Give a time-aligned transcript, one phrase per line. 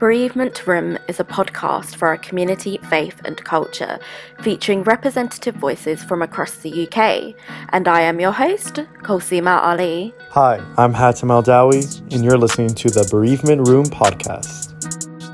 [0.00, 3.98] Bereavement Room is a podcast for our community, faith, and culture,
[4.40, 7.34] featuring representative voices from across the UK.
[7.68, 10.14] And I am your host, Kolsima Ali.
[10.30, 14.72] Hi, I'm Hatem Al Dawi, and you're listening to the Bereavement Room podcast.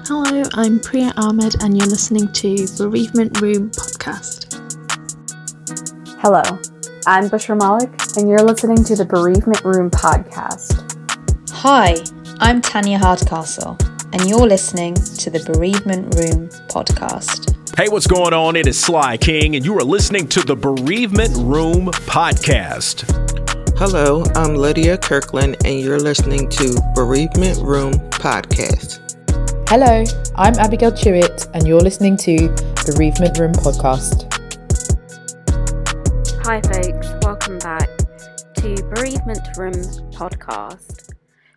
[0.08, 4.52] Hello, I'm Priya Ahmed, and you're listening to Bereavement Room podcast.
[6.18, 6.42] Hello,
[7.06, 10.82] I'm Bushra Malik, and you're listening to the Bereavement Room podcast.
[11.52, 11.94] Hi,
[12.40, 13.78] I'm Tanya Hardcastle,
[14.12, 17.54] and you're listening to the Bereavement Room podcast.
[17.76, 18.56] Hey, what's going on?
[18.56, 23.04] It is Sly King, and you are listening to the Bereavement Room podcast.
[23.76, 29.00] Hello, I'm Lydia Kirkland, and you're listening to Bereavement Room podcast.
[29.68, 30.04] Hello,
[30.36, 32.48] I'm Abigail Chewett, and you're listening to
[32.86, 34.32] Bereavement Room podcast.
[36.44, 37.90] Hi, folks, welcome back
[38.58, 39.74] to Bereavement Room
[40.12, 41.15] podcast.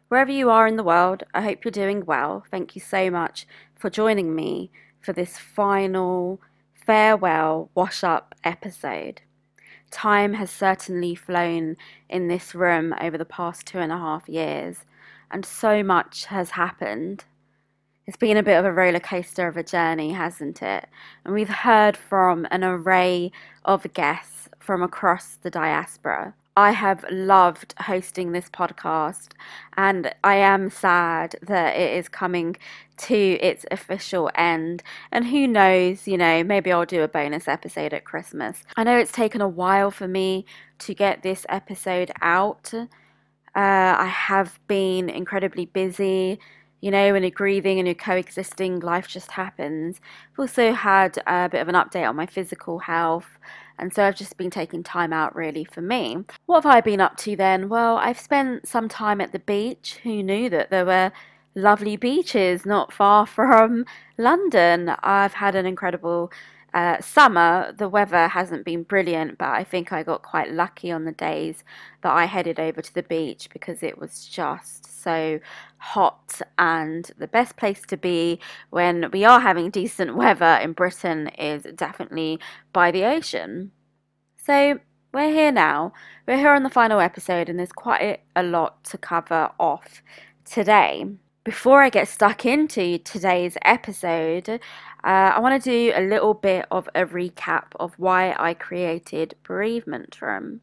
[0.09, 2.44] Wherever you are in the world, I hope you're doing well.
[2.49, 3.45] Thank you so much
[3.76, 6.41] for joining me for this final
[6.74, 9.21] farewell wash up episode.
[9.91, 11.77] Time has certainly flown
[12.10, 14.77] in this room over the past two and a half years,
[15.29, 17.26] and so much has happened.
[18.07, 20.88] It's been a bit of a roller coaster of a journey, hasn't it?
[21.23, 23.32] And we've heard from an array
[23.63, 26.34] of guests from across the diaspora.
[26.60, 29.29] I have loved hosting this podcast,
[29.77, 32.57] and I am sad that it is coming
[33.07, 34.84] to its official end.
[35.10, 38.66] And who knows, you know, maybe I'll do a bonus episode at Christmas.
[38.76, 40.46] I know it's taken a while for me
[40.79, 42.73] to get this episode out.
[42.73, 42.84] Uh,
[43.55, 46.40] I have been incredibly busy.
[46.82, 50.01] You know, when you're grieving and you're coexisting, life just happens.
[50.34, 53.40] I've also had a bit of an update on my physical health.
[53.80, 56.26] And so I've just been taking time out really for me.
[56.46, 57.70] What have I been up to then?
[57.70, 59.99] Well, I've spent some time at the beach.
[60.04, 61.12] Who knew that there were
[61.55, 63.85] lovely beaches not far from
[64.18, 64.90] London?
[65.03, 66.31] I've had an incredible
[66.73, 67.73] uh, summer.
[67.78, 71.63] The weather hasn't been brilliant, but I think I got quite lucky on the days
[72.01, 75.39] that I headed over to the beach because it was just so
[75.77, 78.39] hot and the best place to be
[78.69, 82.39] when we are having decent weather in Britain is definitely
[82.73, 83.71] by the ocean.
[84.38, 84.79] So
[85.13, 85.94] we're here now.
[86.27, 90.03] We're here on the final episode, and there's quite a lot to cover off
[90.45, 91.05] today.
[91.44, 94.59] Before I get stuck into today's episode,
[95.03, 99.35] uh, I want to do a little bit of a recap of why I created
[99.43, 100.61] Bereavement Room.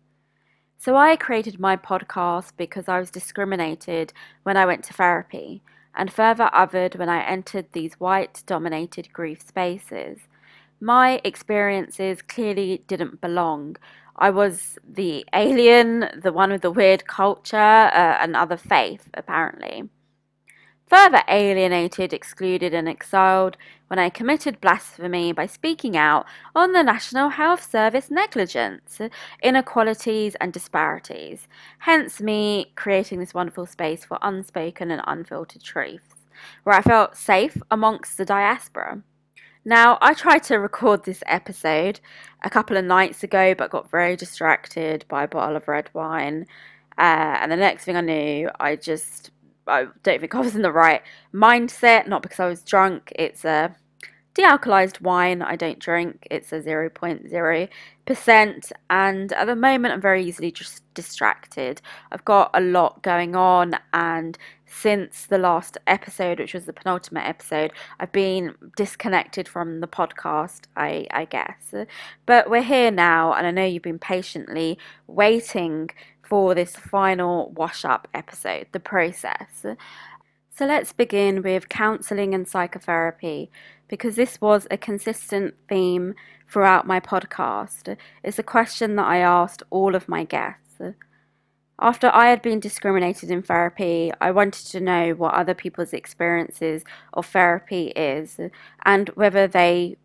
[0.78, 5.62] So, I created my podcast because I was discriminated when I went to therapy
[5.94, 10.19] and further othered when I entered these white dominated grief spaces.
[10.80, 13.76] My experiences clearly didn't belong.
[14.16, 19.88] I was the alien, the one with the weird culture, uh, and other faith, apparently
[20.86, 23.56] further alienated, excluded, and exiled
[23.88, 29.00] when I committed blasphemy by speaking out on the National Health Service negligence,
[29.42, 31.48] inequalities, and disparities.
[31.78, 36.14] Hence, me creating this wonderful space for unspoken and unfiltered truths,
[36.64, 39.02] where I felt safe amongst the diaspora.
[39.64, 41.98] Now, I tried to record this episode
[42.42, 46.46] a couple of nights ago, but got very distracted by a bottle of red wine.
[46.98, 49.30] Uh, and the next thing I knew, I just
[49.66, 51.03] I don't think I was in the right
[51.34, 53.12] mindset, not because I was drunk.
[53.16, 53.77] It's a
[54.37, 56.28] dealcoholized wine I don't drink.
[56.31, 58.72] It's a 0.0%.
[58.91, 61.81] And at the moment, I'm very easily just distracted.
[62.12, 63.76] I've got a lot going on.
[63.93, 69.88] And since the last episode, which was the penultimate episode, I've been disconnected from the
[69.88, 71.75] podcast, I, I guess.
[72.26, 73.32] But we're here now.
[73.32, 75.91] And I know you've been patiently waiting
[76.26, 79.64] for this final wash up episode, the process.
[80.50, 83.50] So let's begin with counseling and psychotherapy
[83.88, 86.14] because this was a consistent theme
[86.48, 87.97] throughout my podcast.
[88.22, 90.81] It's a question that I asked all of my guests.
[91.78, 96.84] After I had been discriminated in therapy, I wanted to know what other people's experiences
[97.12, 98.40] of therapy is
[98.84, 99.96] and whether they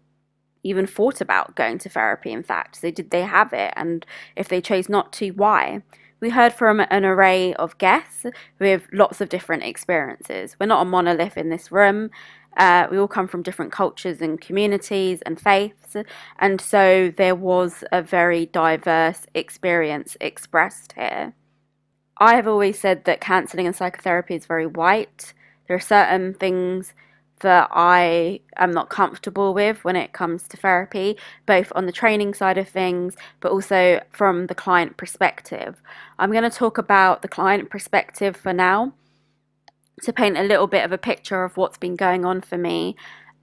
[0.64, 2.76] even thought about going to therapy in fact.
[2.76, 5.82] So did they have it and if they chose not to, why?
[6.22, 8.28] We heard from an array of guests
[8.60, 10.56] with lots of different experiences.
[10.60, 12.12] We're not a monolith in this room.
[12.56, 15.96] Uh, we all come from different cultures and communities and faiths,
[16.38, 21.34] and so there was a very diverse experience expressed here.
[22.18, 25.34] I have always said that counseling and psychotherapy is very white.
[25.68, 26.94] There are certain things
[27.42, 32.34] that I am not comfortable with when it comes to therapy, both on the training
[32.36, 35.82] side of things, but also from the client perspective.
[36.20, 38.94] I'm going to talk about the client perspective for now.
[40.04, 42.96] to paint a little bit of a picture of what's been going on for me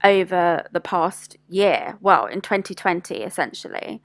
[0.04, 4.02] over the past year, well, in 2020, essentially.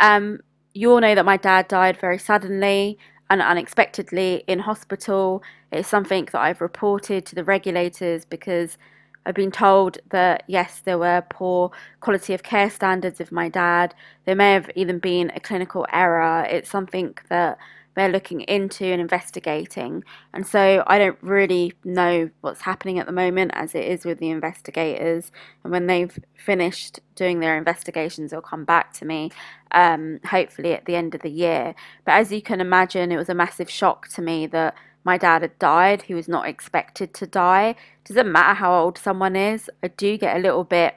[0.00, 0.40] Um,
[0.74, 2.98] you all know that my dad died very suddenly
[3.30, 5.42] and unexpectedly in hospital.
[5.72, 8.78] It's something that I've reported to the regulators because
[9.26, 11.70] I've been told that yes, there were poor
[12.00, 13.94] quality of care standards with my dad.
[14.24, 16.46] There may have even been a clinical error.
[16.48, 17.58] It's something that
[17.94, 20.04] they're looking into and investigating.
[20.32, 24.18] And so I don't really know what's happening at the moment, as it is with
[24.18, 25.32] the investigators.
[25.64, 29.32] And when they've finished doing their investigations, they'll come back to me,
[29.72, 31.74] um, hopefully at the end of the year.
[32.04, 35.42] But as you can imagine, it was a massive shock to me that my dad
[35.42, 36.02] had died.
[36.02, 37.74] He was not expected to die.
[38.04, 40.94] Doesn't matter how old someone is, I do get a little bit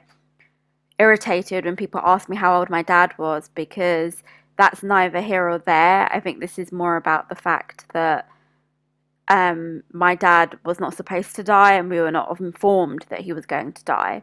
[0.98, 4.22] irritated when people ask me how old my dad was because
[4.56, 6.12] that's neither here or there.
[6.12, 8.28] I think this is more about the fact that
[9.28, 13.32] um, my dad was not supposed to die and we were not informed that he
[13.32, 14.22] was going to die.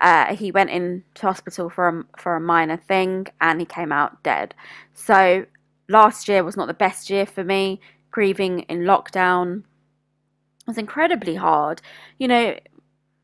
[0.00, 4.22] Uh, he went into hospital for a, for a minor thing and he came out
[4.22, 4.54] dead.
[4.94, 5.46] So
[5.88, 7.80] last year was not the best year for me.
[8.10, 9.64] Grieving in lockdown
[10.66, 11.80] was incredibly hard.
[12.18, 12.58] You know,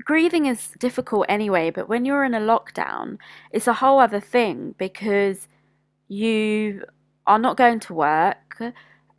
[0.05, 3.19] grieving is difficult anyway, but when you're in a lockdown,
[3.51, 5.49] it's a whole other thing because
[6.09, 6.85] you
[7.27, 8.63] are not going to work,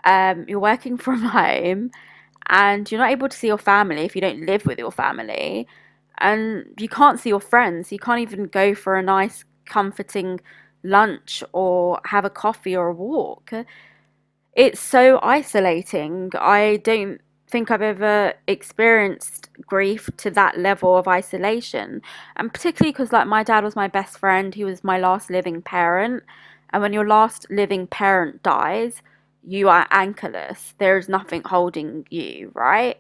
[0.05, 1.91] um, you're working from home,
[2.49, 5.67] and you're not able to see your family if you don't live with your family,
[6.19, 7.91] and you can't see your friends.
[7.91, 10.39] You can't even go for a nice, comforting
[10.83, 13.51] lunch or have a coffee or a walk.
[14.57, 16.31] It's so isolating.
[16.33, 22.01] I don't think I've ever experienced grief to that level of isolation.
[22.36, 25.62] And particularly because, like, my dad was my best friend, he was my last living
[25.62, 26.24] parent.
[26.74, 29.04] And when your last living parent dies,
[29.44, 30.74] you are anchorless.
[30.80, 32.98] There is nothing holding you, right?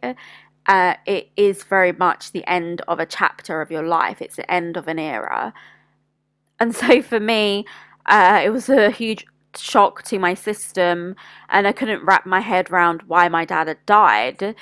[0.67, 4.21] Uh, it is very much the end of a chapter of your life.
[4.21, 5.55] It's the end of an era.
[6.59, 7.65] And so for me,
[8.05, 9.25] uh, it was a huge
[9.59, 11.15] shock to my system,
[11.49, 14.43] and I couldn't wrap my head around why my dad had died.
[14.43, 14.53] Uh,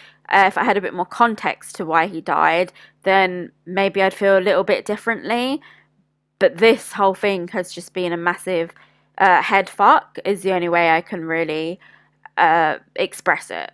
[0.47, 4.37] if I had a bit more context to why he died, then maybe I'd feel
[4.37, 5.61] a little bit differently.
[6.39, 8.71] But this whole thing has just been a massive
[9.17, 11.79] uh, head fuck is the only way I can really
[12.37, 13.71] uh, express it.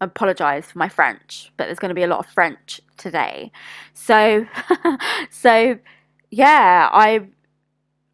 [0.00, 3.52] Apologize for my French, but there's going to be a lot of French today.
[3.92, 4.46] So,
[5.30, 5.78] so
[6.30, 7.28] yeah, I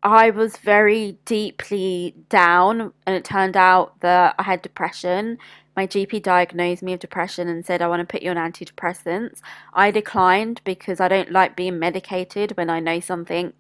[0.03, 5.39] I was very deeply down, and it turned out that I had depression.
[5.77, 9.41] My GP diagnosed me with depression and said, I want to put you on antidepressants.
[9.75, 13.53] I declined because I don't like being medicated when I know something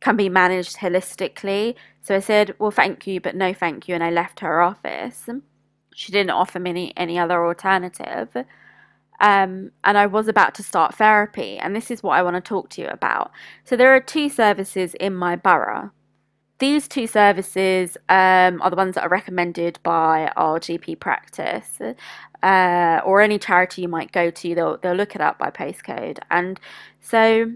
[0.00, 1.74] can be managed holistically.
[2.00, 3.94] So I said, Well, thank you, but no thank you.
[3.94, 5.28] And I left her office.
[5.94, 8.28] She didn't offer me any, any other alternative.
[9.22, 11.56] Um, and I was about to start therapy.
[11.56, 13.30] And this is what I want to talk to you about.
[13.64, 15.90] So there are two services in my borough.
[16.58, 21.80] These two services um, are the ones that are recommended by our GP practice
[22.42, 24.54] uh, or any charity you might go to.
[24.54, 26.18] They'll, they'll look it up by postcode.
[26.30, 26.60] And
[27.00, 27.52] so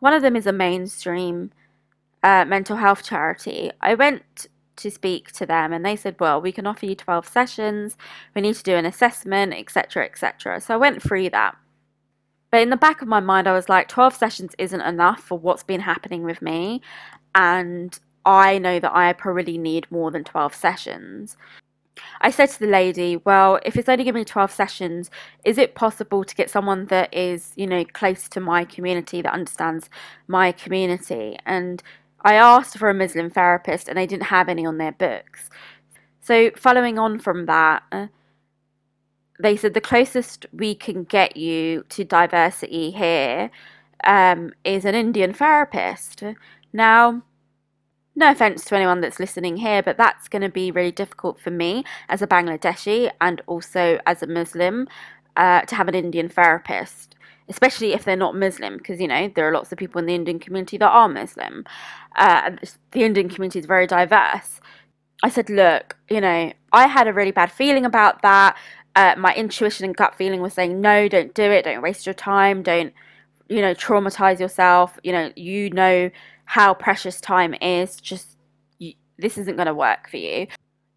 [0.00, 1.52] one of them is a mainstream
[2.24, 6.52] uh, mental health charity, I went to speak to them and they said, well, we
[6.52, 7.96] can offer you 12 sessions,
[8.34, 10.60] we need to do an assessment, etc., etc.
[10.60, 11.56] So I went through that.
[12.50, 15.38] But in the back of my mind, I was like, 12 sessions isn't enough for
[15.38, 16.82] what's been happening with me.
[17.34, 21.36] And I know that I probably need more than 12 sessions.
[22.20, 25.10] I said to the lady, well, if it's only giving me 12 sessions,
[25.44, 29.32] is it possible to get someone that is, you know, close to my community, that
[29.32, 29.90] understands
[30.26, 31.38] my community?
[31.46, 31.82] And
[32.24, 35.50] I asked for a Muslim therapist and they didn't have any on their books.
[36.20, 37.82] So, following on from that,
[39.38, 43.50] they said the closest we can get you to diversity here
[44.04, 46.22] um, is an Indian therapist.
[46.72, 47.22] Now,
[48.16, 51.50] no offense to anyone that's listening here, but that's going to be really difficult for
[51.50, 54.86] me as a Bangladeshi and also as a Muslim
[55.36, 57.14] uh, to have an Indian therapist
[57.48, 60.14] especially if they're not Muslim, because you know there are lots of people in the
[60.14, 61.64] Indian community that are Muslim.
[62.16, 62.52] Uh,
[62.92, 64.60] the Indian community is very diverse.
[65.22, 68.56] I said, look, you know, I had a really bad feeling about that.
[68.96, 71.64] Uh, my intuition and gut feeling was saying, no, don't do it.
[71.64, 72.62] Don't waste your time.
[72.62, 72.92] Don't,
[73.48, 74.98] you know, traumatize yourself.
[75.02, 76.10] You know, you know
[76.44, 77.96] how precious time is.
[77.96, 78.36] Just
[78.78, 80.46] you, this isn't going to work for you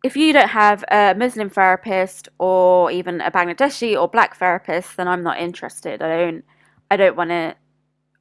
[0.04, 5.08] if you don't have a Muslim therapist or even a Bangladeshi or black therapist, then
[5.08, 6.02] I'm not interested.
[6.02, 6.46] I don't
[6.90, 7.56] I don't want to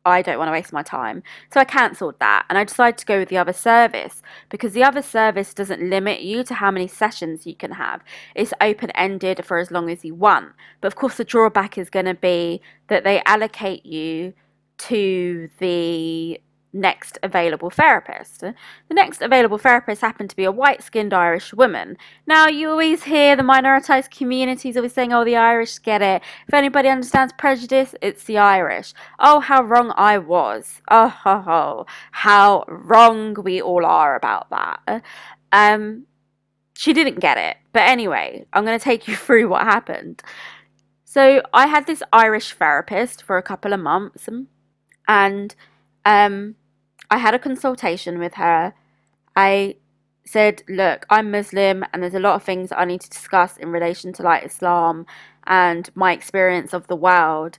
[0.06, 1.22] I don't want to waste my time.
[1.52, 4.84] So I cancelled that and I decided to go with the other service because the
[4.84, 8.02] other service doesn't limit you to how many sessions you can have.
[8.36, 10.52] It's open ended for as long as you want.
[10.80, 14.32] But of course, the drawback is going to be that they allocate you
[14.78, 16.40] to the
[16.76, 18.40] next available therapist.
[18.40, 18.54] The
[18.90, 21.96] next available therapist happened to be a white skinned Irish woman.
[22.26, 26.22] Now, you always hear the minoritized communities always saying, oh, the Irish get it.
[26.46, 28.92] If anybody understands prejudice, it's the Irish.
[29.18, 30.80] Oh, how wrong I was.
[30.88, 31.86] Oh, ho, ho.
[32.12, 35.02] how wrong we all are about that.
[35.52, 36.06] Um,
[36.76, 37.56] she didn't get it.
[37.72, 40.22] But anyway, I'm going to take you through what happened.
[41.04, 44.28] So, I had this Irish therapist for a couple of months,
[45.08, 45.54] and
[46.04, 46.56] um,
[47.10, 48.74] I had a consultation with her.
[49.34, 49.76] I
[50.24, 53.70] said, Look, I'm Muslim and there's a lot of things I need to discuss in
[53.70, 55.06] relation to like Islam
[55.46, 57.58] and my experience of the world.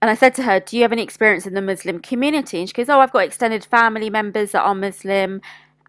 [0.00, 2.60] And I said to her, Do you have any experience in the Muslim community?
[2.60, 5.40] And she goes, Oh, I've got extended family members that are Muslim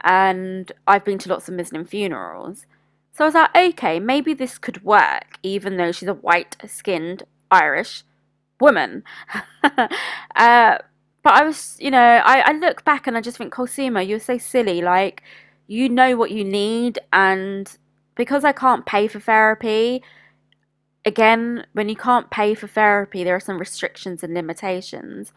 [0.04, 2.66] and I've been to lots of Muslim funerals.
[3.14, 7.24] So I was like, Okay, maybe this could work, even though she's a white skinned
[7.52, 8.04] Irish
[8.60, 9.04] woman.
[10.36, 10.78] uh,
[11.24, 14.20] but I was, you know, I, I look back and I just think, Cosima, you're
[14.20, 14.82] so silly.
[14.82, 15.24] Like,
[15.68, 17.00] you know what you need.
[17.14, 17.72] And
[18.16, 20.04] because I can't pay for therapy,
[21.06, 25.32] again, when you can't pay for therapy, there are some restrictions and limitations.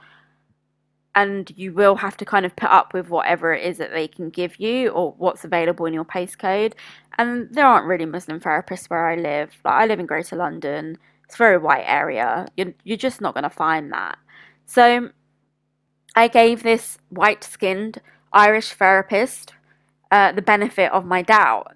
[1.14, 4.08] And you will have to kind of put up with whatever it is that they
[4.08, 6.72] can give you or what's available in your postcode.
[7.18, 9.52] And there aren't really Muslim therapists where I live.
[9.64, 12.46] Like, I live in Greater London, it's a very white area.
[12.56, 14.18] You're, you're just not going to find that.
[14.66, 15.10] So,
[16.14, 18.00] I gave this white skinned
[18.32, 19.54] Irish therapist
[20.10, 21.72] uh, the benefit of my doubt.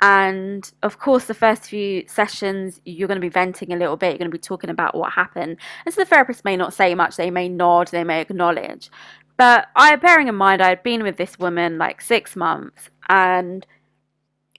[0.00, 4.10] And of course, the first few sessions, you're going to be venting a little bit.
[4.10, 5.56] You're going to be talking about what happened.
[5.84, 8.90] And so the therapist may not say much, they may nod, they may acknowledge.
[9.36, 13.66] But I, bearing in mind, I had been with this woman like six months, and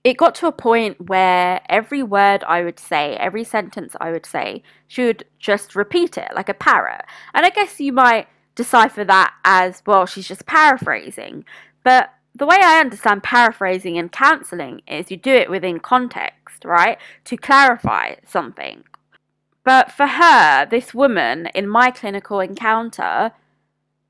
[0.03, 4.25] it got to a point where every word I would say, every sentence I would
[4.25, 7.03] say, she would just repeat it like a parrot.
[7.33, 8.27] And I guess you might
[8.59, 11.45] decipher that as well, she's just paraphrasing.
[11.85, 16.97] But the way I understand paraphrasing and counselling is you do it within context, right?
[17.23, 18.83] To clarify something.
[19.63, 23.31] But for her, this woman, in my clinical encounter,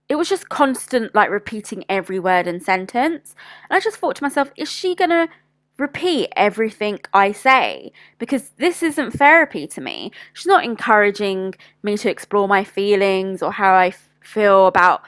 [0.08, 3.36] it was just constant, like repeating every word and sentence.
[3.70, 5.30] And I just thought to myself, is she going to
[5.78, 7.92] repeat everything I say?
[8.18, 10.12] Because this isn't therapy to me.
[10.34, 11.54] She's not encouraging
[11.84, 15.02] me to explore my feelings or how I feel about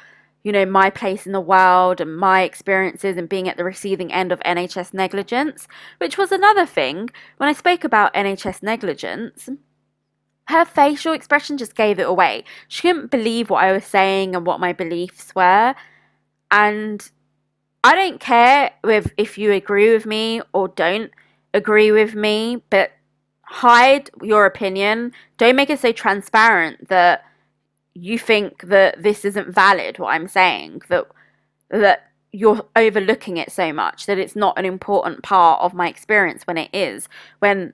[0.43, 4.11] you know my place in the world and my experiences and being at the receiving
[4.11, 5.67] end of NHS negligence
[5.99, 7.09] which was another thing.
[7.37, 9.49] When I spoke about NHS negligence
[10.51, 12.43] her facial expression just gave it away.
[12.67, 15.75] She couldn't believe what I was saying and what my beliefs were.
[16.51, 17.09] And
[17.83, 21.11] I don't care with if you agree with me or don't
[21.53, 22.91] agree with me but
[23.43, 25.13] hide your opinion.
[25.37, 27.23] Don't make it so transparent that
[27.93, 31.05] you think that this isn't valid what i'm saying that
[31.69, 36.43] that you're overlooking it so much that it's not an important part of my experience
[36.47, 37.73] when it is when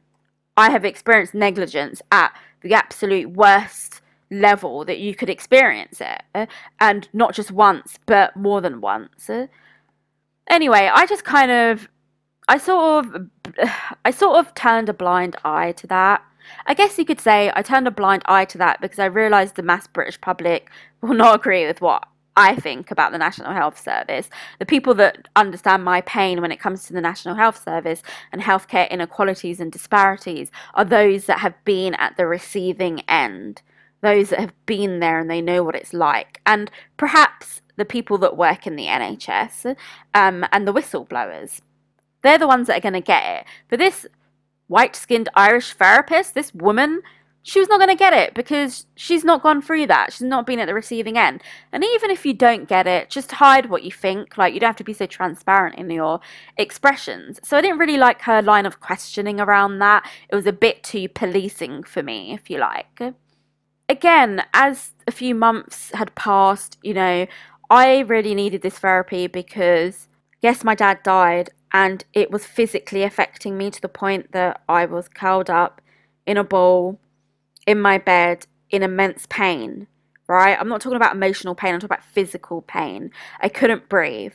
[0.56, 7.08] i have experienced negligence at the absolute worst level that you could experience it and
[7.14, 9.30] not just once but more than once.
[10.50, 11.88] Anyway i just kind of
[12.48, 13.30] i sort of
[14.06, 16.22] i sort of turned a blind eye to that
[16.66, 19.56] I guess you could say I turned a blind eye to that because I realised
[19.56, 20.70] the mass British public
[21.02, 24.30] will not agree with what I think about the National Health Service.
[24.60, 28.44] The people that understand my pain when it comes to the National Health Service and
[28.44, 33.64] healthcare inequalities and disparities are those that have been at the receiving end,
[34.02, 36.40] those that have been there and they know what it's like.
[36.46, 39.76] And perhaps the people that work in the NHS
[40.14, 41.62] um, and the whistleblowers.
[42.22, 43.46] They're the ones that are going to get it.
[43.70, 44.06] For this
[44.68, 47.02] white skinned Irish therapist, this woman,
[47.48, 50.12] she was not going to get it because she's not gone through that.
[50.12, 51.42] She's not been at the receiving end.
[51.72, 54.38] And even if you don't get it, just hide what you think.
[54.38, 56.20] Like, you don't have to be so transparent in your
[56.58, 57.40] expressions.
[57.44, 60.06] So I didn't really like her line of questioning around that.
[60.28, 63.02] It was a bit too policing for me, if you like.
[63.88, 67.28] Again, as a few months had passed, you know,
[67.70, 70.10] I really needed this therapy because,
[70.42, 74.86] yes, my dad died and it was physically affecting me to the point that I
[74.86, 75.82] was curled up
[76.26, 77.00] in a ball
[77.66, 79.88] in my bed in immense pain,
[80.28, 80.58] right?
[80.60, 83.12] I'm not talking about emotional pain, I'm talking about physical pain.
[83.42, 84.34] I couldn't breathe.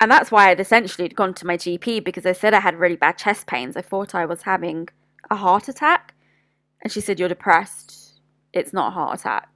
[0.00, 2.96] And that's why I'd essentially gone to my GP because they said I had really
[2.96, 3.76] bad chest pains.
[3.76, 4.88] I thought I was having
[5.30, 6.14] a heart attack.
[6.82, 8.20] And she said, You're depressed.
[8.52, 9.51] It's not a heart attack.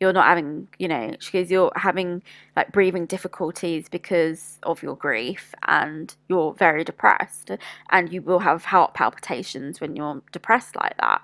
[0.00, 2.22] You're not having, you know, she goes, you're having
[2.54, 7.50] like breathing difficulties because of your grief and you're very depressed
[7.90, 11.22] and you will have heart palpitations when you're depressed like that.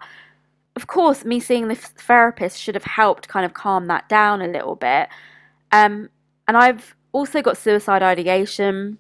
[0.75, 4.49] Of course, me seeing the therapist should have helped kind of calm that down a
[4.49, 5.09] little bit.
[5.71, 6.09] Um,
[6.49, 8.97] and I've also got suicide ideation,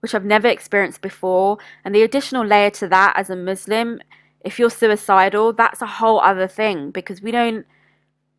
[0.00, 1.56] which I've never experienced before.
[1.82, 4.00] And the additional layer to that as a Muslim,
[4.42, 7.66] if you're suicidal, that's a whole other thing because we don't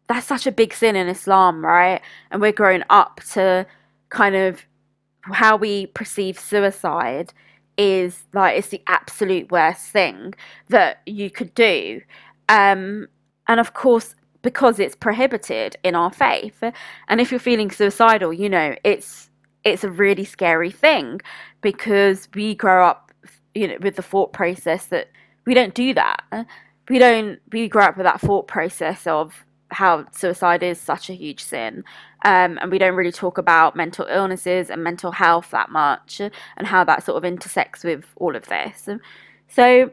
[0.07, 2.01] that's such a big sin in Islam, right?
[2.31, 3.65] And we're growing up to
[4.09, 4.61] kind of
[5.21, 7.33] how we perceive suicide
[7.77, 10.33] is like it's the absolute worst thing
[10.69, 12.01] that you could do.
[12.49, 13.07] Um,
[13.47, 16.63] and of course, because it's prohibited in our faith,
[17.07, 19.29] and if you're feeling suicidal, you know it's
[19.63, 21.19] it's a really scary thing
[21.61, 23.11] because we grow up,
[23.53, 25.09] you know, with the thought process that
[25.45, 26.23] we don't do that.
[26.89, 27.39] We don't.
[27.51, 31.83] We grow up with that thought process of how suicide is such a huge sin.
[32.23, 36.67] Um, and we don't really talk about mental illnesses and mental health that much and
[36.67, 38.89] how that sort of intersects with all of this.
[39.47, 39.91] So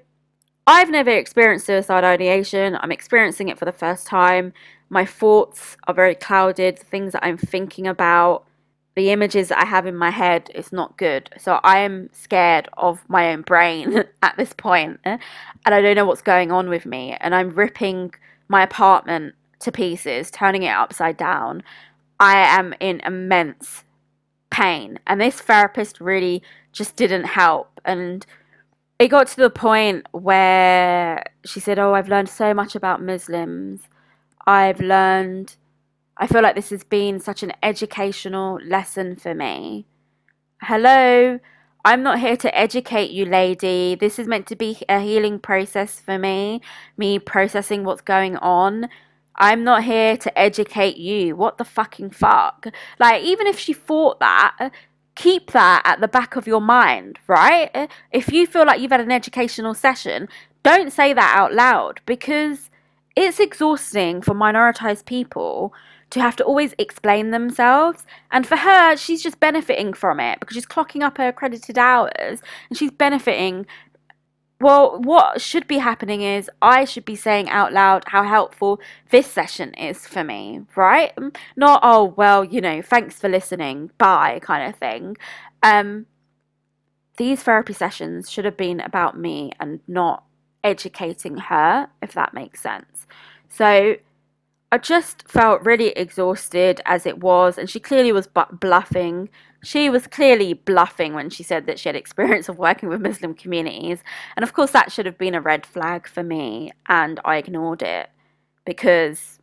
[0.67, 2.79] I've never experienced suicide ideation.
[2.81, 4.53] I'm experiencing it for the first time.
[4.89, 6.79] My thoughts are very clouded.
[6.79, 8.45] The things that I'm thinking about,
[8.95, 11.29] the images that I have in my head, is not good.
[11.39, 15.21] So I am scared of my own brain at this point, and
[15.67, 17.17] I don't know what's going on with me.
[17.21, 18.15] And I'm ripping
[18.49, 21.63] my apartment to pieces, turning it upside down,
[22.21, 23.85] I am in immense
[24.51, 24.99] pain.
[25.07, 26.43] And this therapist really
[26.73, 27.81] just didn't help.
[27.85, 28.25] And
[28.99, 33.83] it got to the point where she said, Oh, I've learned so much about Muslims.
[34.47, 35.57] I've learned,
[36.17, 39.87] I feel like this has been such an educational lesson for me.
[40.63, 41.41] Hello,
[41.85, 43.95] I'm not here to educate you, lady.
[43.95, 46.63] This is meant to be a healing process for me,
[46.97, 48.89] me processing what's going on.
[49.37, 51.37] I'm not here to educate you.
[51.37, 52.67] What the fucking fuck?
[52.99, 54.71] Like, even if she thought that,
[55.15, 57.89] keep that at the back of your mind, right?
[58.13, 60.29] If you feel like you've had an educational session,
[60.63, 62.71] don't say that out loud because
[63.17, 65.73] it's exhausting for minoritized people
[66.11, 68.07] to have to always explain themselves.
[68.31, 72.41] And for her, she's just benefiting from it because she's clocking up her accredited hours
[72.69, 73.67] and she's benefiting
[74.61, 79.27] well, what should be happening is I should be saying out loud how helpful this
[79.27, 81.13] session is for me, right?
[81.57, 85.17] Not, oh, well, you know, thanks for listening, bye, kind of thing.
[85.63, 86.07] Um,
[87.17, 90.25] these therapy sessions should have been about me and not
[90.63, 93.07] educating her, if that makes sense.
[93.49, 93.97] So
[94.73, 98.29] I just felt really exhausted as it was, and she clearly was
[98.61, 99.29] bluffing
[99.65, 103.35] she was clearly bluffing when she said that she had experience of working with Muslim
[103.35, 104.03] communities.
[104.37, 106.73] And of course, that should have been a red flag for me.
[106.89, 108.11] And I ignored it
[108.65, 109.41] because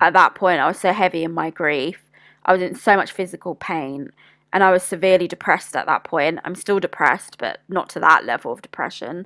[0.00, 2.10] at that point, I was so heavy in my grief.
[2.44, 4.10] I was in so much physical pain.
[4.52, 6.40] And I was severely depressed at that point.
[6.44, 9.24] I'm still depressed, but not to that level of depression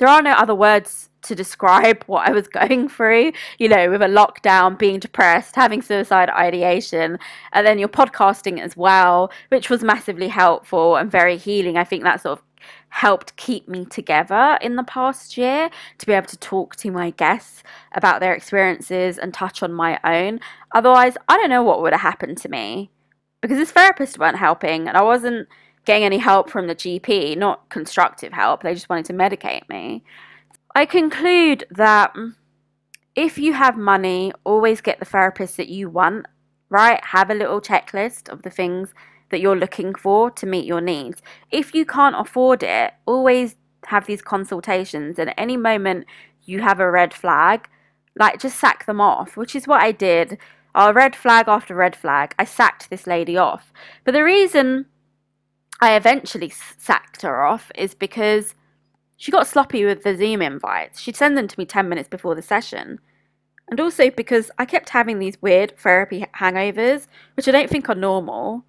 [0.00, 4.02] there are no other words to describe what I was going through, you know, with
[4.02, 7.18] a lockdown, being depressed, having suicide ideation,
[7.52, 11.76] and then you're podcasting as well, which was massively helpful and very healing.
[11.76, 12.44] I think that sort of
[12.88, 17.10] helped keep me together in the past year to be able to talk to my
[17.10, 20.40] guests about their experiences and touch on my own.
[20.74, 22.90] Otherwise, I don't know what would have happened to me
[23.40, 25.48] because this therapist weren't helping and I wasn't
[25.84, 28.62] getting any help from the GP, not constructive help.
[28.62, 30.04] They just wanted to medicate me.
[30.74, 32.14] I conclude that
[33.16, 36.26] if you have money, always get the therapist that you want,
[36.68, 37.04] right?
[37.04, 38.94] Have a little checklist of the things
[39.30, 41.22] that you're looking for to meet your needs.
[41.50, 45.18] If you can't afford it, always have these consultations.
[45.18, 46.06] And at any moment
[46.44, 47.68] you have a red flag,
[48.16, 50.38] like just sack them off, which is what I did.
[50.74, 52.34] Oh, red flag after red flag.
[52.38, 53.72] I sacked this lady off.
[54.04, 54.86] But the reason
[55.80, 58.54] I eventually sacked her off is because
[59.16, 61.00] she got sloppy with the Zoom invites.
[61.00, 63.00] She'd send them to me 10 minutes before the session.
[63.70, 67.94] And also because I kept having these weird therapy hangovers, which I don't think are
[67.94, 68.64] normal.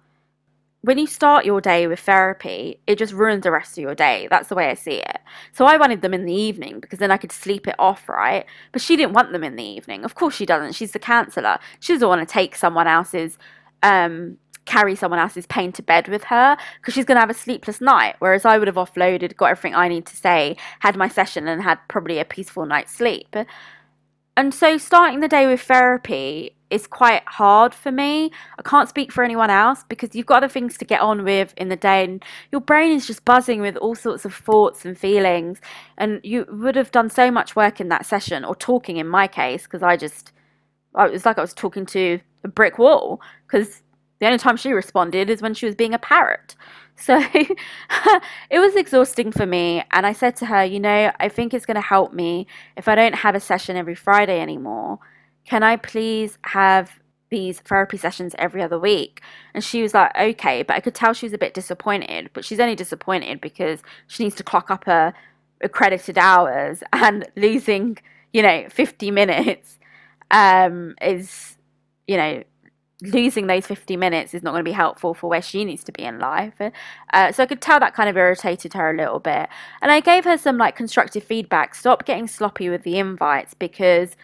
[0.82, 4.26] When you start your day with therapy, it just ruins the rest of your day.
[4.30, 5.18] That's the way I see it.
[5.52, 8.46] So I wanted them in the evening because then I could sleep it off, right?
[8.72, 10.04] But she didn't want them in the evening.
[10.04, 10.72] Of course she doesn't.
[10.74, 11.58] She's the counsellor.
[11.80, 13.38] She doesn't want to take someone else's
[13.82, 17.34] um, carry someone else's pain to bed with her because she's going to have a
[17.34, 18.16] sleepless night.
[18.18, 21.62] Whereas I would have offloaded, got everything I need to say, had my session, and
[21.62, 23.34] had probably a peaceful night's sleep.
[24.36, 28.30] And so starting the day with therapy is quite hard for me.
[28.58, 31.52] I can't speak for anyone else because you've got other things to get on with
[31.58, 34.96] in the day, and your brain is just buzzing with all sorts of thoughts and
[34.96, 35.60] feelings.
[35.98, 39.26] And you would have done so much work in that session, or talking in my
[39.26, 40.32] case, because I just
[40.98, 43.82] it was like I was talking to a brick wall because
[44.22, 46.54] the only time she responded is when she was being a parrot.
[46.94, 49.82] So it was exhausting for me.
[49.90, 52.86] And I said to her, you know, I think it's going to help me if
[52.86, 55.00] I don't have a session every Friday anymore.
[55.44, 59.22] Can I please have these therapy sessions every other week?
[59.54, 60.62] And she was like, okay.
[60.62, 62.30] But I could tell she was a bit disappointed.
[62.32, 65.14] But she's only disappointed because she needs to clock up her
[65.62, 67.98] accredited hours and losing,
[68.32, 69.80] you know, 50 minutes
[70.30, 71.56] um, is,
[72.06, 72.44] you know,
[73.02, 75.92] losing those 50 minutes is not going to be helpful for where she needs to
[75.92, 76.54] be in life.
[77.12, 79.48] Uh, so I could tell that kind of irritated her a little bit.
[79.80, 81.74] And I gave her some like constructive feedback.
[81.74, 84.16] Stop getting sloppy with the invites because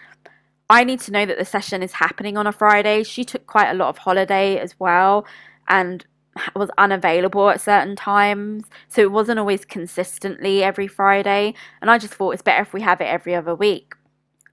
[0.71, 3.03] I need to know that the session is happening on a Friday.
[3.03, 5.27] She took quite a lot of holiday as well
[5.67, 6.07] and
[6.55, 8.65] was unavailable at certain times.
[8.89, 11.55] So it wasn't always consistently every Friday.
[11.81, 13.95] And I just thought it's better if we have it every other week.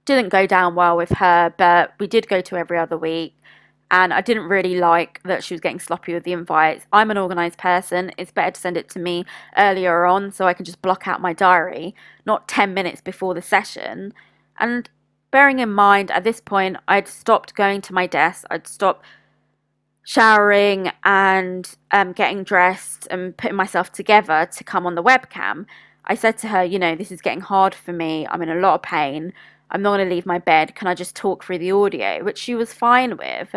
[0.05, 3.35] Didn't go down well with her, but we did go to every other week
[3.91, 6.85] and I didn't really like that she was getting sloppy with the invites.
[6.91, 8.11] I'm an organised person.
[8.17, 9.25] It's better to send it to me
[9.57, 11.95] earlier on so I can just block out my diary,
[12.25, 14.13] not 10 minutes before the session.
[14.59, 14.89] And
[15.31, 19.05] bearing in mind, at this point, I'd stopped going to my desk, I'd stopped
[20.03, 25.65] showering and um, getting dressed and putting myself together to come on the webcam.
[26.05, 28.27] I said to her, you know, this is getting hard for me.
[28.29, 29.33] I'm in a lot of pain.
[29.71, 30.75] I'm not going to leave my bed.
[30.75, 32.23] Can I just talk through the audio?
[32.23, 33.53] Which she was fine with.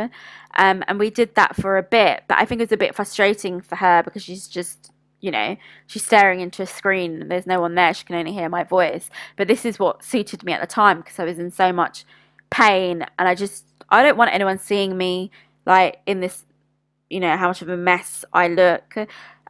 [0.56, 2.24] Um, and we did that for a bit.
[2.28, 4.90] But I think it was a bit frustrating for her because she's just,
[5.20, 7.92] you know, she's staring into a screen there's no one there.
[7.92, 9.10] She can only hear my voice.
[9.36, 12.04] But this is what suited me at the time because I was in so much
[12.50, 13.04] pain.
[13.18, 15.30] And I just, I don't want anyone seeing me
[15.66, 16.44] like in this,
[17.10, 18.96] you know, how much of a mess I look.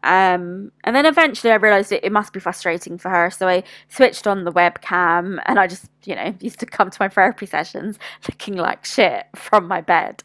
[0.02, 3.30] Um, and then eventually I realised it, it must be frustrating for her.
[3.30, 6.96] So I switched on the webcam and I just, you know, used to come to
[7.00, 10.22] my therapy sessions looking like shit from my bed.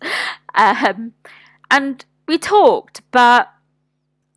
[0.55, 1.13] Um,
[1.71, 3.49] and we talked, but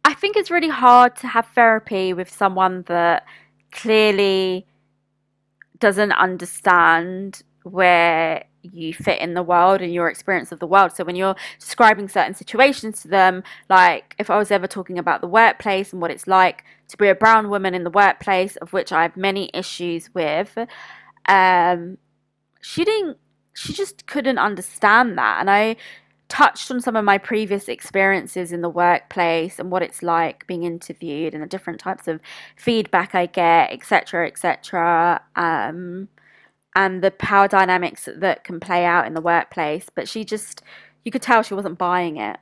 [0.04, 3.24] I think it's really hard to have therapy with someone that
[3.72, 4.66] clearly
[5.78, 10.92] doesn't understand where you fit in the world and your experience of the world.
[10.92, 15.20] So when you're describing certain situations to them, like if I was ever talking about
[15.20, 18.72] the workplace and what it's like to be a brown woman in the workplace, of
[18.72, 20.56] which I have many issues with,
[21.28, 21.98] um,
[22.60, 23.18] she didn't.
[23.54, 25.76] She just couldn't understand that, and I
[26.28, 30.64] touched on some of my previous experiences in the workplace and what it's like being
[30.64, 32.20] interviewed and the different types of
[32.56, 35.22] feedback I get, etc., etc.
[35.36, 36.08] Um,
[36.76, 39.86] and the power dynamics that can play out in the workplace.
[39.92, 40.62] But she just,
[41.04, 42.36] you could tell she wasn't buying it.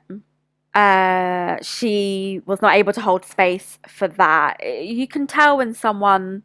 [0.75, 4.57] Uh, she was not able to hold space for that.
[4.61, 6.43] You can tell when someone,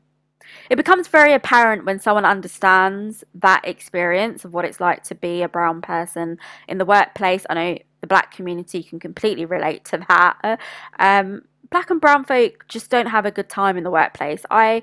[0.71, 5.43] it becomes very apparent when someone understands that experience of what it's like to be
[5.43, 7.45] a brown person in the workplace.
[7.51, 10.61] I know the black community can completely relate to that.
[11.01, 14.47] Um, black and brown folk just don't have a good time in the workplace.
[14.49, 14.83] I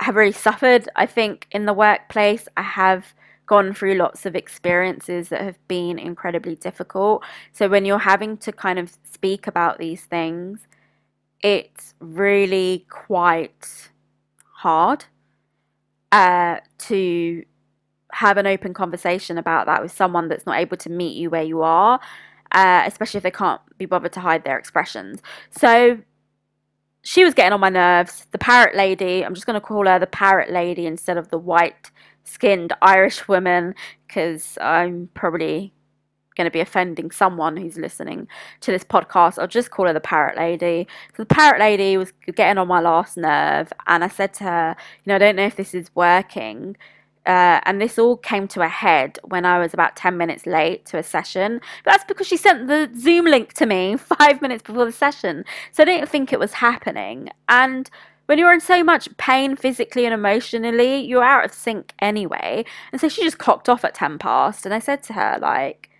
[0.00, 0.88] have really suffered.
[0.96, 3.14] I think in the workplace, I have
[3.46, 7.22] gone through lots of experiences that have been incredibly difficult.
[7.52, 10.66] So when you're having to kind of speak about these things,
[11.42, 13.90] it's really quite
[14.52, 15.04] hard
[16.10, 17.44] uh, to
[18.12, 21.42] have an open conversation about that with someone that's not able to meet you where
[21.42, 22.00] you are,
[22.52, 25.20] uh, especially if they can't be bothered to hide their expressions.
[25.50, 25.98] So
[27.06, 28.26] she was getting on my nerves.
[28.32, 31.38] The parrot lady, I'm just going to call her the parrot lady instead of the
[31.38, 31.92] white
[32.24, 33.76] skinned Irish woman
[34.08, 35.72] because I'm probably
[36.36, 38.26] going to be offending someone who's listening
[38.60, 39.38] to this podcast.
[39.38, 40.88] I'll just call her the parrot lady.
[41.16, 44.76] So the parrot lady was getting on my last nerve, and I said to her,
[45.04, 46.76] You know, I don't know if this is working
[47.26, 50.86] uh, and this all came to a head when I was about 10 minutes late
[50.86, 51.60] to a session.
[51.84, 55.44] But that's because she sent the Zoom link to me five minutes before the session.
[55.72, 57.30] So I didn't think it was happening.
[57.48, 57.90] And
[58.26, 62.64] when you're in so much pain physically and emotionally, you're out of sync anyway.
[62.92, 64.64] And so she just clocked off at 10 past.
[64.64, 65.90] And I said to her, like,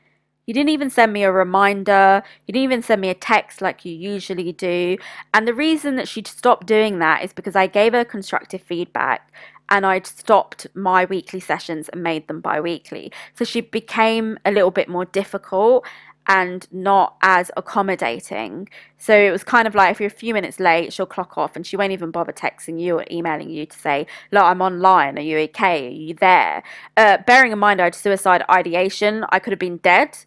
[0.47, 2.23] you didn't even send me a reminder.
[2.47, 4.97] You didn't even send me a text like you usually do.
[5.35, 9.33] And the reason that she stopped doing that is because I gave her constructive feedback
[9.69, 13.13] and I'd stopped my weekly sessions and made them bi weekly.
[13.35, 15.85] So she became a little bit more difficult
[16.29, 18.69] and not as accommodating.
[18.99, 21.55] So it was kind of like if you're a few minutes late, she'll clock off
[21.57, 25.19] and she won't even bother texting you or emailing you to say, Look, I'm online.
[25.19, 25.87] Are you okay?
[25.87, 26.63] Are you there?
[26.97, 30.19] Uh, bearing in mind I had suicide ideation, I could have been dead.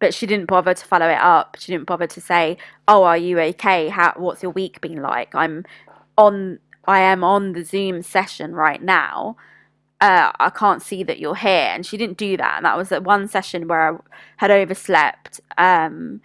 [0.00, 1.56] But she didn't bother to follow it up.
[1.60, 2.58] She didn't bother to say,
[2.88, 3.88] "Oh, are you okay?
[3.88, 4.14] How?
[4.16, 5.64] What's your week been like?" I'm
[6.18, 9.36] on I am on the Zoom session right now.
[10.00, 11.70] uh, I can't see that you're here.
[11.74, 12.54] And she didn't do that.
[12.56, 13.98] And that was at one session where I
[14.38, 15.40] had overslept.
[15.58, 16.22] Um,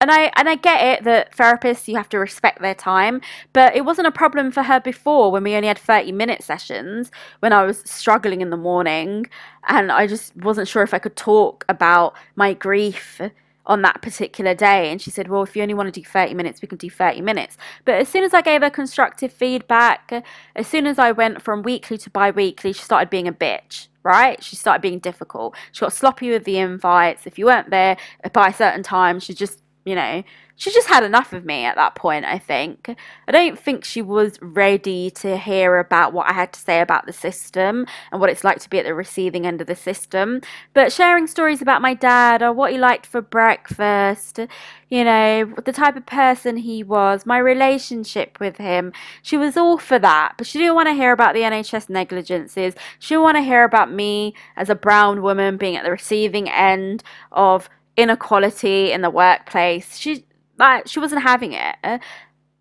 [0.00, 3.20] and I and I get it that therapists you have to respect their time,
[3.52, 7.10] but it wasn't a problem for her before when we only had 30 minute sessions
[7.40, 9.26] when I was struggling in the morning
[9.68, 13.20] and I just wasn't sure if I could talk about my grief
[13.64, 16.34] on that particular day and she said, "Well, if you only want to do 30
[16.34, 20.24] minutes, we can do 30 minutes." But as soon as I gave her constructive feedback,
[20.54, 24.40] as soon as I went from weekly to bi-weekly, she started being a bitch right?
[24.40, 25.56] She started being difficult.
[25.72, 27.26] She got sloppy with the invites.
[27.26, 27.96] If you weren't there
[28.32, 30.22] by a certain time, she just you know,
[30.56, 32.96] she just had enough of me at that point, I think.
[33.28, 37.06] I don't think she was ready to hear about what I had to say about
[37.06, 40.40] the system and what it's like to be at the receiving end of the system.
[40.72, 44.40] But sharing stories about my dad or what he liked for breakfast,
[44.88, 49.78] you know, the type of person he was, my relationship with him, she was all
[49.78, 50.34] for that.
[50.38, 52.74] But she didn't want to hear about the NHS negligences.
[52.98, 56.48] She didn't want to hear about me as a brown woman being at the receiving
[56.48, 59.96] end of inequality in the workplace.
[59.96, 60.24] She
[60.58, 62.00] like she wasn't having it.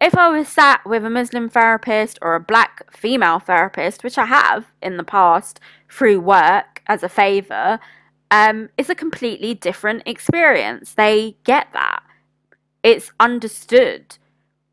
[0.02, 4.26] If I was sat with a Muslim therapist or a black female therapist, which I
[4.26, 7.80] have in the past through work as a favor,
[8.30, 10.94] um, it's a completely different experience.
[10.94, 12.04] They get that.
[12.84, 14.18] It's understood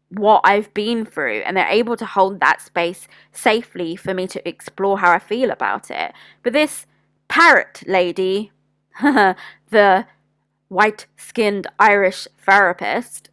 [0.09, 4.47] what I've been through, and they're able to hold that space safely for me to
[4.47, 6.13] explore how I feel about it.
[6.43, 6.87] But this
[7.29, 8.53] parrot lady,
[9.01, 10.07] the
[10.73, 13.29] white skinned Irish therapist.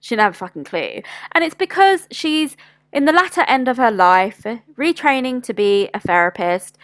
[0.00, 1.02] She a fucking clue.
[1.32, 2.56] And it's because she's
[2.92, 4.44] in the latter end of her life,
[4.76, 6.76] retraining to be a therapist,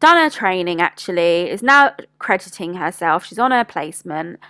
[0.00, 3.24] done her training actually, is now crediting herself.
[3.24, 4.40] She's on her placement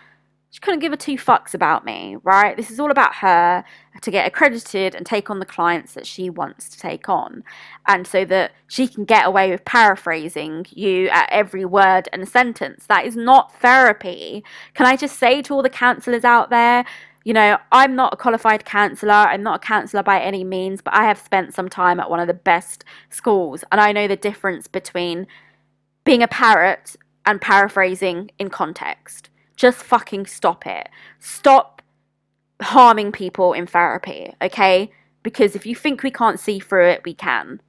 [0.56, 2.56] she couldn't give a two fucks about me, right?
[2.56, 3.62] This is all about her
[4.00, 7.44] to get accredited and take on the clients that she wants to take on.
[7.86, 12.86] And so that she can get away with paraphrasing you at every word and sentence.
[12.86, 14.42] That is not therapy.
[14.72, 16.86] Can I just say to all the counselors out there,
[17.24, 19.12] you know, I'm not a qualified counsellor.
[19.12, 22.18] I'm not a counsellor by any means, but I have spent some time at one
[22.18, 23.62] of the best schools.
[23.70, 25.26] And I know the difference between
[26.04, 29.28] being a parrot and paraphrasing in context.
[29.56, 30.88] Just fucking stop it.
[31.18, 31.82] Stop
[32.62, 34.90] harming people in therapy, okay?
[35.22, 37.60] Because if you think we can't see through it, we can.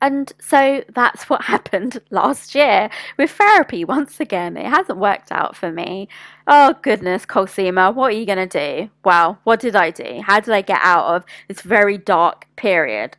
[0.00, 4.56] And so that's what happened last year with therapy once again.
[4.56, 6.08] It hasn't worked out for me.
[6.46, 8.90] Oh goodness, Cosima, what are you going to do?
[9.04, 10.20] Well, what did I do?
[10.24, 13.16] How did I get out of this very dark period?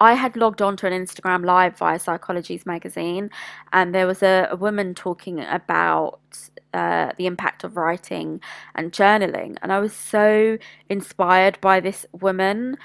[0.00, 3.30] I had logged on to an Instagram live via Psychologies magazine,
[3.72, 6.20] and there was a, a woman talking about
[6.72, 8.40] uh, the impact of writing
[8.74, 9.58] and journaling.
[9.60, 10.56] And I was so
[10.88, 12.78] inspired by this woman.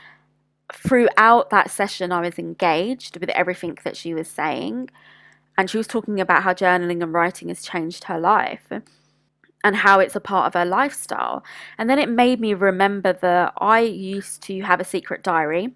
[0.73, 4.89] Throughout that session, I was engaged with everything that she was saying.
[5.57, 8.71] And she was talking about how journaling and writing has changed her life
[9.63, 11.43] and how it's a part of her lifestyle.
[11.77, 15.73] And then it made me remember that I used to have a secret diary,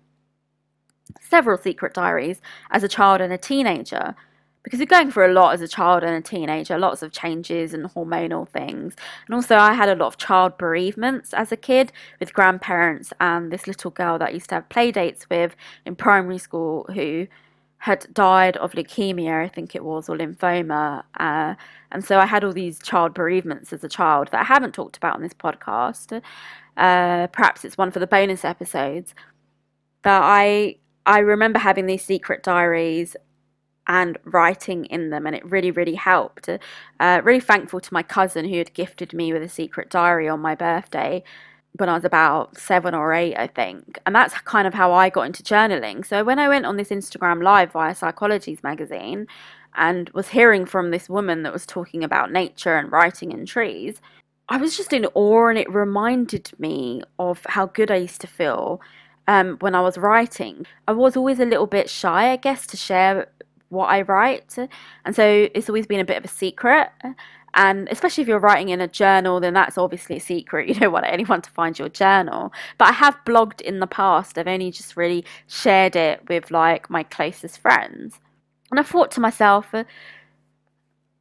[1.21, 2.41] several secret diaries,
[2.71, 4.15] as a child and a teenager
[4.63, 7.73] because you're going through a lot as a child and a teenager, lots of changes
[7.73, 8.95] and hormonal things.
[9.25, 13.51] And also, I had a lot of child bereavements as a kid with grandparents and
[13.51, 17.27] this little girl that I used to have play dates with in primary school who
[17.77, 21.03] had died of leukemia, I think it was, or lymphoma.
[21.17, 21.55] Uh,
[21.91, 24.97] and so I had all these child bereavements as a child that I haven't talked
[24.97, 26.21] about on this podcast.
[26.75, 29.15] Uh, perhaps it's one for the bonus episodes.
[30.03, 30.75] But I
[31.09, 33.15] I remember having these secret diaries
[33.87, 36.47] and writing in them, and it really, really helped.
[36.99, 40.39] Uh, really thankful to my cousin who had gifted me with a secret diary on
[40.39, 41.23] my birthday
[41.77, 43.97] when I was about seven or eight, I think.
[44.05, 46.05] And that's kind of how I got into journaling.
[46.05, 49.25] So when I went on this Instagram live via Psychologies magazine
[49.73, 53.99] and was hearing from this woman that was talking about nature and writing in trees,
[54.49, 58.27] I was just in awe and it reminded me of how good I used to
[58.27, 58.79] feel
[59.29, 60.65] um, when I was writing.
[60.87, 63.27] I was always a little bit shy, I guess, to share
[63.69, 64.57] what I write.
[65.05, 66.89] And so it's always been a bit of a secret.
[67.53, 70.67] And especially if you're writing in a journal, then that's obviously a secret.
[70.67, 72.51] You don't want anyone to find your journal.
[72.79, 74.35] But I have blogged in the past.
[74.39, 78.19] I've only just really shared it with like my closest friends.
[78.71, 79.75] And I thought to myself,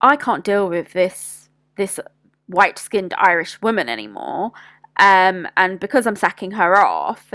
[0.01, 2.01] I can't deal with this this
[2.47, 4.53] white skinned Irish woman anymore.
[4.97, 7.33] Um, and because I'm sacking her off,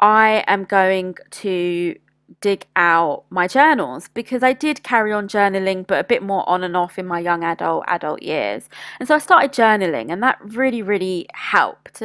[0.00, 1.98] I am going to
[2.40, 6.62] dig out my journals because I did carry on journaling, but a bit more on
[6.62, 8.68] and off in my young adult adult years.
[9.00, 12.02] And so I started journaling, and that really, really helped.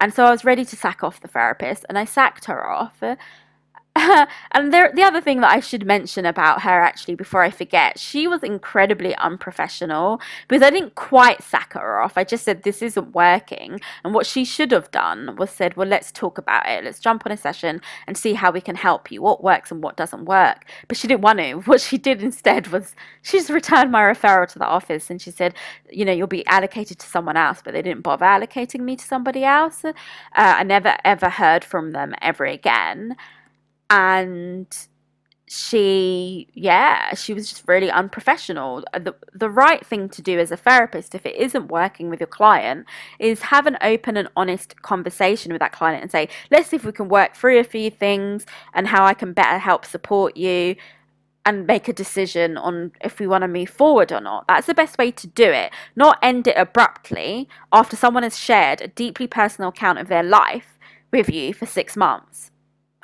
[0.00, 3.02] And so I was ready to sack off the therapist, and I sacked her off.
[4.52, 7.98] and there, the other thing that I should mention about her actually before I forget,
[7.98, 12.18] she was incredibly unprofessional because I didn't quite sack her off.
[12.18, 15.88] I just said this isn't working, and what she should have done was said, "Well,
[15.88, 16.84] let's talk about it.
[16.84, 19.22] Let's jump on a session and see how we can help you.
[19.22, 21.54] What works and what doesn't work." But she didn't want to.
[21.66, 25.30] What she did instead was she just returned my referral to the office and she
[25.30, 25.54] said,
[25.90, 29.04] "You know, you'll be allocated to someone else," but they didn't bother allocating me to
[29.04, 29.84] somebody else.
[29.84, 29.92] Uh,
[30.34, 33.16] I never ever heard from them ever again
[33.90, 34.86] and
[35.48, 40.56] she yeah she was just really unprofessional the, the right thing to do as a
[40.56, 42.84] therapist if it isn't working with your client
[43.20, 46.84] is have an open and honest conversation with that client and say let's see if
[46.84, 48.44] we can work through a few things
[48.74, 50.74] and how i can better help support you
[51.46, 54.48] and make a decision on if we want to move forward or not.
[54.48, 55.72] That's the best way to do it.
[55.94, 60.76] Not end it abruptly after someone has shared a deeply personal account of their life
[61.12, 62.50] with you for six months.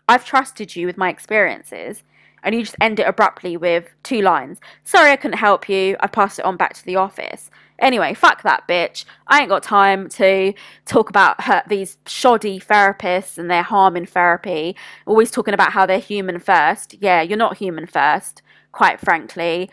[0.08, 2.02] I've trusted you with my experiences,
[2.42, 4.58] and you just end it abruptly with two lines.
[4.84, 5.96] Sorry I couldn't help you.
[6.00, 7.50] I passed it on back to the office.
[7.78, 9.04] Anyway, fuck that bitch.
[9.26, 10.52] I ain't got time to
[10.84, 14.76] talk about her, these shoddy therapists and their harm in therapy.
[15.06, 16.94] Always talking about how they're human first.
[17.00, 19.70] Yeah, you're not human first, quite frankly.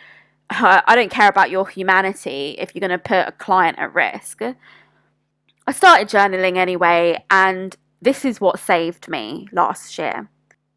[0.49, 4.41] I don't care about your humanity if you're going to put a client at risk.
[4.41, 10.29] I started journaling anyway, and this is what saved me last year.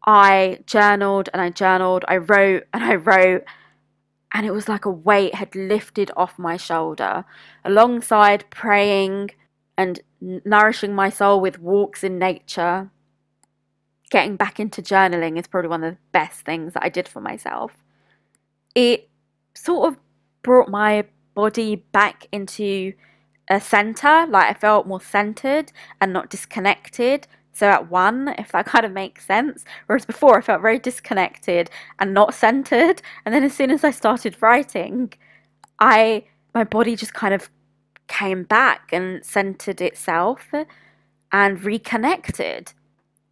[0.05, 3.43] I journaled and I journaled, I wrote and I wrote,
[4.33, 7.23] and it was like a weight had lifted off my shoulder
[7.63, 9.29] alongside praying
[9.77, 12.89] and nourishing my soul with walks in nature.
[14.09, 17.21] Getting back into journaling is probably one of the best things that I did for
[17.21, 17.83] myself.
[18.75, 19.09] It
[19.53, 19.99] sort of
[20.41, 21.05] brought my
[21.35, 22.93] body back into
[23.49, 27.27] a center, like I felt more centered and not disconnected.
[27.51, 29.65] So at one, if that kind of makes sense.
[29.87, 33.01] Whereas before I felt very disconnected and not centered.
[33.25, 35.13] And then as soon as I started writing,
[35.79, 37.49] I my body just kind of
[38.07, 40.53] came back and centered itself
[41.31, 42.73] and reconnected.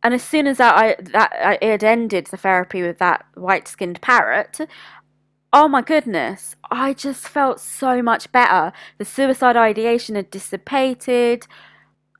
[0.04, 3.26] And as soon as that I that uh, I had ended the therapy with that
[3.36, 4.60] white skinned parrot,
[5.54, 8.72] oh my goodness, I just felt so much better.
[8.98, 11.46] The suicide ideation had dissipated,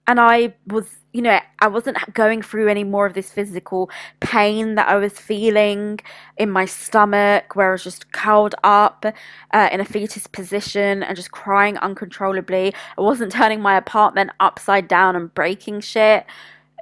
[0.08, 3.90] and I was, you know, I wasn't going through any more of this physical
[4.20, 6.00] pain that I was feeling
[6.38, 9.06] in my stomach, where I was just curled up
[9.54, 12.74] uh, in a fetus position and just crying uncontrollably.
[12.98, 16.26] I wasn't turning my apartment upside down and breaking shit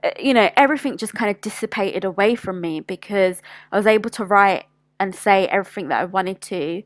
[0.04, 4.10] uh, you know, everything just kind of dissipated away from me because I was able
[4.12, 4.66] to write
[5.00, 6.84] and say everything that I wanted to.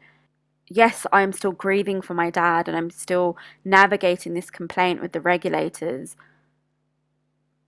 [0.69, 5.11] Yes, I am still grieving for my dad and I'm still navigating this complaint with
[5.11, 6.15] the regulators.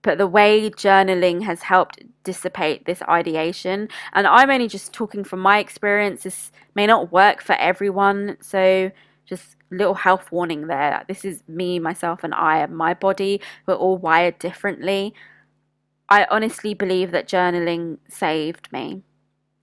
[0.01, 5.39] But the way journaling has helped dissipate this ideation, and I'm only just talking from
[5.39, 8.37] my experience, this may not work for everyone.
[8.39, 8.91] So,
[9.25, 11.03] just little health warning there.
[11.07, 13.41] This is me, myself, and I, and my body.
[13.65, 15.15] We're all wired differently.
[16.07, 19.01] I honestly believe that journaling saved me.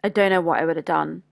[0.04, 1.22] I don't know what I would have done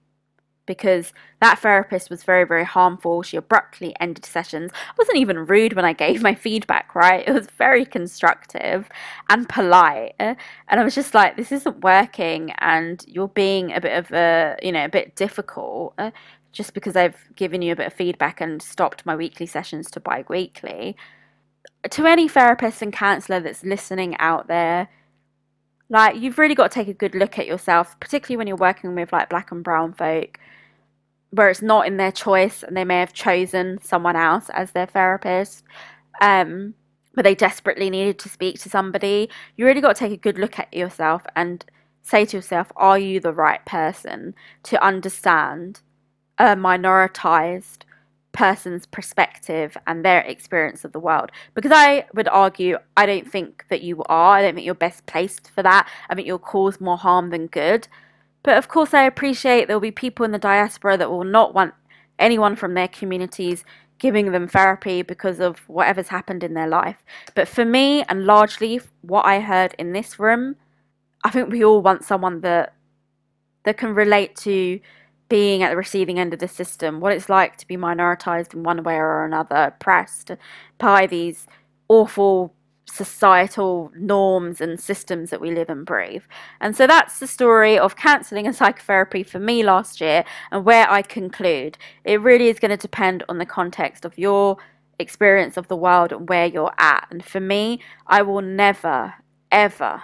[0.71, 3.23] because that therapist was very, very harmful.
[3.23, 4.71] She abruptly ended sessions.
[4.73, 7.25] I wasn't even rude when I gave my feedback, right?
[7.31, 8.89] It was very constructive
[9.29, 10.15] and polite.
[10.21, 10.37] And
[10.69, 14.71] I was just like, this isn't working, and you're being a bit of a, you
[14.71, 15.99] know, a bit difficult.
[16.53, 20.01] Just because I've given you a bit of feedback and stopped my weekly sessions to
[20.01, 20.97] bi weekly.
[21.91, 24.89] To any therapist and counselor that's listening out there,
[25.91, 28.95] like you've really got to take a good look at yourself, particularly when you're working
[28.95, 30.39] with like black and brown folk,
[31.31, 34.87] where it's not in their choice and they may have chosen someone else as their
[34.87, 35.65] therapist.
[36.21, 36.75] Um,
[37.15, 39.29] but they desperately needed to speak to somebody.
[39.57, 41.65] You really got to take a good look at yourself and
[42.03, 45.81] say to yourself, are you the right person to understand
[46.39, 47.83] a minoritized
[48.33, 51.31] person's perspective and their experience of the world.
[51.55, 54.37] Because I would argue, I don't think that you are.
[54.37, 55.89] I don't think you're best placed for that.
[56.09, 57.89] I think you'll cause more harm than good.
[58.43, 61.75] But of course, I appreciate there'll be people in the diaspora that will not want
[62.19, 63.65] anyone from their communities
[63.99, 67.05] giving them therapy because of whatever's happened in their life.
[67.35, 70.57] But for me, and largely what I heard in this room,
[71.23, 72.75] I think we all want someone that
[73.65, 74.81] that can relate to
[75.31, 78.63] being at the receiving end of the system, what it's like to be minoritized in
[78.63, 80.33] one way or another, oppressed
[80.77, 81.47] by these
[81.89, 82.53] awful
[82.85, 86.25] societal norms and systems that we live and breathe.
[86.61, 90.91] And so that's the story of counselling and psychotherapy for me last year and where
[90.91, 91.79] I conclude.
[92.05, 94.57] It really is going to depend on the context of your
[94.99, 97.07] experience of the world and where you're at.
[97.11, 99.15] And for me, I will never,
[99.53, 100.03] ever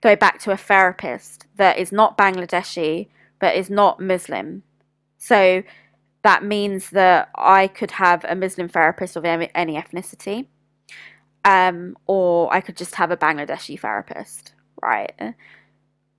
[0.00, 3.08] go back to a therapist that is not Bangladeshi,
[3.40, 4.62] but is not Muslim.
[5.18, 5.62] So
[6.22, 10.46] that means that I could have a Muslim therapist of any ethnicity,
[11.44, 15.34] um, or I could just have a Bangladeshi therapist, right?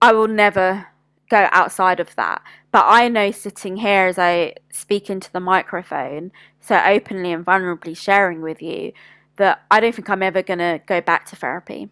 [0.01, 0.87] I will never
[1.29, 2.41] go outside of that.
[2.71, 7.95] But I know sitting here as I speak into the microphone, so openly and vulnerably
[7.95, 8.93] sharing with you,
[9.37, 11.89] that I don't think I'm ever going to go back to therapy.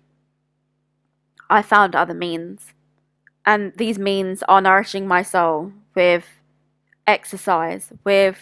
[1.49, 2.73] I found other means.
[3.47, 6.27] And these means are nourishing my soul with
[7.07, 8.37] exercise, with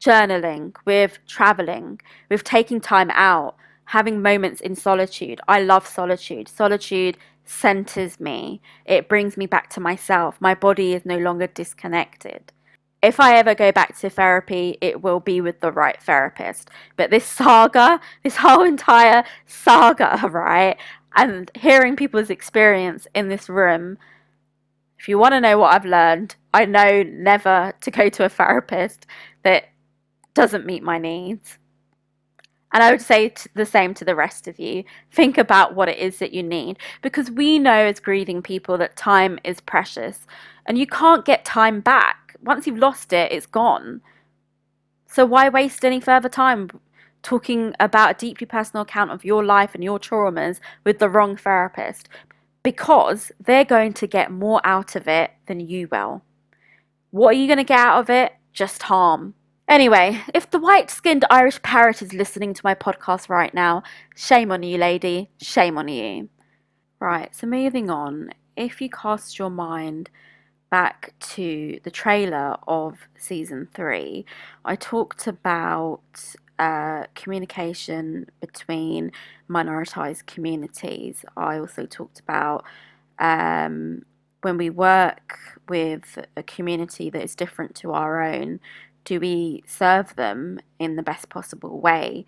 [0.00, 2.00] journaling, with traveling,
[2.30, 3.56] with taking time out,
[3.86, 5.40] having moments in solitude.
[5.48, 6.46] I love solitude.
[6.46, 10.40] Solitude centers me, it brings me back to myself.
[10.40, 12.52] My body is no longer disconnected.
[13.02, 16.70] If I ever go back to therapy, it will be with the right therapist.
[16.96, 20.78] But this saga, this whole entire saga, right?
[21.16, 23.98] And hearing people's experience in this room,
[24.98, 28.28] if you want to know what I've learned, I know never to go to a
[28.28, 29.06] therapist
[29.42, 29.64] that
[30.34, 31.58] doesn't meet my needs.
[32.72, 34.82] And I would say the same to the rest of you.
[35.12, 38.96] Think about what it is that you need because we know as grieving people that
[38.96, 40.26] time is precious
[40.66, 42.34] and you can't get time back.
[42.42, 44.00] Once you've lost it, it's gone.
[45.06, 46.68] So why waste any further time
[47.24, 51.36] talking about a deeply personal account of your life and your traumas with the wrong
[51.36, 52.08] therapist?
[52.62, 56.22] Because they're going to get more out of it than you will.
[57.10, 58.32] What are you going to get out of it?
[58.52, 59.34] Just harm.
[59.66, 63.82] Anyway, if the white skinned Irish parrot is listening to my podcast right now,
[64.14, 65.30] shame on you, lady.
[65.40, 66.28] Shame on you.
[67.00, 68.30] Right, so moving on.
[68.56, 70.10] If you cast your mind
[70.70, 74.26] back to the trailer of season three,
[74.64, 79.12] I talked about uh, communication between
[79.48, 81.24] minoritized communities.
[81.36, 82.64] I also talked about
[83.18, 84.04] um,
[84.42, 85.38] when we work
[85.68, 88.60] with a community that is different to our own,
[89.04, 92.26] do we serve them in the best possible way?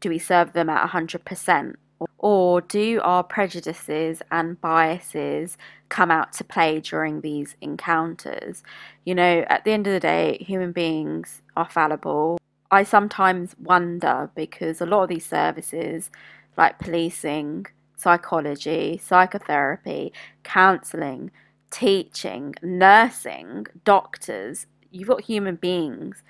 [0.00, 1.74] Do we serve them at 100%?
[2.18, 5.56] Or do our prejudices and biases
[5.88, 8.62] come out to play during these encounters?
[9.04, 12.38] You know, at the end of the day, human beings are fallible.
[12.70, 16.10] I sometimes wonder because a lot of these services,
[16.56, 20.12] like policing, psychology, psychotherapy,
[20.42, 21.30] counseling,
[21.70, 26.22] teaching, nursing, doctors, you've got human beings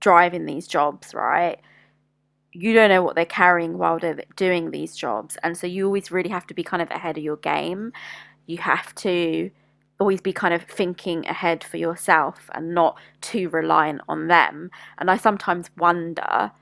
[0.00, 1.60] driving these jobs, right?
[2.52, 5.36] You don't know what they're carrying while they're doing these jobs.
[5.42, 7.92] And so you always really have to be kind of ahead of your game.
[8.46, 9.50] You have to
[9.98, 14.70] always be kind of thinking ahead for yourself and not too reliant on them.
[14.98, 16.52] And I sometimes wonder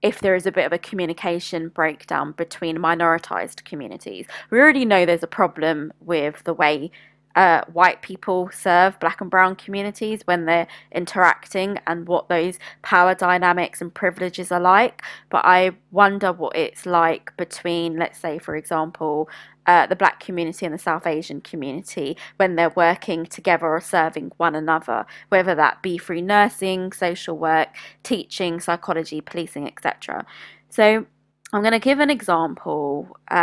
[0.00, 4.26] if there is a bit of a communication breakdown between minoritized communities.
[4.50, 6.90] We already know there's a problem with the way
[7.36, 13.14] uh, white people serve black and brown communities when they're interacting and what those power
[13.14, 15.02] dynamics and privileges are like.
[15.30, 19.28] But I wonder what it's like between, let's say, for example,
[19.66, 24.32] uh, the black community and the South Asian community when they're working together or serving
[24.38, 27.68] one another, whether that be through nursing, social work,
[28.02, 30.24] teaching, psychology, policing, etc.
[30.70, 31.06] So
[31.52, 33.16] I'm going to give an example.
[33.30, 33.34] Uh,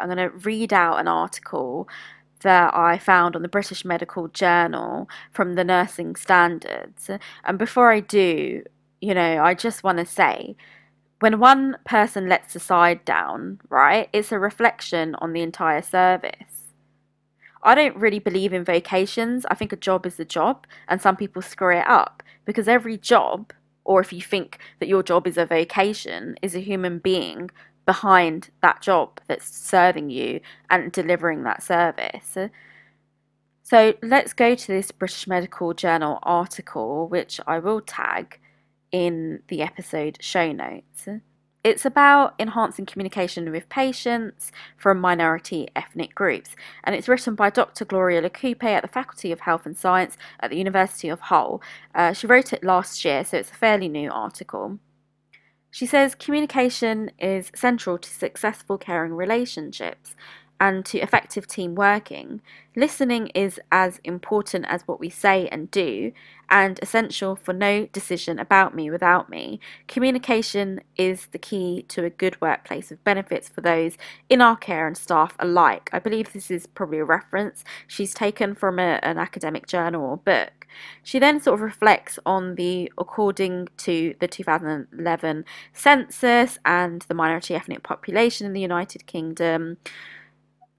[0.00, 1.88] I'm going to read out an article
[2.40, 7.10] that I found on the British Medical Journal from the Nursing Standards.
[7.44, 8.62] And before I do,
[9.00, 10.56] you know, I just want to say
[11.20, 16.72] when one person lets the side down, right, it's a reflection on the entire service.
[17.62, 19.44] I don't really believe in vocations.
[19.50, 22.96] I think a job is a job, and some people screw it up because every
[22.96, 23.52] job,
[23.84, 27.50] or if you think that your job is a vocation, is a human being
[27.88, 32.36] behind that job that's serving you and delivering that service.
[33.62, 38.38] So let's go to this British Medical Journal article, which I will tag
[38.92, 41.08] in the episode show notes.
[41.64, 47.86] It's about enhancing communication with patients from minority ethnic groups, and it's written by Dr.
[47.86, 51.62] Gloria Likupe at the Faculty of Health and Science at the University of Hull.
[51.94, 54.78] Uh, she wrote it last year, so it's a fairly new article.
[55.70, 60.16] She says communication is central to successful caring relationships
[60.60, 62.40] and to effective team working.
[62.74, 66.12] Listening is as important as what we say and do,
[66.50, 69.60] and essential for no decision about me without me.
[69.86, 73.96] Communication is the key to a good workplace with benefits for those
[74.28, 75.90] in our care and staff alike.
[75.92, 80.16] I believe this is probably a reference she's taken from a, an academic journal or
[80.16, 80.66] book.
[81.02, 87.54] She then sort of reflects on the, according to the 2011 census and the minority
[87.54, 89.78] ethnic population in the United Kingdom,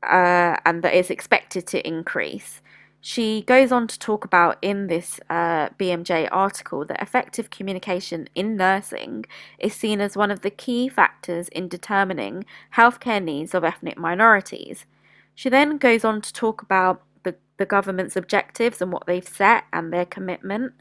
[0.03, 2.61] uh, and that is expected to increase.
[3.01, 8.57] She goes on to talk about in this uh, BMJ article that effective communication in
[8.57, 9.25] nursing
[9.57, 12.45] is seen as one of the key factors in determining
[12.75, 14.85] healthcare needs of ethnic minorities.
[15.33, 19.63] She then goes on to talk about the, the government's objectives and what they've set
[19.71, 20.73] and their commitment,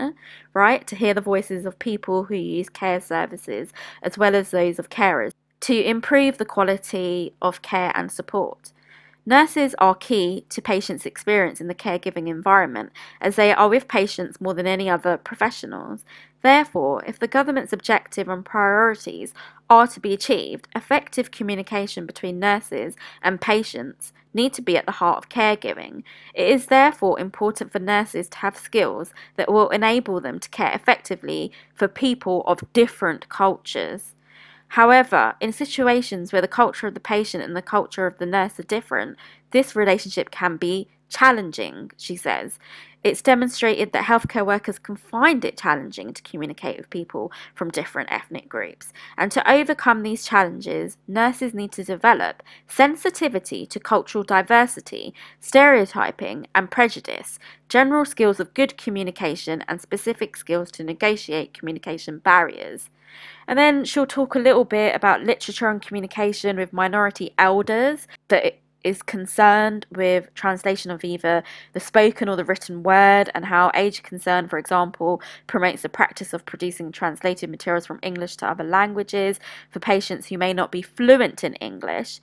[0.53, 4.81] right, to hear the voices of people who use care services as well as those
[4.81, 8.73] of carers to improve the quality of care and support.
[9.29, 14.41] Nurses are key to patients' experience in the caregiving environment as they are with patients
[14.41, 16.03] more than any other professionals.
[16.41, 19.35] Therefore, if the government's objective and priorities
[19.69, 24.93] are to be achieved, effective communication between nurses and patients need to be at the
[24.93, 26.05] heart of caregiving.
[26.33, 30.73] It is therefore important for nurses to have skills that will enable them to care
[30.73, 34.15] effectively for people of different cultures.
[34.69, 38.61] However, in situations where the culture of the patient and the culture of the nurse
[38.61, 39.17] are different,
[39.51, 42.59] this relationship can be challenging, she says.
[43.05, 48.11] It's demonstrated that healthcare workers can find it challenging to communicate with people from different
[48.11, 48.93] ethnic groups.
[49.17, 56.71] And to overcome these challenges, nurses need to develop sensitivity to cultural diversity, stereotyping, and
[56.71, 57.39] prejudice,
[57.69, 62.91] general skills of good communication, and specific skills to negotiate communication barriers.
[63.47, 68.59] And then she'll talk a little bit about literature and communication with minority elders that
[68.85, 74.03] is concerned with translation of either the spoken or the written word and how age
[74.03, 79.41] concern for example promotes the practice of producing translated materials from english to other languages
[79.71, 82.21] for patients who may not be fluent in english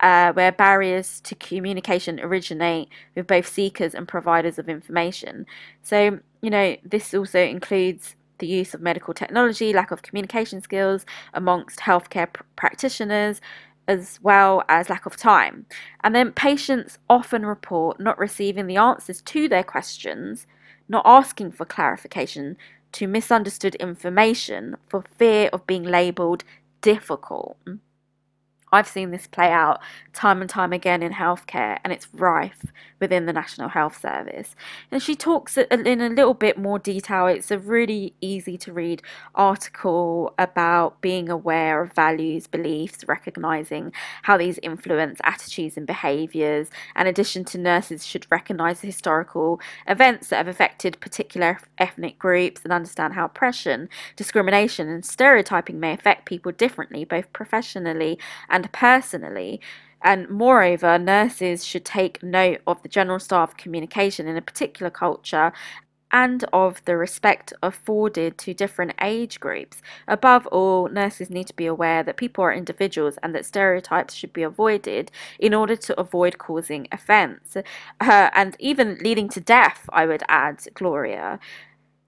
[0.00, 5.46] uh, where barriers to communication originate with both seekers and providers of information.
[5.82, 11.04] So you know this also includes the use of medical technology, lack of communication skills
[11.34, 13.40] amongst healthcare pr- practitioners,
[13.88, 15.66] as well as lack of time.
[16.04, 20.46] And then patients often report not receiving the answers to their questions,
[20.88, 22.56] not asking for clarification,
[22.92, 26.44] to misunderstood information for fear of being labelled
[26.80, 27.56] difficult.
[28.72, 29.80] I've seen this play out
[30.12, 32.66] time and time again in healthcare, and it's rife
[33.00, 34.56] within the National Health Service.
[34.90, 37.26] And she talks in a little bit more detail.
[37.26, 39.02] It's a really easy to read
[39.34, 43.92] article about being aware of values, beliefs, recognizing
[44.22, 46.70] how these influence attitudes and behaviors.
[46.96, 52.62] In addition to nurses, should recognize the historical events that have affected particular ethnic groups
[52.64, 58.72] and understand how oppression, discrimination, and stereotyping may affect people differently, both professionally and and
[58.72, 59.60] personally.
[60.02, 65.52] And moreover, nurses should take note of the general staff communication in a particular culture
[66.12, 69.82] and of the respect afforded to different age groups.
[70.06, 74.32] Above all, nurses need to be aware that people are individuals and that stereotypes should
[74.32, 77.56] be avoided in order to avoid causing offence
[78.00, 81.38] uh, and even leading to death, I would add, Gloria.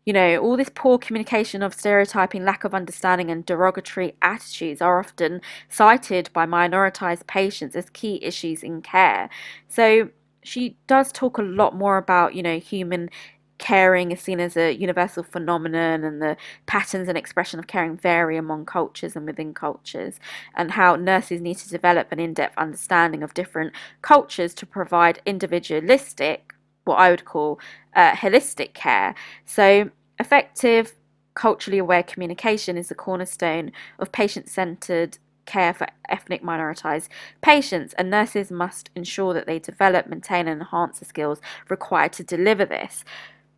[0.07, 4.99] You know, all this poor communication of stereotyping, lack of understanding, and derogatory attitudes are
[4.99, 9.29] often cited by minoritized patients as key issues in care.
[9.69, 10.09] So
[10.43, 13.11] she does talk a lot more about, you know, human
[13.59, 16.35] caring is seen as a universal phenomenon and the
[16.65, 20.19] patterns and expression of caring vary among cultures and within cultures
[20.55, 26.55] and how nurses need to develop an in-depth understanding of different cultures to provide individualistic
[26.91, 27.59] what I would call
[27.95, 29.15] uh, holistic care.
[29.45, 30.95] So, effective,
[31.35, 37.09] culturally aware communication is the cornerstone of patient centered care for ethnic minoritized
[37.41, 42.25] patients, and nurses must ensure that they develop, maintain, and enhance the skills required to
[42.25, 43.05] deliver this.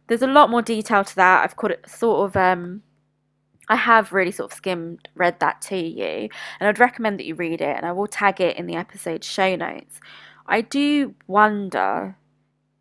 [0.06, 1.44] There's a lot more detail to that.
[1.44, 2.82] I've called it sort of um,
[3.68, 6.28] I have really sort of skimmed read that to you,
[6.60, 9.24] and I'd recommend that you read it, and I will tag it in the episode
[9.24, 10.00] show notes.
[10.46, 12.16] I do wonder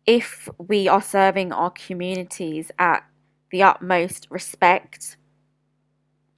[0.06, 3.04] if we are serving our communities at
[3.50, 5.16] the utmost respect.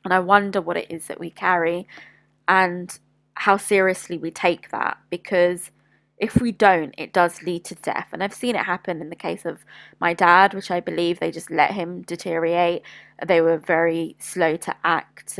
[0.04, 1.86] And I wonder what it is that we carry
[2.46, 2.98] and
[3.34, 5.70] how seriously we take that because
[6.18, 8.08] if we don't, it does lead to death.
[8.12, 9.64] And I've seen it happen in the case of
[10.00, 12.82] my dad, which I believe they just let him deteriorate.
[13.26, 15.38] They were very slow to act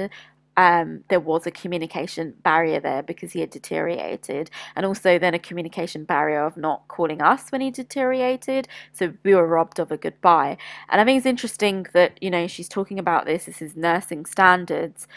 [0.56, 5.38] um, there was a communication barrier there because he had deteriorated, and also then a
[5.38, 8.68] communication barrier of not calling us when he deteriorated.
[8.92, 10.56] So we were robbed of a goodbye.
[10.88, 13.46] And I think it's interesting that you know she's talking about this.
[13.46, 15.08] This is nursing standards.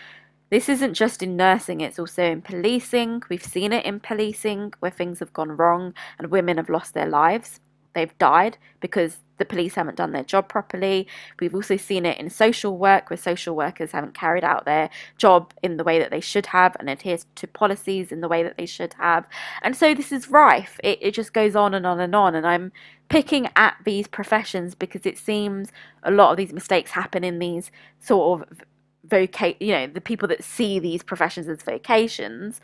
[0.49, 3.21] This isn't just in nursing, it's also in policing.
[3.29, 7.05] We've seen it in policing where things have gone wrong and women have lost their
[7.05, 7.59] lives.
[7.97, 11.07] They've died because the police haven't done their job properly.
[11.39, 15.53] We've also seen it in social work where social workers haven't carried out their job
[15.63, 18.57] in the way that they should have and adhere to policies in the way that
[18.57, 19.25] they should have.
[19.61, 20.79] And so this is rife.
[20.83, 22.35] It, it just goes on and on and on.
[22.35, 22.71] And I'm
[23.09, 25.71] picking at these professions because it seems
[26.03, 28.61] a lot of these mistakes happen in these sort of
[29.07, 32.59] voca you know the people that see these professions as vocations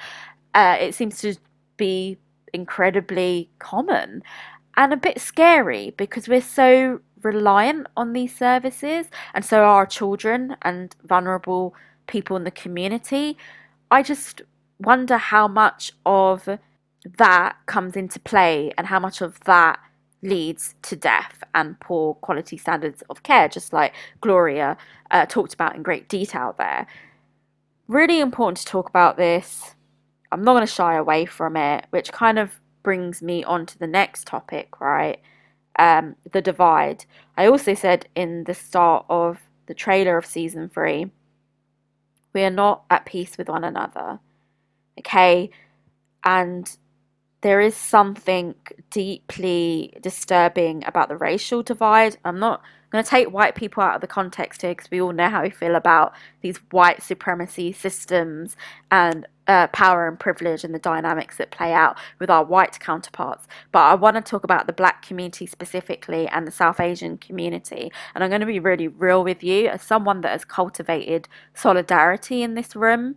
[0.55, 1.33] uh, it seems to
[1.77, 2.17] be
[2.53, 4.21] incredibly common
[4.77, 10.55] and a bit scary because we're so reliant on these services and so are children
[10.63, 11.73] and vulnerable
[12.07, 13.37] people in the community
[13.91, 14.41] i just
[14.79, 16.49] wonder how much of
[17.17, 19.79] that comes into play and how much of that
[20.21, 24.77] leads to death and poor quality standards of care, just like Gloria
[25.11, 26.87] uh, talked about in great detail there.
[27.87, 29.75] Really important to talk about this.
[30.31, 33.79] I'm not going to shy away from it, which kind of brings me on to
[33.79, 35.19] the next topic, right?
[35.79, 37.05] Um, the divide.
[37.35, 41.09] I also said in the start of the trailer of season three,
[42.33, 44.19] we are not at peace with one another.
[44.99, 45.49] Okay.
[46.25, 46.77] And
[47.43, 48.55] there is something
[48.89, 52.15] deeply disturbing about the racial divide.
[52.23, 55.11] I'm not going to take white people out of the context here because we all
[55.11, 58.55] know how we feel about these white supremacy systems
[58.89, 63.45] and uh, power and privilege and the dynamics that play out with our white counterparts.
[63.73, 67.91] But I want to talk about the black community specifically and the South Asian community.
[68.15, 72.41] And I'm going to be really real with you as someone that has cultivated solidarity
[72.41, 73.15] in this room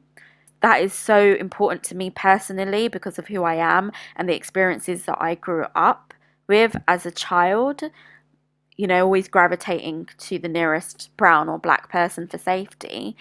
[0.66, 5.04] that is so important to me personally because of who I am and the experiences
[5.04, 6.12] that I grew up
[6.48, 7.82] with as a child.
[8.76, 13.16] You know, always gravitating to the nearest brown or black person for safety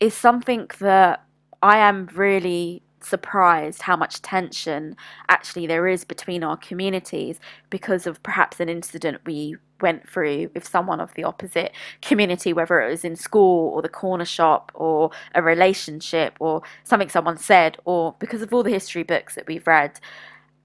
[0.00, 1.24] is something that
[1.64, 4.96] I am really surprised how much tension
[5.28, 7.40] actually there is between our communities
[7.70, 12.80] because of perhaps an incident we went through with someone of the opposite community, whether
[12.80, 17.76] it was in school or the corner shop or a relationship or something someone said,
[17.84, 19.98] or because of all the history books that we've read.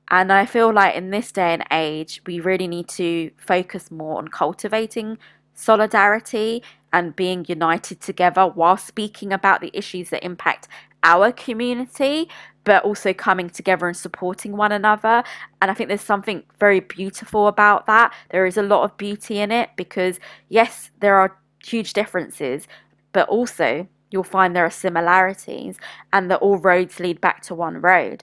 [0.10, 4.18] And I feel like in this day and age, we really need to focus more
[4.20, 5.18] on cultivating
[5.54, 6.64] solidarity
[6.94, 10.68] and being united together while speaking about the issues that impact
[11.08, 12.30] our community,
[12.66, 15.24] but also coming together and supporting one another.
[15.62, 18.14] And I think there's something very beautiful about that.
[18.30, 22.68] There is a lot of beauty in it because, yes, there are huge differences,
[23.14, 25.78] but also you'll find there are similarities
[26.12, 28.22] and that all roads lead back to one road.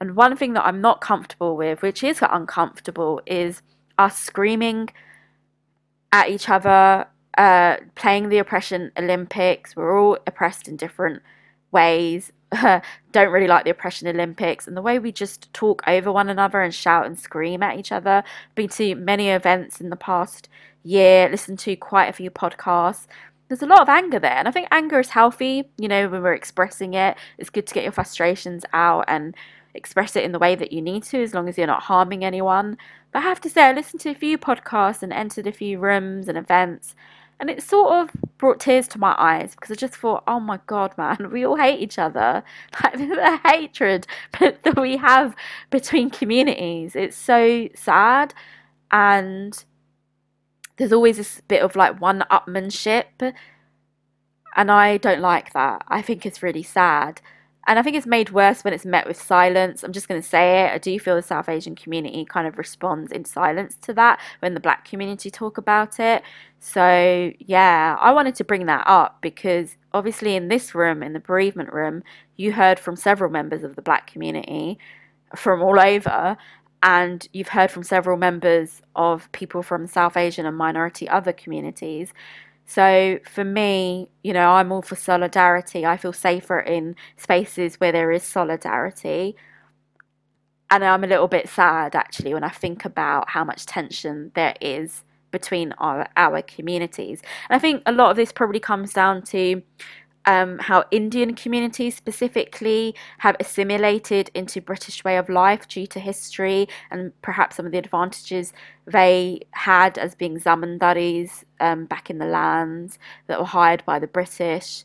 [0.00, 3.62] And one thing that I'm not comfortable with, which is uncomfortable, is
[3.98, 4.90] us screaming
[6.12, 7.06] at each other,
[7.36, 9.74] uh, playing the oppression Olympics.
[9.74, 11.22] We're all oppressed in different
[11.72, 12.32] ways
[13.12, 16.60] don't really like the oppression Olympics and the way we just talk over one another
[16.60, 18.22] and shout and scream at each other.
[18.54, 20.48] Been to many events in the past
[20.82, 23.06] year, listened to quite a few podcasts.
[23.48, 25.68] There's a lot of anger there, and I think anger is healthy.
[25.78, 29.34] You know, when we're expressing it, it's good to get your frustrations out and
[29.74, 32.24] express it in the way that you need to, as long as you're not harming
[32.24, 32.76] anyone.
[33.12, 35.78] But I have to say, I listened to a few podcasts and entered a few
[35.78, 36.94] rooms and events,
[37.40, 40.60] and it sort of brought tears to my eyes because I just thought, oh my
[40.66, 42.42] god, man, we all hate each other.
[42.82, 44.06] Like the hatred
[44.40, 45.34] that we have
[45.70, 48.34] between communities, it's so sad.
[48.90, 49.64] And
[50.76, 53.34] there's always this bit of like one upmanship.
[54.56, 55.84] And I don't like that.
[55.88, 57.20] I think it's really sad.
[57.66, 59.84] And I think it's made worse when it's met with silence.
[59.84, 60.72] I'm just going to say it.
[60.72, 64.54] I do feel the South Asian community kind of responds in silence to that when
[64.54, 66.22] the black community talk about it.
[66.58, 71.20] So, yeah, I wanted to bring that up because obviously in this room, in the
[71.20, 72.02] bereavement room,
[72.36, 74.78] you heard from several members of the black community
[75.36, 76.36] from all over.
[76.82, 82.12] And you've heard from several members of people from South Asian and minority other communities.
[82.72, 85.84] So for me, you know, I'm all for solidarity.
[85.84, 89.36] I feel safer in spaces where there is solidarity.
[90.70, 94.54] And I'm a little bit sad actually when I think about how much tension there
[94.62, 97.20] is between our, our communities.
[97.50, 99.60] And I think a lot of this probably comes down to
[100.26, 106.68] um, how Indian communities specifically have assimilated into British way of life due to history
[106.90, 108.52] and perhaps some of the advantages
[108.86, 114.06] they had as being zamindaris um, back in the lands that were hired by the
[114.06, 114.84] British.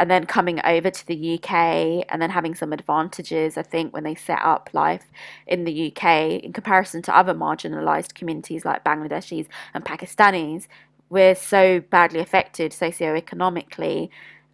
[0.00, 4.04] And then coming over to the UK and then having some advantages, I think, when
[4.04, 5.06] they set up life
[5.48, 10.68] in the UK in comparison to other marginalised communities like Bangladeshis and Pakistanis,
[11.10, 14.10] we're so badly affected socioeconomically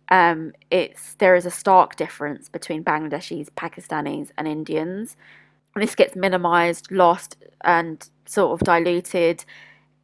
[0.08, 5.16] um, it's there is a stark difference between Bangladeshis, Pakistanis, and Indians.
[5.74, 9.44] And this gets minimized, lost, and sort of diluted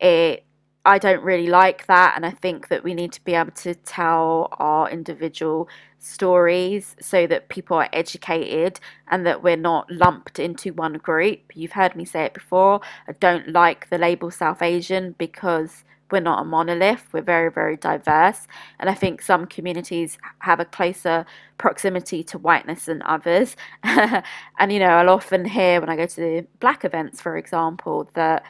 [0.01, 0.45] it
[0.85, 3.75] I don't really like that, and I think that we need to be able to
[3.75, 10.73] tell our individual stories so that people are educated and that we're not lumped into
[10.73, 11.41] one group.
[11.55, 12.81] You've heard me say it before.
[13.07, 17.09] I don't like the label South Asian because we're not a monolith.
[17.13, 18.47] We're very, very diverse.
[18.79, 21.27] And I think some communities have a closer
[21.59, 23.57] proximity to whiteness than others.
[23.83, 28.11] and, you know, I'll often hear when I go to the black events, for example,
[28.15, 28.45] that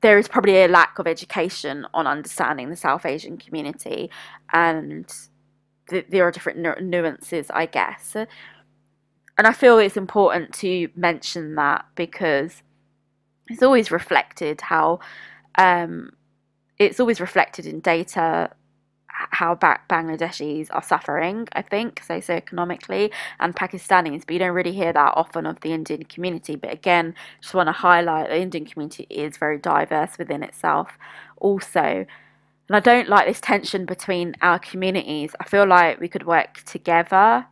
[0.00, 4.10] there is probably a lack of education on understanding the South Asian community,
[4.52, 5.12] and
[5.88, 8.14] th- there are different nu- nuances, I guess.
[8.14, 12.62] And I feel it's important to mention that because
[13.48, 15.00] it's always reflected how
[15.58, 16.10] um,
[16.78, 18.50] it's always reflected in data
[19.08, 23.10] how Bangladeshis are suffering, I think, socioeconomically,
[23.40, 26.54] and Pakistanis, but you don't really hear that often of the Indian community.
[26.54, 30.98] But again, just want to highlight the Indian community is very diverse within itself,
[31.38, 32.06] also.
[32.68, 35.34] And I don't like this tension between our communities.
[35.40, 37.46] I feel like we could work together,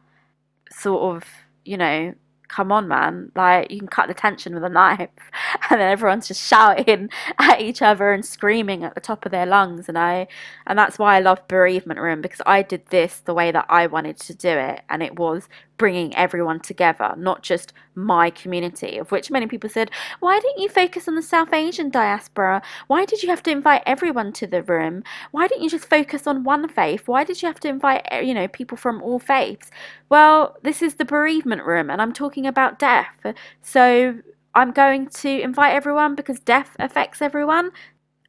[0.70, 1.28] sort of,
[1.64, 2.14] you know,
[2.55, 3.32] come on, man.
[3.34, 5.11] Like, you can cut the tension with a knife.
[5.70, 9.46] And then everyone's just shouting at each other and screaming at the top of their
[9.46, 9.88] lungs.
[9.88, 10.28] And I,
[10.66, 13.86] and that's why I love Bereavement Room because I did this the way that I
[13.86, 14.82] wanted to do it.
[14.88, 19.90] And it was bringing everyone together, not just my community, of which many people said,
[20.20, 22.62] Why didn't you focus on the South Asian diaspora?
[22.86, 25.02] Why did you have to invite everyone to the room?
[25.30, 27.06] Why didn't you just focus on one faith?
[27.06, 29.70] Why did you have to invite, eh, you know, people from all faiths?
[30.08, 33.34] Well, this is the bereavement room, and I'm talking about death.
[33.62, 34.18] So
[34.54, 37.72] I'm going to invite everyone because death affects everyone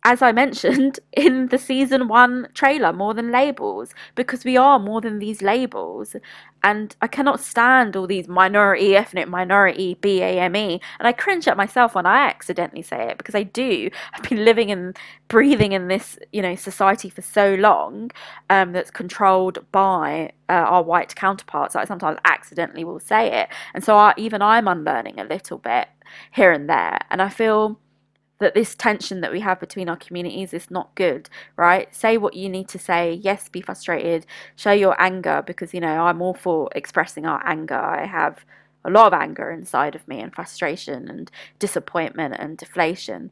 [0.06, 5.02] as I mentioned in the season one trailer, more than labels, because we are more
[5.02, 6.16] than these labels.
[6.64, 10.80] And I cannot stand all these minority, ethnic minority, BAME.
[11.00, 13.90] And I cringe at myself when I accidentally say it because I do.
[14.14, 14.96] I've been living and
[15.28, 18.12] breathing in this, you know, society for so long
[18.50, 21.76] um, that's controlled by uh, our white counterparts.
[21.76, 23.50] I sometimes accidentally will say it.
[23.74, 25.88] And so I, even I'm unlearning a little bit
[26.32, 27.00] here and there.
[27.10, 27.80] And I feel
[28.46, 31.28] that this tension that we have between our communities is not good,
[31.58, 31.94] right?
[31.96, 33.14] Say what you need to say.
[33.16, 34.28] Yes, be frustrated.
[34.56, 37.74] Show your anger because, you know, I'm all for expressing our anger.
[37.74, 38.46] I have
[38.84, 43.32] a lot of anger inside of me and frustration and disappointment and deflation.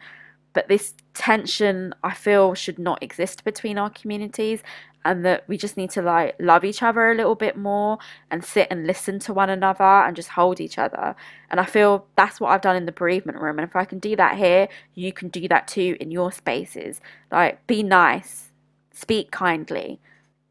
[0.53, 4.61] But this tension, I feel, should not exist between our communities
[5.05, 7.97] and that we just need to like love each other a little bit more
[8.31, 11.15] and sit and listen to one another and just hold each other.
[11.49, 13.59] And I feel that's what I've done in the bereavement room.
[13.59, 17.01] And if I can do that here, you can do that too in your spaces.
[17.31, 18.51] Like, be nice,
[18.91, 19.99] speak kindly.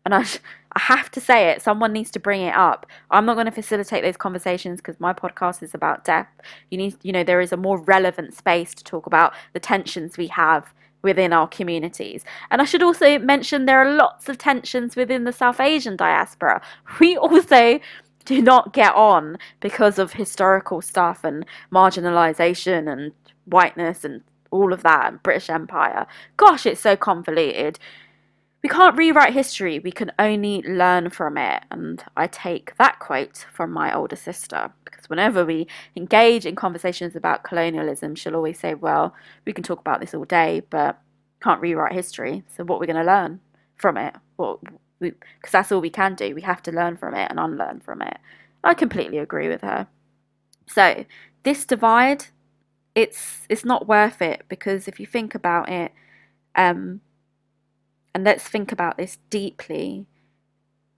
[0.04, 0.26] And I,
[0.74, 2.86] I have to say it, someone needs to bring it up.
[3.10, 6.28] I'm not going to facilitate those conversations because my podcast is about death.
[6.70, 10.16] You need, you know, there is a more relevant space to talk about the tensions
[10.16, 12.24] we have within our communities.
[12.50, 16.62] And I should also mention there are lots of tensions within the South Asian diaspora.
[17.00, 17.80] We also
[18.24, 23.12] do not get on because of historical stuff and marginalization and
[23.46, 26.06] whiteness and all of that and British Empire.
[26.36, 27.78] Gosh, it's so convoluted.
[28.62, 31.64] We can't rewrite history, we can only learn from it.
[31.70, 37.16] And I take that quote from my older sister because whenever we engage in conversations
[37.16, 41.00] about colonialism, she'll always say, Well, we can talk about this all day, but
[41.42, 42.44] can't rewrite history.
[42.56, 43.40] So, what we're going to learn
[43.76, 44.14] from it?
[44.36, 44.60] Well,
[45.00, 46.34] because that's all we can do.
[46.34, 48.16] We have to learn from it and unlearn from it.
[48.62, 49.88] I completely agree with her.
[50.68, 51.04] So,
[51.42, 52.26] this divide,
[52.94, 55.92] it's it's not worth it because if you think about it,
[56.54, 57.00] um,
[58.14, 60.06] and let's think about this deeply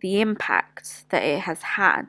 [0.05, 2.07] the impact that it has had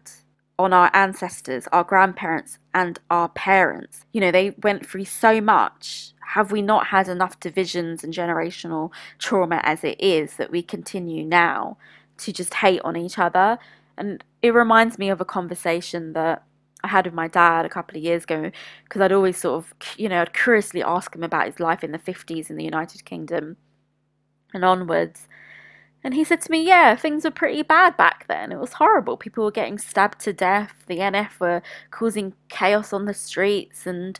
[0.60, 4.06] on our ancestors, our grandparents, and our parents.
[4.12, 6.12] You know, they went through so much.
[6.34, 11.24] Have we not had enough divisions and generational trauma as it is that we continue
[11.24, 11.78] now
[12.18, 13.58] to just hate on each other?
[13.98, 16.44] And it reminds me of a conversation that
[16.84, 18.52] I had with my dad a couple of years ago
[18.84, 21.94] because I'd always sort of, you know, I'd curiously ask him about his life in
[21.94, 23.56] the 50s in the United Kingdom
[24.56, 25.28] and onwards.
[26.04, 28.52] And he said to me, Yeah, things were pretty bad back then.
[28.52, 29.18] It was horrible.
[29.18, 30.84] People were getting stabbed to death.
[30.88, 34.20] The NF were causing chaos on the streets, and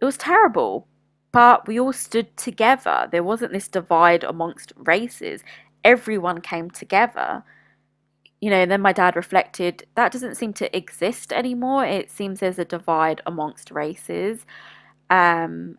[0.00, 0.88] it was terrible.
[1.32, 3.08] But we all stood together.
[3.12, 5.44] There wasn't this divide amongst races.
[5.84, 7.44] Everyone came together.
[8.40, 11.84] You know, then my dad reflected, that doesn't seem to exist anymore.
[11.84, 14.46] It seems there's a divide amongst races.
[15.10, 15.78] Um,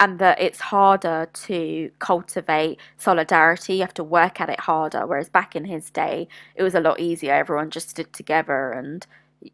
[0.00, 3.74] and that it's harder to cultivate solidarity.
[3.74, 5.06] You have to work at it harder.
[5.06, 7.32] Whereas back in his day, it was a lot easier.
[7.34, 9.06] Everyone just stood together and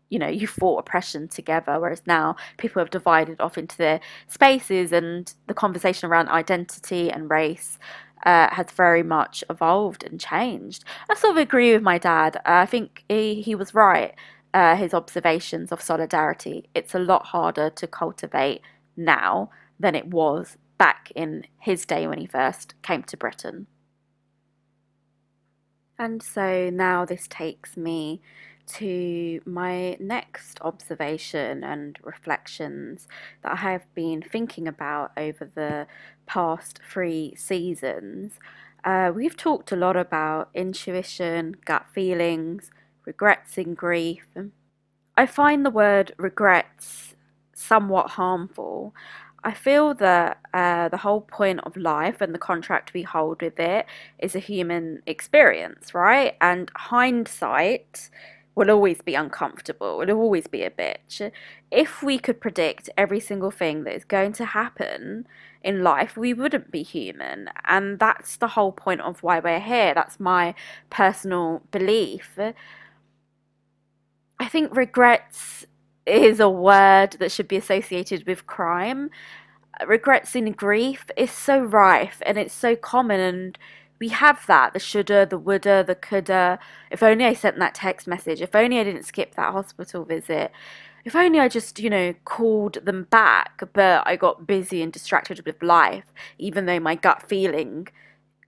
[0.09, 4.93] you know, you fought oppression together, whereas now people have divided off into their spaces,
[4.93, 7.79] and the conversation around identity and race
[8.25, 10.85] uh, has very much evolved and changed.
[11.09, 12.37] I sort of agree with my dad.
[12.37, 14.15] Uh, I think he, he was right.
[14.53, 16.69] Uh, his observations of solidarity.
[16.75, 18.63] It's a lot harder to cultivate
[18.97, 19.51] now
[19.81, 23.67] than it was back in his day when he first came to Britain.
[25.99, 28.23] And so now this takes me
[28.67, 33.09] to my next observation and reflections
[33.43, 35.87] that I have been thinking about over the
[36.27, 38.39] past three seasons.
[38.85, 42.71] Uh, we've talked a lot about intuition, gut feelings,
[43.05, 44.27] regrets, and grief.
[45.17, 47.15] I find the word regrets
[47.53, 48.95] somewhat harmful.
[49.43, 53.59] I feel that uh, the whole point of life and the contract we hold with
[53.59, 53.87] it
[54.19, 56.37] is a human experience, right?
[56.41, 58.11] And hindsight
[58.55, 61.31] will always be uncomfortable, it'll always be a bitch.
[61.71, 65.27] If we could predict every single thing that is going to happen
[65.63, 67.49] in life, we wouldn't be human.
[67.67, 69.95] And that's the whole point of why we're here.
[69.95, 70.55] That's my
[70.91, 72.39] personal belief.
[74.39, 75.67] I think regrets
[76.07, 79.11] is a word that should be associated with crime.
[79.87, 83.59] Regrets and grief is so rife and it's so common and
[84.01, 86.59] we have that the shoulda, the woulda, the coulda.
[86.91, 88.41] If only I sent that text message.
[88.41, 90.51] If only I didn't skip that hospital visit.
[91.05, 95.45] If only I just, you know, called them back, but I got busy and distracted
[95.47, 97.89] with life, even though my gut feeling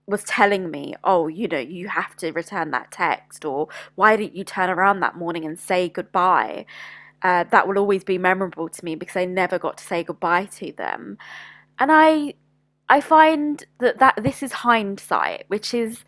[0.06, 4.36] was telling me, oh, you know, you have to return that text, or why didn't
[4.36, 6.66] you turn around that morning and say goodbye?
[7.22, 10.46] Uh, that will always be memorable to me because I never got to say goodbye
[10.56, 11.18] to them.
[11.78, 12.34] And I
[12.88, 16.04] I find that, that this is hindsight, which is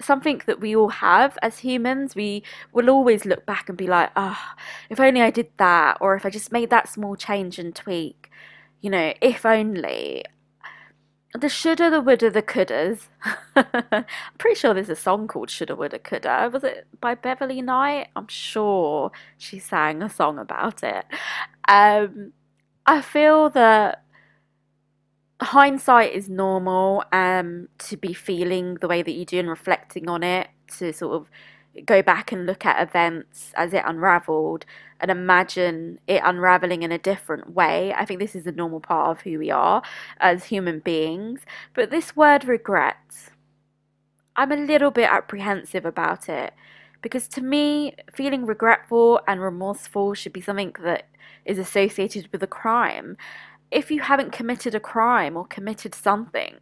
[0.00, 2.14] something that we all have as humans.
[2.14, 5.98] We will always look back and be like, ah, oh, if only I did that,
[6.00, 8.30] or if I just made that small change and tweak,
[8.80, 10.24] you know, if only.
[11.38, 13.08] The shoulda, the woulda, the couldas.
[13.56, 14.04] I'm
[14.38, 16.50] pretty sure there's a song called Shoulda, Woulda, Coulda.
[16.52, 18.08] Was it by Beverley Knight?
[18.16, 21.04] I'm sure she sang a song about it.
[21.68, 22.32] Um,
[22.86, 24.02] I feel that
[25.40, 30.22] hindsight is normal um, to be feeling the way that you do and reflecting on
[30.24, 31.30] it to sort of
[31.86, 34.64] go back and look at events as it unraveled
[35.00, 37.92] and imagine it unraveling in a different way.
[37.94, 39.82] I think this is a normal part of who we are
[40.18, 41.40] as human beings.
[41.74, 42.96] But this word regret,
[44.36, 46.52] I'm a little bit apprehensive about it
[47.00, 51.06] because to me, feeling regretful and remorseful should be something that
[51.44, 53.16] is associated with a crime
[53.70, 56.56] if you haven't committed a crime or committed something,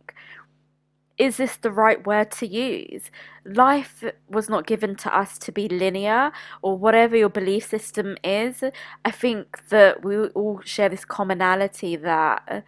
[1.19, 3.11] is this the right word to use?
[3.45, 8.63] Life was not given to us to be linear or whatever your belief system is.
[9.05, 12.65] I think that we all share this commonality that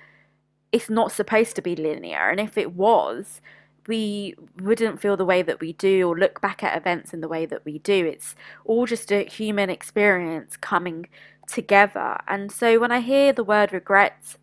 [0.73, 2.31] it's not supposed to be linear.
[2.31, 3.41] And if it was,
[3.87, 7.29] we wouldn't feel the way that we do or look back at events in the
[7.29, 8.07] way that we do.
[8.07, 8.35] It's
[8.65, 11.09] all just a human experience coming
[11.47, 12.19] together.
[12.29, 14.39] And so when I hear the word regrets,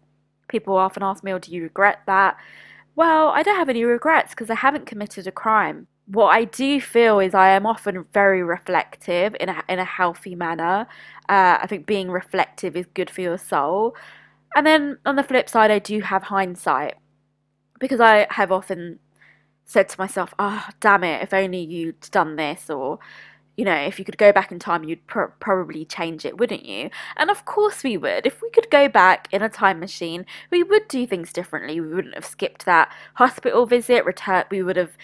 [0.48, 2.38] people often ask me, Oh, do you regret that?
[2.96, 5.88] Well, I don't have any regrets because I haven't committed a crime.
[6.08, 10.36] What I do feel is I am often very reflective in a, in a healthy
[10.36, 10.88] manner.
[11.28, 13.96] Uh, I think being reflective is good for your soul.
[14.56, 16.96] And then on the flip side, I do have hindsight
[17.80, 19.00] because I have often
[19.66, 23.00] said to myself, oh, damn it, if only you'd done this, or
[23.58, 26.66] you know, if you could go back in time, you'd pr- probably change it, wouldn't
[26.66, 26.90] you?
[27.18, 28.26] And of course we would.
[28.26, 31.80] If we could go back in a time machine, we would do things differently.
[31.80, 34.46] We wouldn't have skipped that hospital visit, return.
[34.52, 34.98] We would have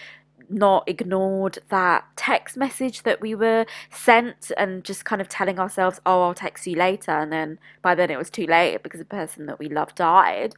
[0.50, 6.00] not ignored that text message that we were sent and just kind of telling ourselves,
[6.04, 7.10] oh, I'll text you later.
[7.10, 10.54] And then by then it was too late because the person that we loved died.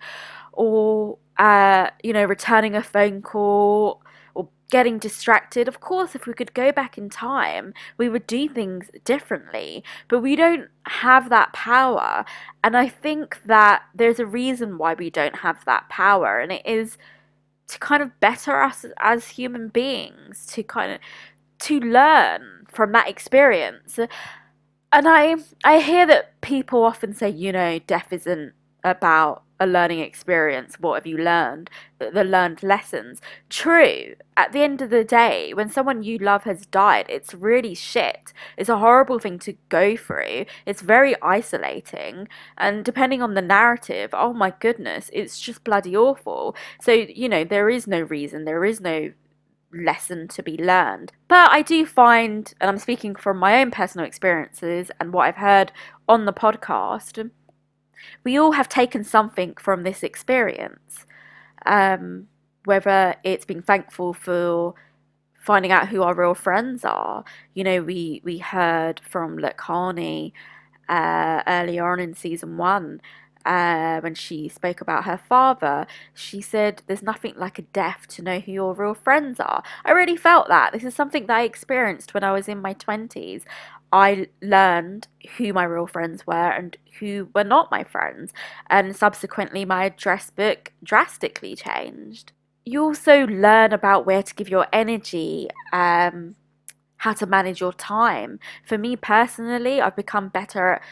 [0.53, 4.03] Or, uh, you know, returning a phone call
[4.71, 5.69] getting distracted.
[5.69, 10.21] Of course, if we could go back in time, we would do things differently, but
[10.21, 12.25] we don't have that power.
[12.63, 16.67] And I think that there's a reason why we don't have that power, and it
[16.67, 16.99] is
[17.69, 21.01] to kind of better us as human beings, to kind of
[21.61, 23.99] to learn from that experience.
[24.93, 28.53] And I I hear that people often say, you know, death isn't
[28.83, 30.77] about a learning experience.
[30.81, 31.71] What have you learned?
[31.99, 33.21] The, learned lessons.
[33.49, 34.15] True.
[34.37, 38.33] At the end of the day, when someone you love has died, it's really shit.
[38.57, 40.47] It's a horrible thing to go through.
[40.67, 42.29] It's very isolating.
[42.59, 46.57] And depending on the narrative, oh my goodness, it's just bloody awful.
[46.81, 49.13] So, you know, there is no reason, there is no
[49.73, 51.13] lesson to be learned.
[51.29, 55.37] But I do find, and I'm speaking from my own personal experiences and what I've
[55.37, 55.73] heard
[56.09, 57.31] on the podcast,
[58.25, 61.07] we all have taken something from this experience.
[61.67, 62.29] Um,
[62.65, 64.75] whether it's being thankful for
[65.35, 67.25] finding out who our real friends are.
[67.53, 70.33] You know, we we heard from Lakani
[70.89, 73.01] uh, earlier on in season one
[73.45, 78.23] uh, when she spoke about her father, she said, There's nothing like a death to
[78.23, 79.63] know who your real friends are.
[79.85, 80.73] I really felt that.
[80.73, 83.43] This is something that I experienced when I was in my 20s.
[83.95, 85.07] I learned
[85.39, 88.33] who my real friends were and who were not my friends,
[88.69, 92.33] and subsequently, my address book drastically changed.
[92.65, 95.49] You also learn about where to give your energy.
[95.73, 96.35] Um,
[96.97, 98.41] how to manage your time.
[98.67, 100.83] For me personally, I've become better at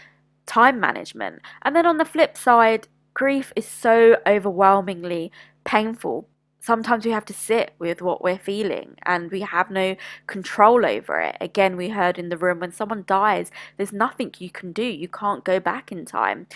[0.45, 1.41] time management.
[1.63, 5.33] And then on the flip side, grief is so overwhelmingly
[5.65, 6.29] painful.
[6.65, 9.97] Sometimes we have to sit with what we're feeling and we have no
[10.29, 11.37] control over it.
[11.41, 14.85] Again, we heard in the room when someone dies, there's nothing you can do.
[14.85, 16.47] You can't go back in time.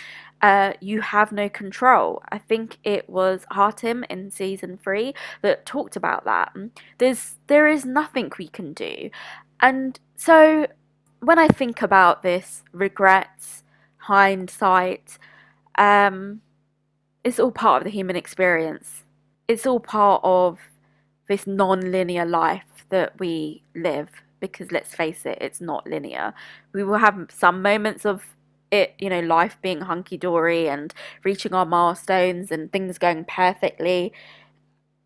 [0.41, 2.23] Uh, you have no control.
[2.31, 6.55] I think it was Hatim in season three that talked about that.
[6.99, 9.09] There's there is nothing we can do,
[9.59, 10.67] and so
[11.19, 13.63] when I think about this, regrets,
[13.97, 15.17] hindsight.
[15.77, 16.41] Um,
[17.23, 19.03] it's all part of the human experience.
[19.47, 20.59] It's all part of
[21.27, 26.33] this non linear life that we live because let's face it, it's not linear.
[26.73, 28.35] We will have some moments of
[28.71, 30.93] it, you know, life being hunky dory and
[31.23, 34.13] reaching our milestones and things going perfectly.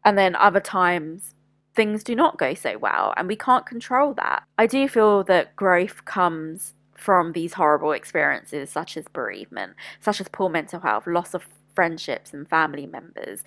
[0.03, 1.35] And then other times
[1.73, 4.43] things do not go so well and we can't control that.
[4.57, 10.27] I do feel that growth comes from these horrible experiences, such as bereavement, such as
[10.27, 13.43] poor mental health, loss of friendships and family members,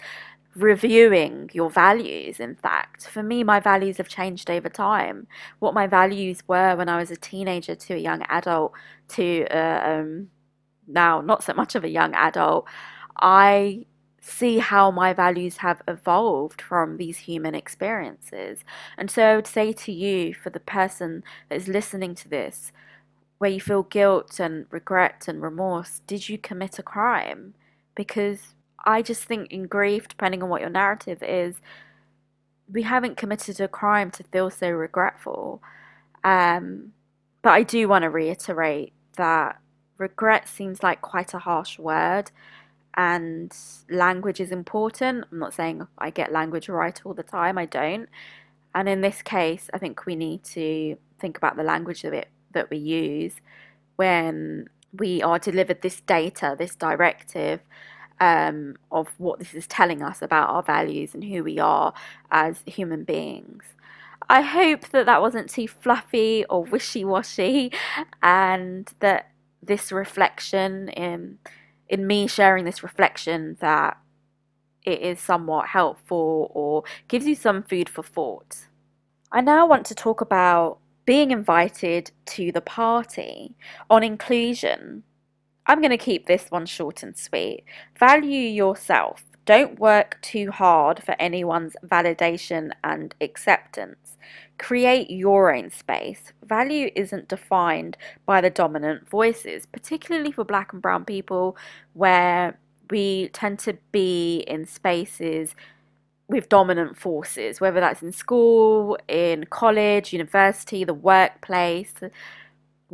[0.54, 3.06] reviewing your values, in fact.
[3.08, 5.26] For me, my values have changed over time.
[5.58, 8.72] What my values were when I was a teenager to a young adult
[9.08, 10.30] to uh, um,
[10.86, 12.66] now not so much of a young adult,
[13.20, 13.86] I
[14.20, 18.64] see how my values have evolved from these human experiences.
[18.96, 22.72] And so I would say to you, for the person that is listening to this,
[23.38, 27.54] where you feel guilt and regret and remorse, did you commit a crime?
[27.94, 28.54] Because
[28.84, 31.56] I just think in grief, depending on what your narrative is,
[32.70, 35.62] we haven't committed a crime to feel so regretful.
[36.22, 36.92] Um,
[37.42, 39.60] but I do want to reiterate that
[39.98, 42.30] regret seems like quite a harsh word
[42.96, 43.54] and
[43.90, 45.24] language is important.
[45.30, 48.08] I'm not saying I get language right all the time, I don't.
[48.74, 52.28] And in this case, I think we need to think about the language of it
[52.52, 53.34] that we use
[53.96, 57.60] when we are delivered this data, this directive
[58.20, 61.92] um, of what this is telling us about our values and who we are
[62.30, 63.64] as human beings.
[64.28, 67.72] I hope that that wasn't too fluffy or wishy washy,
[68.22, 69.30] and that
[69.62, 71.38] this reflection in
[71.88, 73.98] in me sharing this reflection that
[74.84, 78.68] it is somewhat helpful or gives you some food for thought.
[79.32, 83.54] I now want to talk about being invited to the party,
[83.90, 85.02] on inclusion.
[85.66, 87.64] I'm going to keep this one short and sweet.
[87.98, 89.24] Value yourself.
[89.46, 94.16] Don't work too hard for anyone's validation and acceptance.
[94.58, 96.32] Create your own space.
[96.44, 97.96] Value isn't defined
[98.26, 101.56] by the dominant voices, particularly for black and brown people,
[101.94, 102.58] where
[102.90, 105.54] we tend to be in spaces
[106.28, 111.92] with dominant forces, whether that's in school, in college, university, the workplace,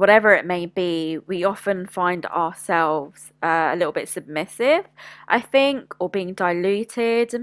[0.00, 4.86] whatever it may be, we often find ourselves uh, a little bit submissive,
[5.28, 7.34] I think, or being diluted.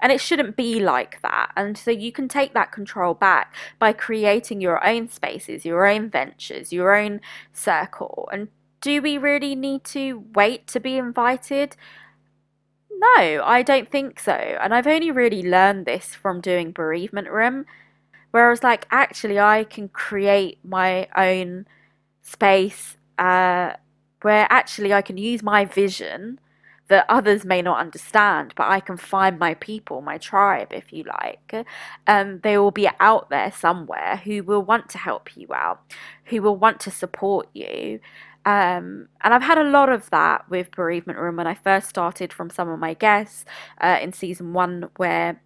[0.00, 1.52] And it shouldn't be like that.
[1.56, 6.10] And so you can take that control back by creating your own spaces, your own
[6.10, 7.20] ventures, your own
[7.52, 8.28] circle.
[8.32, 8.48] And
[8.80, 11.76] do we really need to wait to be invited?
[12.90, 14.32] No, I don't think so.
[14.32, 17.66] And I've only really learned this from doing Bereavement Room,
[18.32, 21.66] where I was like, actually, I can create my own
[22.24, 23.74] space uh,
[24.22, 26.40] where actually I can use my vision
[26.88, 31.04] that others may not understand, but I can find my people, my tribe, if you
[31.04, 31.66] like.
[32.06, 35.80] Um, they will be out there somewhere who will want to help you out,
[36.26, 38.00] who will want to support you.
[38.44, 42.32] Um, and I've had a lot of that with Bereavement Room when I first started
[42.32, 43.46] from some of my guests
[43.80, 45.40] uh, in season one, where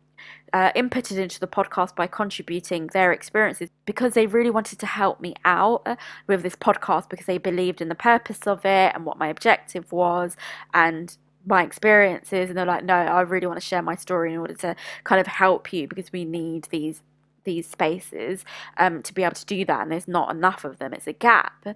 [0.53, 5.21] uh, inputted into the podcast by contributing their experiences because they really wanted to help
[5.21, 5.97] me out uh,
[6.27, 9.91] with this podcast because they believed in the purpose of it and what my objective
[9.93, 10.37] was
[10.75, 12.49] and my experiences.
[12.49, 15.21] And they're like, no, I really want to share my story in order to kind
[15.21, 17.03] of help you because we need these
[17.45, 18.45] these spaces
[18.77, 20.93] um, to be able to do that, and there's not enough of them.
[20.93, 21.67] It's a gap.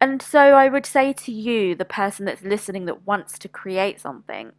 [0.00, 4.00] And so I would say to you, the person that's listening that wants to create
[4.00, 4.52] something,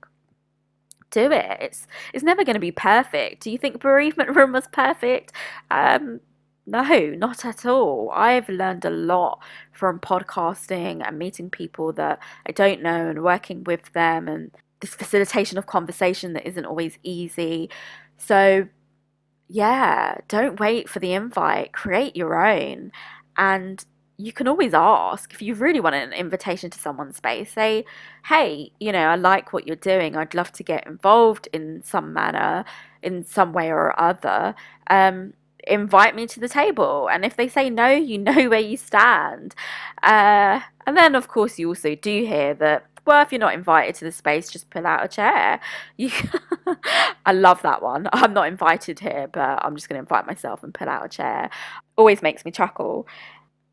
[1.16, 1.58] do it.
[1.62, 3.44] It's it's never going to be perfect.
[3.44, 5.32] Do you think bereavement room was perfect?
[5.72, 6.20] Um,
[6.68, 6.84] no,
[7.18, 8.12] not at all.
[8.14, 9.42] I've learned a lot
[9.72, 14.96] from podcasting and meeting people that I don't know and working with them and this
[14.96, 17.70] facilitation of conversation that isn't always easy.
[18.18, 18.68] So,
[19.48, 22.92] yeah, don't wait for the invite, create your own.
[23.38, 23.86] And
[24.18, 27.84] you can always ask if you really want an invitation to someone's space say
[28.26, 32.14] hey you know i like what you're doing i'd love to get involved in some
[32.14, 32.64] manner
[33.04, 34.56] in some way or other
[34.90, 35.34] um,
[35.68, 39.56] invite me to the table and if they say no you know where you stand
[40.04, 43.96] uh, and then of course you also do hear that well, if you're not invited
[43.96, 45.60] to the space, just pull out a chair.
[45.98, 46.12] You,
[47.26, 48.10] I love that one.
[48.12, 51.10] I'm not invited here, but I'm just going to invite myself and pull out a
[51.10, 51.50] chair.
[51.96, 53.08] Always makes me chuckle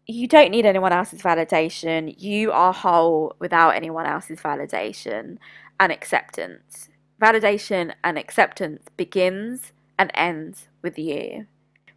[0.06, 2.14] you don't need anyone else's validation.
[2.18, 5.38] You are whole without anyone else's validation
[5.78, 6.88] and acceptance.
[7.20, 11.46] Validation and acceptance begins and ends with you.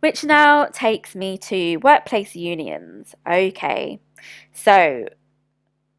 [0.02, 3.16] Which now takes me to workplace unions.
[3.28, 4.00] Okay,
[4.54, 5.08] so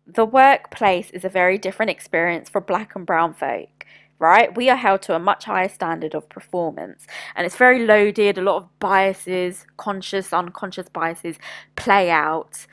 [0.07, 3.85] the workplace is a very different experience for black and brown folk
[4.19, 4.55] right?
[4.57, 7.07] We are held to a much higher standard of performance.
[7.35, 11.37] And it's very loaded, a lot of biases, conscious, unconscious biases
[11.77, 12.67] play out.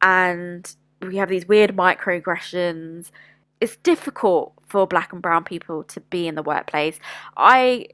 [0.00, 3.10] And we have these weird microaggressions.
[3.60, 6.98] It's difficult for black and brown people to be in the workplace.
[7.36, 7.88] I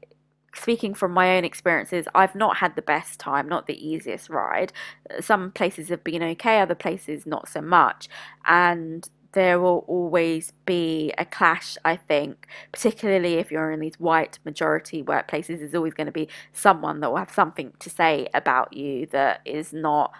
[0.57, 4.71] speaking from my own experiences, I've not had the best time, not the easiest ride.
[5.19, 8.07] Some places have been okay, other places not so much.
[8.45, 14.39] And there will always be a clash, I think, particularly if you're in these white
[14.45, 18.73] majority workplaces, there's always going to be someone that will have something to say about
[18.73, 20.13] you that is not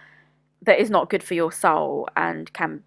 [0.61, 2.83] that is not good for your soul and can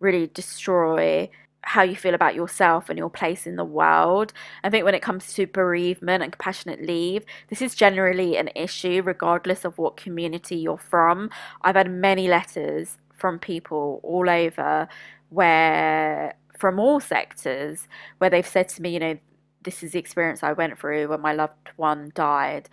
[0.00, 1.28] really destroy
[1.62, 4.32] how you feel about yourself and your place in the world.
[4.64, 9.02] I think when it comes to bereavement and compassionate leave, this is generally an issue
[9.04, 11.30] regardless of what community you're from.
[11.60, 14.88] I've had many letters from people all over
[15.32, 19.18] where from all sectors where they've said to me, you know,
[19.62, 22.68] this is the experience I went through when my loved one died,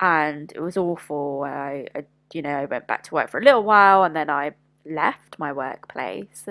[0.00, 1.44] and it was awful.
[1.46, 4.30] I, I you know, I went back to work for a little while, and then
[4.30, 4.52] I
[4.86, 6.46] left my workplace,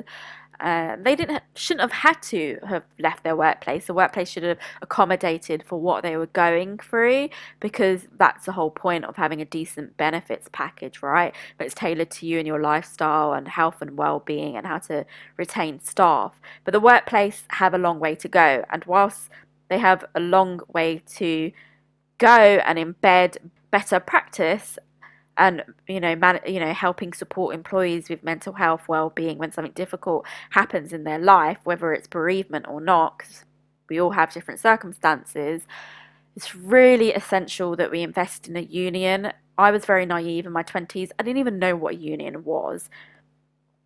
[0.63, 3.85] uh, they didn't shouldn't have had to have left their workplace.
[3.85, 7.27] The workplace should have accommodated for what they were going through
[7.59, 11.35] because that's the whole point of having a decent benefits package, right?
[11.57, 15.05] But it's tailored to you and your lifestyle and health and well-being and how to
[15.35, 16.39] retain staff.
[16.63, 19.29] But the workplace have a long way to go, and whilst
[19.67, 21.51] they have a long way to
[22.19, 22.27] go
[22.65, 23.35] and embed
[23.69, 24.79] better practice
[25.37, 29.73] and you know man, you know helping support employees with mental health well-being when something
[29.73, 33.45] difficult happens in their life whether it's bereavement or not because
[33.89, 35.63] we all have different circumstances
[36.35, 39.31] it's really essential that we invest in a union.
[39.57, 42.89] I was very naive in my 20s i didn't even know what a union was.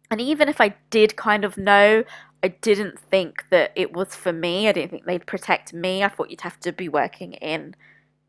[0.10, 2.04] And even if i did kind of know
[2.44, 4.68] i didn't think that it was for me.
[4.68, 6.04] I didn't think they'd protect me.
[6.04, 7.76] I thought you'd have to be working in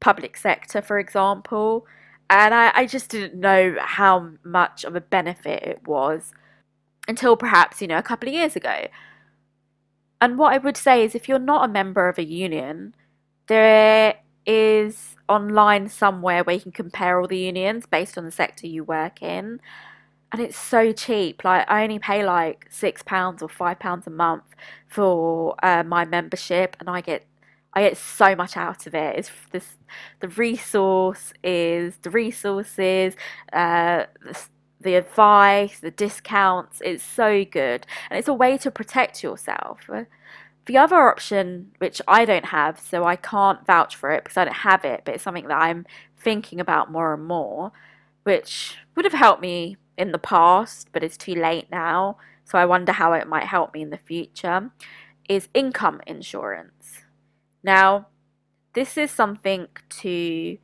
[0.01, 1.87] public sector for example
[2.31, 6.33] and I, I just didn't know how much of a benefit it was
[7.07, 8.89] until perhaps, you know, a couple of years ago.
[10.21, 12.95] And what I would say is if you're not a member of a union,
[13.47, 18.67] there is online somewhere where you can compare all the unions based on the sector
[18.67, 19.61] you work in.
[20.31, 21.45] And it's so cheap.
[21.45, 24.45] Like I only pay like six pounds or five pounds a month
[24.87, 27.25] for uh, my membership, and I get
[27.75, 29.17] I get so much out of it.
[29.19, 29.77] It's this
[30.21, 33.15] the resource is the resources,
[33.53, 34.39] uh, the,
[34.81, 36.81] the advice, the discounts.
[36.85, 39.89] It's so good, and it's a way to protect yourself.
[40.67, 44.45] The other option, which I don't have, so I can't vouch for it because I
[44.45, 45.87] don't have it, but it's something that I'm
[46.19, 47.73] thinking about more and more,
[48.25, 52.19] which would have helped me in the past, but it's too late now.
[52.45, 54.71] So I wonder how it might help me in the future,
[55.29, 57.05] is income insurance.
[57.63, 58.09] Now,
[58.75, 60.59] this is something to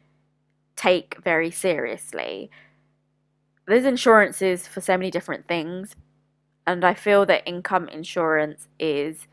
[0.76, 2.50] take very seriously.
[3.66, 5.96] There's insurances for so many different things,
[6.66, 9.26] and I feel that income insurance is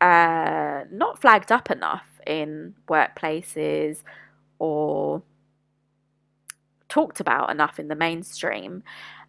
[0.00, 4.02] uh, not flagged up enough in workplaces
[4.58, 5.22] or
[6.88, 8.82] talked about enough in the mainstream.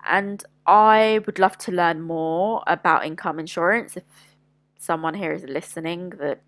[0.05, 4.03] And I would love to learn more about income insurance if
[4.79, 6.41] someone here is listening that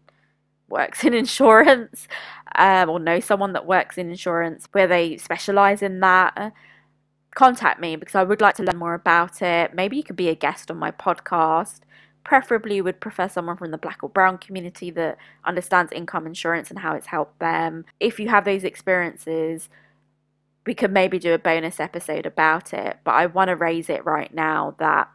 [0.69, 2.07] works in insurance.
[2.55, 6.53] um, or know someone that works in insurance where they specialize in that,
[7.35, 9.73] contact me because I would like to learn more about it.
[9.73, 11.79] Maybe you could be a guest on my podcast.
[12.23, 16.79] Preferably, would prefer someone from the black or brown community that understands income insurance and
[16.79, 17.85] how it's helped them.
[17.99, 19.67] If you have those experiences,
[20.65, 22.99] we could maybe do a bonus episode about it.
[23.03, 25.09] But I want to raise it right now that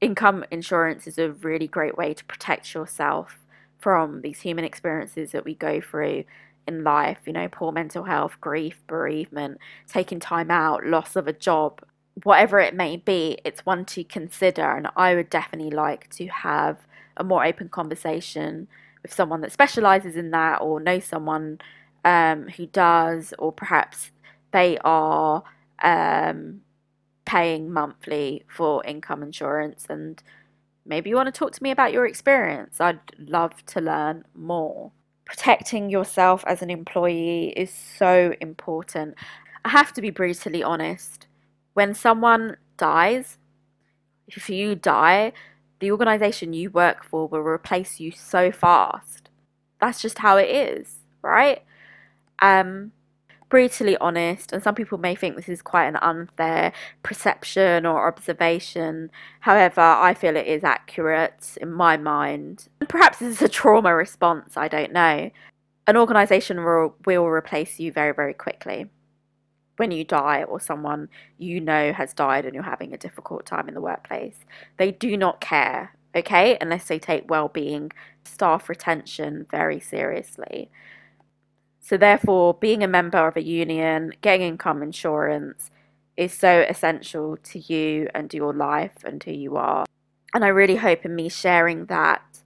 [0.00, 3.45] income insurance is a really great way to protect yourself
[3.78, 6.24] from these human experiences that we go through
[6.66, 9.58] in life, you know, poor mental health, grief, bereavement,
[9.88, 11.80] taking time out, loss of a job,
[12.24, 14.76] whatever it may be, it's one to consider.
[14.76, 16.86] And I would definitely like to have
[17.16, 18.68] a more open conversation
[19.02, 21.60] with someone that specializes in that or knows someone
[22.04, 24.10] um, who does, or perhaps
[24.52, 25.42] they are
[25.82, 26.62] um,
[27.24, 30.22] paying monthly for income insurance and
[30.86, 32.80] maybe you want to talk to me about your experience.
[32.80, 34.92] I'd love to learn more.
[35.24, 39.16] Protecting yourself as an employee is so important.
[39.64, 41.26] I have to be brutally honest.
[41.74, 43.38] When someone dies,
[44.28, 45.32] if you die,
[45.80, 49.28] the organization you work for will replace you so fast.
[49.80, 51.62] That's just how it is, right?
[52.40, 52.92] Um,
[53.48, 59.10] brutally honest, and some people may think this is quite an unfair perception or observation.
[59.40, 62.68] However, I feel it is accurate in my mind.
[62.80, 65.30] And perhaps this is a trauma response, I don't know.
[65.86, 68.90] An organization will, will replace you very, very quickly
[69.76, 71.08] when you die or someone
[71.38, 74.38] you know has died and you're having a difficult time in the workplace.
[74.78, 77.92] They do not care, okay, unless they take well being,
[78.24, 80.70] staff retention very seriously.
[81.86, 85.70] So, therefore, being a member of a union, getting income insurance
[86.16, 89.86] is so essential to you and to your life and who you are.
[90.34, 92.40] And I really hope in me sharing that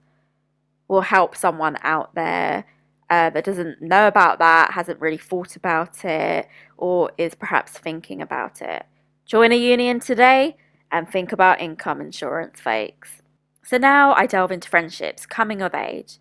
[0.87, 2.65] will help someone out there
[3.09, 6.47] uh, that doesn't know about that, hasn't really thought about it,
[6.77, 8.85] or is perhaps thinking about it.
[9.25, 10.55] Join a union today
[10.91, 13.23] and think about income insurance, fakes.
[13.63, 16.19] So now I delve into friendships, coming of age.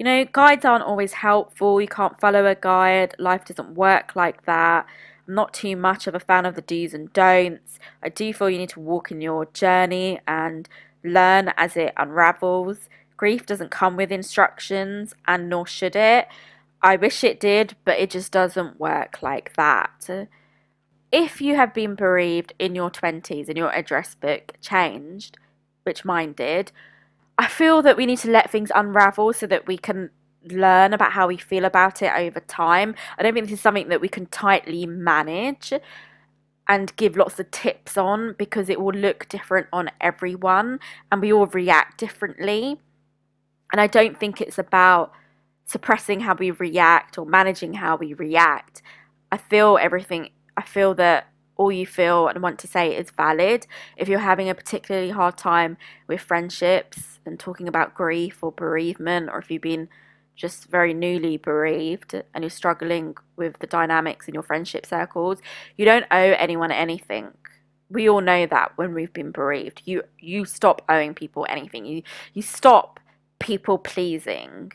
[0.00, 1.78] You know, guides aren't always helpful.
[1.78, 3.14] You can't follow a guide.
[3.18, 4.86] Life doesn't work like that.
[5.28, 7.78] I'm not too much of a fan of the do's and don'ts.
[8.02, 10.66] I do feel you need to walk in your journey and
[11.04, 12.88] learn as it unravels.
[13.18, 16.28] Grief doesn't come with instructions, and nor should it.
[16.80, 20.08] I wish it did, but it just doesn't work like that.
[21.12, 25.36] If you have been bereaved in your 20s and your address book changed,
[25.82, 26.72] which mine did,
[27.40, 30.10] I feel that we need to let things unravel so that we can
[30.44, 32.94] learn about how we feel about it over time.
[33.16, 35.72] I don't think this is something that we can tightly manage
[36.68, 40.80] and give lots of tips on because it will look different on everyone
[41.10, 42.78] and we all react differently.
[43.72, 45.10] And I don't think it's about
[45.64, 48.82] suppressing how we react or managing how we react.
[49.32, 51.26] I feel everything, I feel that
[51.60, 53.66] all you feel and want to say is valid.
[53.98, 55.76] If you're having a particularly hard time
[56.08, 59.90] with friendships and talking about grief or bereavement, or if you've been
[60.34, 65.40] just very newly bereaved and you're struggling with the dynamics in your friendship circles,
[65.76, 67.28] you don't owe anyone anything.
[67.90, 71.84] We all know that when we've been bereaved, you you stop owing people anything.
[71.84, 72.98] You you stop
[73.38, 74.72] people pleasing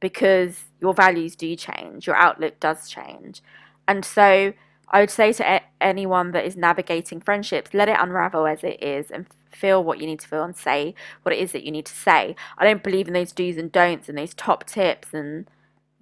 [0.00, 3.40] because your values do change, your outlook does change.
[3.86, 4.52] And so
[4.90, 9.10] I would say to anyone that is navigating friendships, let it unravel as it is
[9.10, 11.86] and feel what you need to feel and say what it is that you need
[11.86, 12.34] to say.
[12.56, 15.46] I don't believe in those do's and don'ts and those top tips and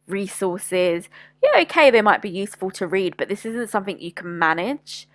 [0.07, 1.09] resources.
[1.43, 5.09] Yeah, okay, they might be useful to read, but this isn't something you can manage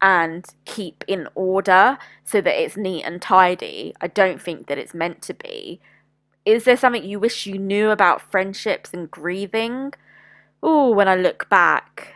[0.00, 3.94] and keep in order so that it's neat and tidy.
[4.00, 5.80] I don't think that it's meant to be.
[6.44, 9.94] Is there something you wish you knew about friendships and grieving?
[10.62, 12.15] Oh, when I look back,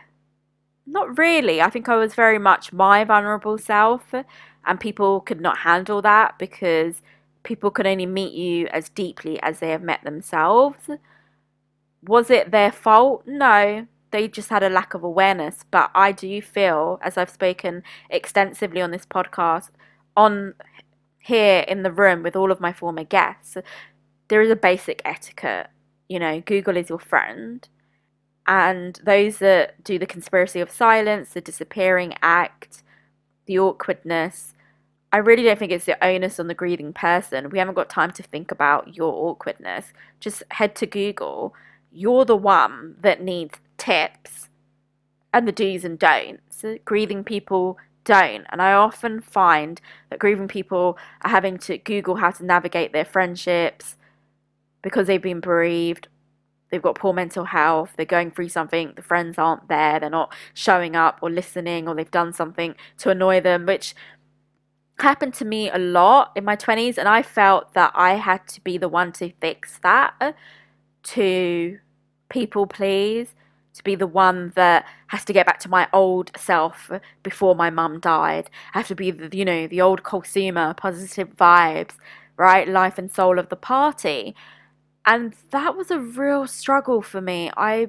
[0.91, 1.61] not really.
[1.61, 4.13] I think I was very much my vulnerable self,
[4.65, 7.01] and people could not handle that because
[7.43, 10.89] people can only meet you as deeply as they have met themselves.
[12.03, 13.23] Was it their fault?
[13.25, 13.87] No.
[14.11, 15.63] They just had a lack of awareness.
[15.71, 19.69] But I do feel, as I've spoken extensively on this podcast,
[20.17, 20.53] on
[21.19, 23.55] here in the room with all of my former guests,
[24.27, 25.67] there is a basic etiquette.
[26.09, 27.67] You know, Google is your friend
[28.47, 32.83] and those that do the conspiracy of silence, the disappearing act,
[33.45, 34.53] the awkwardness,
[35.13, 37.49] I really don't think it's the onus on the grieving person.
[37.49, 39.91] We haven't got time to think about your awkwardness.
[40.19, 41.53] Just head to Google.
[41.91, 44.49] You're the one that needs tips
[45.33, 46.63] and the do's and don'ts.
[46.85, 48.45] Grieving people don't.
[48.49, 53.05] And I often find that grieving people are having to Google how to navigate their
[53.05, 53.97] friendships
[54.81, 56.07] because they've been bereaved
[56.71, 60.33] they've got poor mental health, they're going through something, the friends aren't there, they're not
[60.53, 63.93] showing up or listening, or they've done something to annoy them, which
[64.99, 66.97] happened to me a lot in my 20s.
[66.97, 70.35] And I felt that I had to be the one to fix that,
[71.03, 71.79] to
[72.29, 73.35] people please,
[73.73, 76.91] to be the one that has to get back to my old self
[77.23, 78.49] before my mum died.
[78.73, 81.95] I have to be, the, you know, the old consumer, positive vibes,
[82.37, 82.67] right?
[82.67, 84.35] Life and soul of the party
[85.05, 87.51] and that was a real struggle for me.
[87.57, 87.87] I,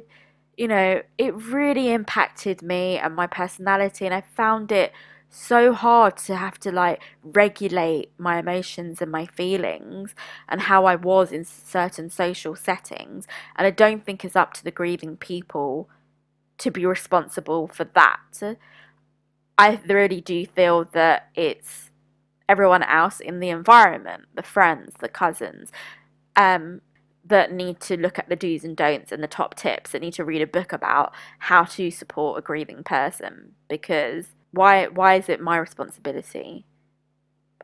[0.57, 4.93] you know, it really impacted me and my personality, and I found it
[5.35, 10.15] so hard to have to like regulate my emotions and my feelings
[10.47, 13.27] and how I was in certain social settings.
[13.57, 15.89] And I don't think it's up to the grieving people
[16.59, 18.57] to be responsible for that.
[19.57, 21.91] I really do feel that it's
[22.49, 25.73] everyone else in the environment, the friends, the cousins,
[26.37, 26.83] um,
[27.25, 30.15] that need to look at the do's and don'ts and the top tips that need
[30.15, 35.29] to read a book about how to support a grieving person because why why is
[35.29, 36.65] it my responsibility?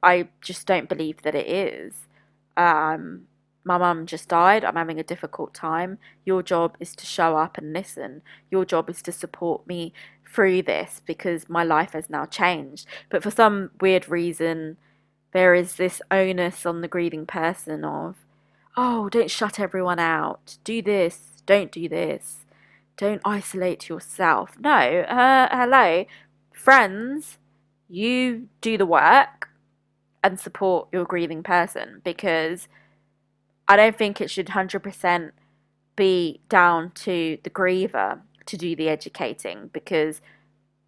[0.03, 2.07] I just don't believe that it is.
[2.57, 3.27] Um,
[3.65, 4.65] my mum just died.
[4.65, 5.99] I'm having a difficult time.
[6.25, 8.23] Your job is to show up and listen.
[8.51, 9.93] Your job is to support me
[10.25, 12.87] through this because my life has now changed.
[13.11, 14.77] But for some weird reason
[15.33, 18.17] there is this onus on the grieving person of
[18.81, 20.57] oh, don't shut everyone out.
[20.63, 21.43] Do this.
[21.47, 22.47] Don't do this.
[22.97, 24.57] Don't isolate yourself.
[24.61, 26.05] No, uh, hello,
[26.53, 27.39] friends,
[27.89, 29.49] you do the work
[30.23, 32.69] and support your grieving person because
[33.67, 35.33] I don't think it should 100%
[35.97, 40.21] be down to the griever to do the educating because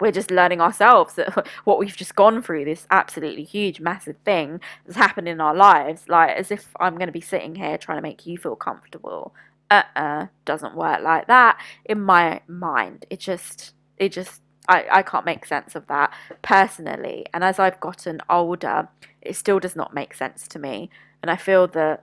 [0.01, 4.61] we're just learning ourselves that what we've just gone through this absolutely huge massive thing
[4.85, 7.99] that's happened in our lives like as if i'm going to be sitting here trying
[7.99, 9.35] to make you feel comfortable.
[9.71, 11.61] Uh-uh doesn't work like that.
[11.85, 16.13] In my mind it just it just I, I can't make sense of that
[16.43, 17.27] personally.
[17.33, 18.89] And as i've gotten older
[19.21, 20.91] it still does not make sense to me.
[21.23, 22.03] And i feel that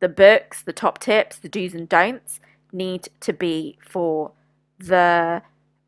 [0.00, 2.40] the books the top tips the do's and don'ts
[2.72, 4.32] need to be for
[4.78, 5.42] the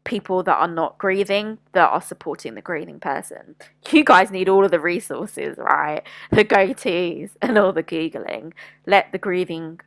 [0.05, 3.57] people that are not grieving that are supporting the grieving person.
[3.91, 6.03] You guys need all of the resources, right?
[6.31, 8.53] The go tos and all the Googling.
[8.87, 9.81] Let the grieving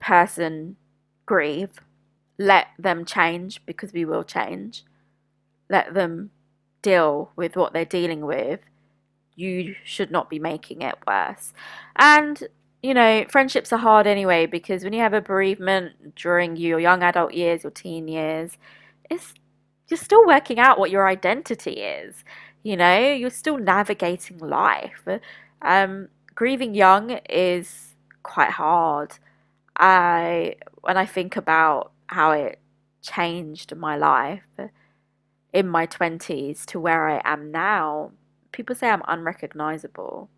[0.00, 0.76] person
[1.26, 1.80] grieve.
[2.38, 4.84] Let them change because we will change.
[5.68, 6.30] Let them
[6.82, 8.60] deal with what they're dealing with.
[9.36, 11.52] You should not be making it worse.
[11.96, 12.42] And
[12.84, 17.02] you know, friendships are hard anyway because when you have a bereavement during your young
[17.02, 18.58] adult years, your teen years,
[19.14, 19.34] it's
[19.88, 22.24] you're still working out what your identity is.
[22.62, 25.06] You know, you're still navigating life.
[25.60, 29.18] Um, grieving young is quite hard.
[29.76, 32.58] I when I think about how it
[33.02, 34.42] changed my life
[35.52, 38.12] in my 20s to where I am now,
[38.52, 40.30] people say I'm unrecognizable.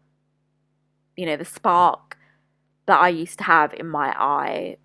[1.17, 2.19] You know, the spark
[2.87, 4.77] that I used to have in my eye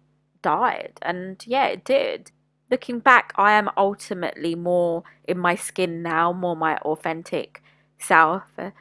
[0.42, 0.94] died.
[1.02, 2.32] And yeah, it did
[2.72, 7.62] looking back, I am ultimately more in my skin now, more my authentic
[8.00, 8.72] self, uh,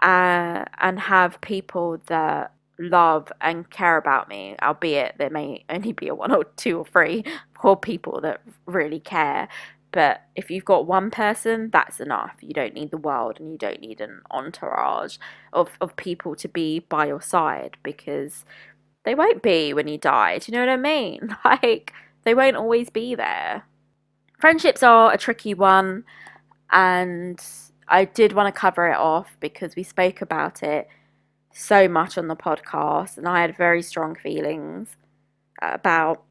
[0.00, 6.14] and have people that love and care about me, albeit there may only be a
[6.14, 7.24] one or two or three
[7.54, 9.48] poor people that really care.
[9.92, 12.36] But if you've got one person, that's enough.
[12.40, 15.18] You don't need the world and you don't need an entourage
[15.52, 18.46] of, of people to be by your side because
[19.04, 20.38] they won't be when you die.
[20.38, 21.36] Do you know what I mean?
[21.44, 21.92] Like,
[22.24, 23.64] they won't always be there.
[24.40, 26.04] Friendships are a tricky one,
[26.70, 27.42] and
[27.88, 30.88] I did want to cover it off because we spoke about it
[31.52, 34.96] so much on the podcast, and I had very strong feelings
[35.60, 36.22] about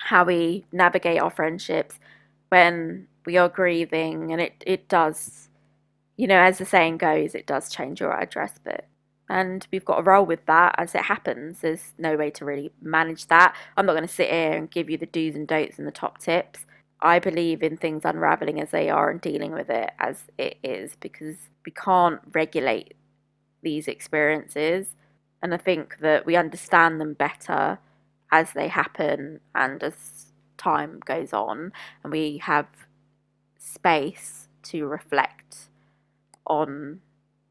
[0.00, 1.98] how we navigate our friendships
[2.48, 5.48] when we are grieving, and it, it does,
[6.16, 8.84] you know, as the saying goes, it does change your address book
[9.30, 11.60] and we've got to roll with that as it happens.
[11.60, 13.54] There's no way to really manage that.
[13.76, 15.92] I'm not going to sit here and give you the do's and don'ts and the
[15.92, 16.66] top tips.
[17.00, 20.96] I believe in things unraveling as they are and dealing with it as it is
[20.98, 22.94] because we can't regulate
[23.62, 24.96] these experiences.
[25.40, 27.78] And I think that we understand them better
[28.32, 32.66] as they happen and as time goes on, and we have
[33.58, 35.68] space to reflect
[36.46, 37.00] on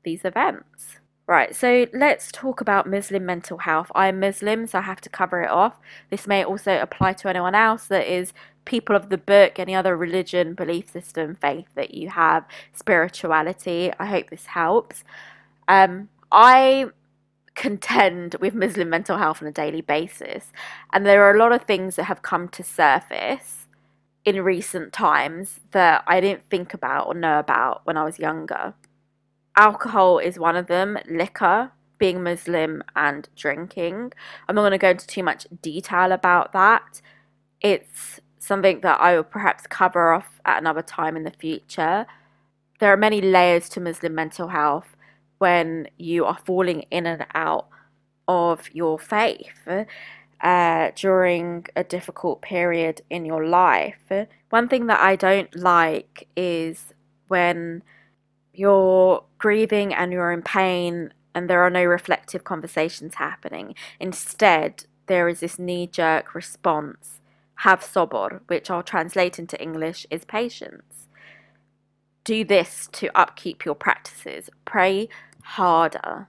[0.03, 0.98] these events.
[1.29, 3.91] Right, so let's talk about Muslim mental health.
[3.93, 5.79] I'm Muslim, so I have to cover it off.
[6.09, 8.33] This may also apply to anyone else that is
[8.65, 13.91] people of the book, any other religion, belief system, faith that you have, spirituality.
[13.99, 15.03] I hope this helps.
[15.67, 16.87] Um, I
[17.53, 20.51] contend with Muslim mental health on a daily basis.
[20.93, 23.67] And there are a lot of things that have come to surface
[24.25, 28.73] in recent times that I didn't think about or know about when I was younger.
[29.59, 34.13] Alcohol is one of them, liquor, being Muslim, and drinking.
[34.47, 37.01] I'm not going to go into too much detail about that.
[37.59, 42.05] It's something that I will perhaps cover off at another time in the future.
[42.79, 44.95] There are many layers to Muslim mental health
[45.39, 47.67] when you are falling in and out
[48.29, 49.67] of your faith
[50.39, 54.09] uh, during a difficult period in your life.
[54.51, 56.93] One thing that I don't like is
[57.27, 57.83] when
[58.59, 63.73] you're grieving and you're in pain and there are no reflective conversations happening.
[64.01, 67.21] Instead, there is this knee jerk response,
[67.55, 71.07] have sabr, which I'll translate into English is patience.
[72.25, 74.49] Do this to upkeep your practices.
[74.65, 75.07] Pray
[75.43, 76.27] harder.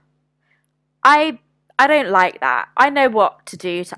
[1.02, 1.40] I
[1.80, 2.68] I don't like that.
[2.76, 3.96] I know what to do to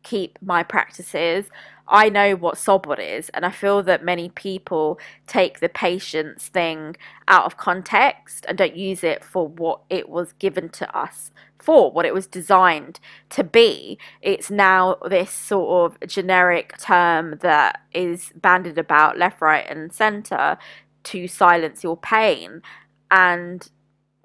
[0.00, 1.46] upkeep my practices.
[1.86, 6.96] I know what sabr is, and I feel that many people take the patience thing
[7.26, 11.90] out of context and don't use it for what it was given to us for,
[11.90, 13.00] what it was designed
[13.30, 13.98] to be.
[14.22, 20.58] It's now this sort of generic term that is banded about left, right, and center
[21.02, 22.62] to silence your pain.
[23.10, 23.68] And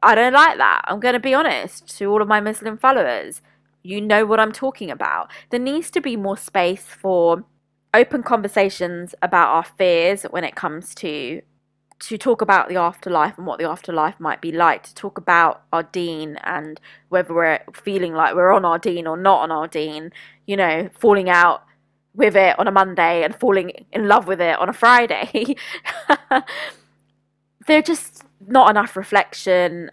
[0.03, 0.83] I don't like that.
[0.85, 3.41] I'm going to be honest to all of my Muslim followers.
[3.85, 5.31] You know what I'm talking about.
[5.51, 7.43] There needs to be more space for
[7.93, 11.41] open conversations about our fears when it comes to
[11.97, 15.63] to talk about the afterlife and what the afterlife might be like, to talk about
[15.71, 19.65] our deen and whether we're feeling like we're on our deen or not on our
[19.65, 20.11] deen
[20.45, 21.63] you know, falling out
[22.13, 25.55] with it on a Monday and falling in love with it on a Friday.
[27.67, 29.89] They're just not enough reflection.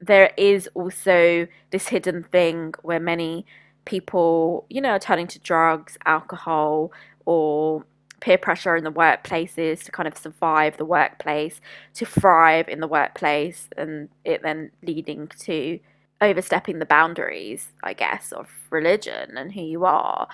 [0.00, 3.44] There is also this hidden thing where many
[3.84, 6.92] people, you know, are turning to drugs, alcohol,
[7.26, 7.84] or
[8.20, 11.60] peer pressure in the workplaces to kind of survive the workplace,
[11.94, 15.78] to thrive in the workplace, and it then leading to
[16.20, 20.28] overstepping the boundaries, I guess, of religion and who you are.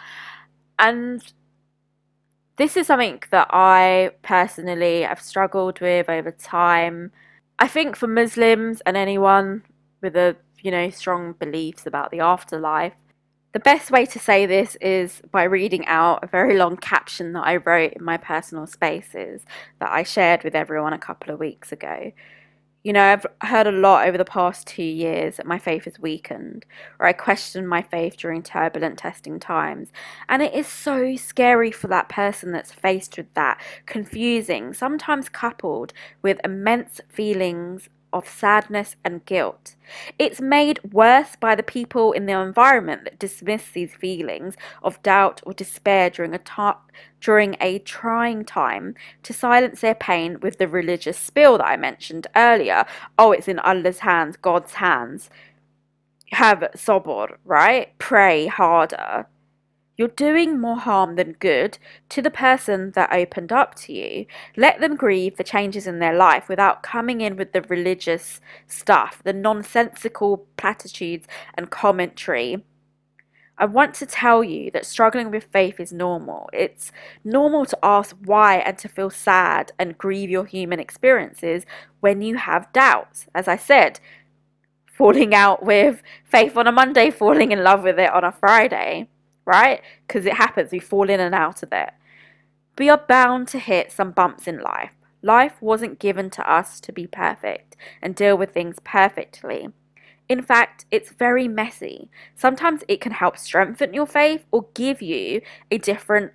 [0.79, 1.23] And
[2.57, 7.13] this is something that I personally have struggled with over time.
[7.59, 9.63] I think for Muslims and anyone
[10.03, 12.95] with a you know strong beliefs about the afterlife,
[13.53, 17.47] the best way to say this is by reading out a very long caption that
[17.47, 19.43] I wrote in my personal spaces
[19.81, 22.13] that I shared with everyone a couple of weeks ago.
[22.87, 25.99] You know, I've heard a lot over the past two years that my faith has
[25.99, 26.65] weakened,
[27.01, 29.89] or I question my faith during turbulent testing times.
[30.29, 35.95] And it is so scary for that person that's faced with that, confusing, sometimes coupled
[36.23, 39.77] with immense feelings of sadness and guilt.
[40.19, 45.41] It's made worse by the people in the environment that dismiss these feelings of doubt
[45.45, 46.81] or despair during a ta-
[47.21, 52.27] during a trying time to silence their pain with the religious spiel that I mentioned
[52.37, 52.85] earlier.
[53.19, 55.31] Oh, it's in Allah's hands, God's hands.
[56.33, 57.97] Have sabr, right?
[57.99, 59.27] Pray harder.
[59.97, 61.79] You're doing more harm than good
[62.11, 64.27] to the person that opened up to you.
[64.55, 69.23] Let them grieve the changes in their life without coming in with the religious stuff,
[69.25, 72.63] the nonsensical platitudes and commentary.
[73.57, 76.51] I want to tell you that struggling with faith is normal.
[76.53, 76.93] It's
[77.25, 81.65] normal to ask why and to feel sad and grieve your human experiences
[82.01, 83.29] when you have doubts.
[83.35, 83.99] As I said,
[84.85, 89.09] falling out with faith on a Monday, falling in love with it on a Friday
[89.47, 89.81] right?
[90.07, 91.91] Because it happens, we fall in and out of it.
[92.79, 94.91] We are bound to hit some bumps in life.
[95.23, 99.69] Life wasn't given to us to be perfect and deal with things perfectly.
[100.29, 102.11] In fact, it's very messy.
[102.35, 105.41] Sometimes it can help strengthen your faith or give you
[105.71, 106.33] a different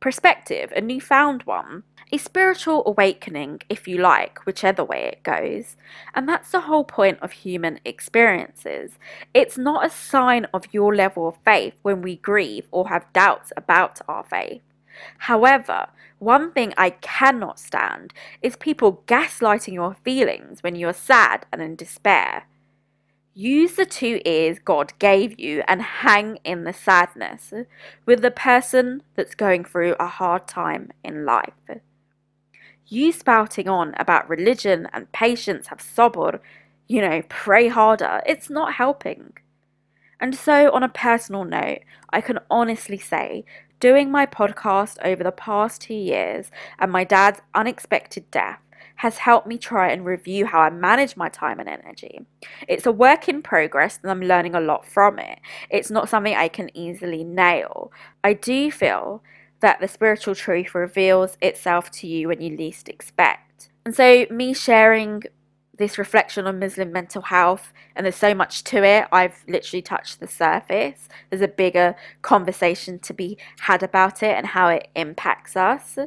[0.00, 5.76] perspective, a newfound one a spiritual awakening, if you like, whichever way it goes.
[6.14, 8.92] And that's the whole point of human experiences.
[9.34, 13.52] It's not a sign of your level of faith when we grieve or have doubts
[13.56, 14.62] about our faith.
[15.18, 15.88] However,
[16.18, 21.76] one thing I cannot stand is people gaslighting your feelings when you're sad and in
[21.76, 22.44] despair.
[23.34, 27.52] Use the two ears God gave you and hang in the sadness
[28.06, 31.52] with the person that's going through a hard time in life.
[32.88, 36.40] You spouting on about religion and patience have sabr,
[36.86, 39.32] you know, pray harder, it's not helping.
[40.20, 41.80] And so, on a personal note,
[42.10, 43.44] I can honestly say,
[43.80, 48.60] doing my podcast over the past two years and my dad's unexpected death
[48.96, 52.20] has helped me try and review how I manage my time and energy.
[52.66, 55.38] It's a work in progress and I'm learning a lot from it.
[55.70, 57.92] It's not something I can easily nail.
[58.24, 59.22] I do feel
[59.66, 63.68] that the spiritual truth reveals itself to you when you least expect.
[63.84, 65.24] And so, me sharing
[65.76, 69.08] this reflection on Muslim mental health, and there's so much to it.
[69.10, 71.08] I've literally touched the surface.
[71.30, 75.98] There's a bigger conversation to be had about it and how it impacts us.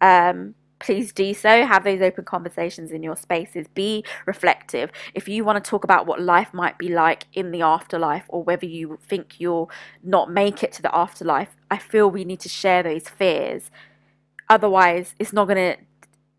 [0.00, 1.66] Um, please do so.
[1.66, 3.66] Have those open conversations in your spaces.
[3.74, 4.92] Be reflective.
[5.12, 8.44] If you want to talk about what life might be like in the afterlife or
[8.44, 9.72] whether you think you'll
[10.04, 13.70] not make it to the afterlife, I feel we need to share those fears.
[14.48, 15.82] Otherwise, it's not going to,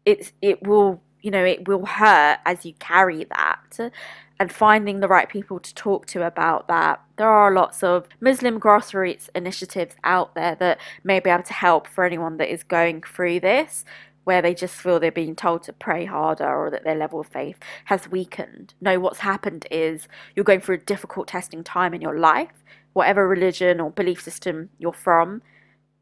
[0.05, 3.91] it's, it will you know, it will hurt as you carry that.
[4.39, 7.01] And finding the right people to talk to about that.
[7.17, 11.87] There are lots of Muslim grassroots initiatives out there that may be able to help
[11.87, 13.83] for anyone that is going through this,
[14.23, 17.27] where they just feel they're being told to pray harder or that their level of
[17.27, 18.73] faith has weakened.
[18.79, 20.07] No, what's happened is
[20.37, 22.63] you're going through a difficult testing time in your life,
[22.93, 25.41] whatever religion or belief system you're from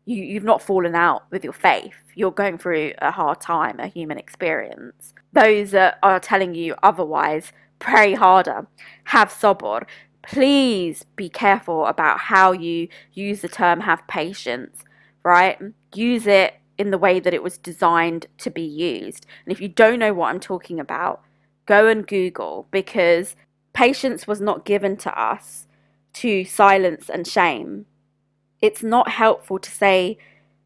[0.08, 1.94] you, you've not fallen out with your faith.
[2.16, 5.14] You're going through a hard time, a human experience.
[5.34, 8.68] Those that are telling you otherwise, pray harder,
[9.06, 9.86] have sabr.
[10.24, 14.84] Please be careful about how you use the term have patience,
[15.24, 15.60] right?
[15.94, 19.26] Use it in the way that it was designed to be used.
[19.46, 21.22] And if you don't know what I'm talking about,
[21.66, 23.36] go and Google because
[23.74, 25.67] patience was not given to us
[26.22, 27.86] to silence and shame
[28.62, 30.18] it's not helpful to say,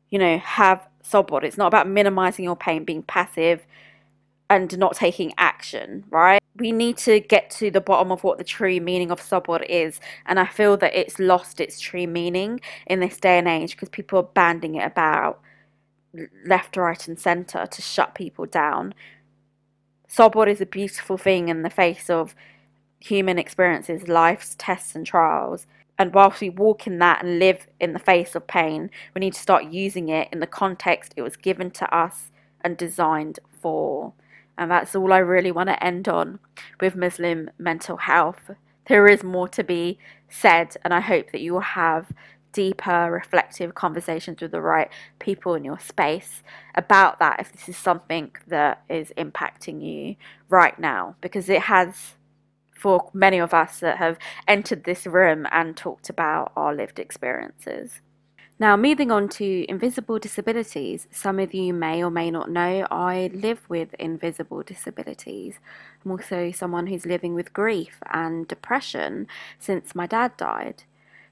[0.09, 1.43] you know, have sabr.
[1.43, 3.65] It's not about minimizing your pain, being passive
[4.49, 6.41] and not taking action, right?
[6.57, 9.99] We need to get to the bottom of what the true meaning of sabr is.
[10.25, 13.89] And I feel that it's lost its true meaning in this day and age because
[13.89, 15.41] people are banding it about
[16.45, 18.93] left, right, and center to shut people down.
[20.09, 22.35] Sabr is a beautiful thing in the face of
[23.01, 25.67] human experiences, life's tests and trials.
[25.97, 29.33] And whilst we walk in that and live in the face of pain, we need
[29.33, 34.13] to start using it in the context it was given to us and designed for.
[34.57, 36.39] And that's all I really want to end on
[36.79, 38.51] with Muslim mental health.
[38.87, 39.99] There is more to be
[40.29, 42.11] said, and I hope that you will have
[42.51, 46.43] deeper, reflective conversations with the right people in your space
[46.75, 50.15] about that if this is something that is impacting you
[50.49, 52.15] right now, because it has
[52.81, 54.17] for many of us that have
[54.47, 58.01] entered this room and talked about our lived experiences.
[58.57, 63.29] Now, moving on to invisible disabilities, some of you may or may not know I
[63.33, 65.59] live with invisible disabilities.
[66.03, 69.27] I'm also someone who's living with grief and depression
[69.59, 70.83] since my dad died.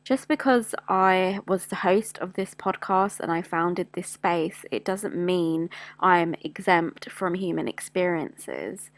[0.03, 4.85] Just because I was the host of this podcast and I founded this space, it
[4.85, 5.69] doesn't mean
[5.99, 8.91] I'm exempt from human experiences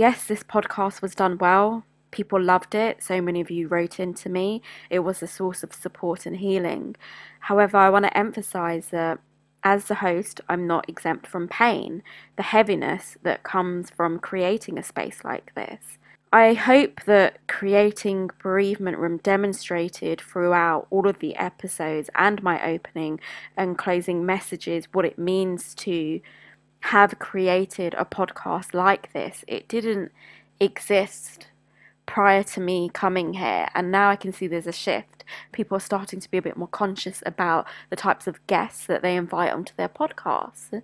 [0.00, 1.84] yes, this podcast was done well.
[2.10, 3.02] People loved it.
[3.02, 4.62] So many of you wrote into me.
[4.88, 6.96] It was a source of support and healing.
[7.40, 9.18] However, I want to emphasize that
[9.62, 12.02] as the host, I'm not exempt from pain,
[12.36, 15.98] the heaviness that comes from creating a space like this.
[16.32, 23.20] I hope that creating Bereavement Room demonstrated throughout all of the episodes and my opening
[23.54, 26.22] and closing messages what it means to
[26.80, 29.44] have created a podcast like this.
[29.46, 30.12] It didn't
[30.58, 31.48] exist
[32.06, 35.24] prior to me coming here, and now I can see there's a shift.
[35.52, 39.02] People are starting to be a bit more conscious about the types of guests that
[39.02, 40.82] they invite onto their podcasts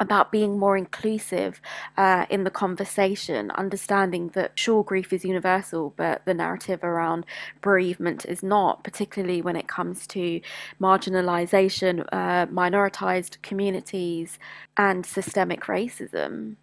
[0.00, 1.60] about being more inclusive
[1.96, 7.24] uh, in the conversation, understanding that sure, grief is universal, but the narrative around
[7.60, 10.40] bereavement is not, particularly when it comes to
[10.80, 14.38] marginalization, uh, minoritized communities,
[14.76, 16.56] and systemic racism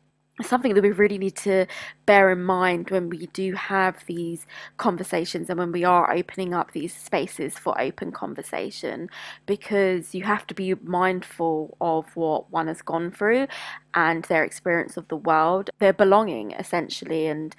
[0.43, 1.65] something that we really need to
[2.05, 4.45] bear in mind when we do have these
[4.77, 9.09] conversations and when we are opening up these spaces for open conversation
[9.45, 13.47] because you have to be mindful of what one has gone through
[13.93, 15.69] and their experience of the world.
[15.79, 17.55] Their belonging essentially and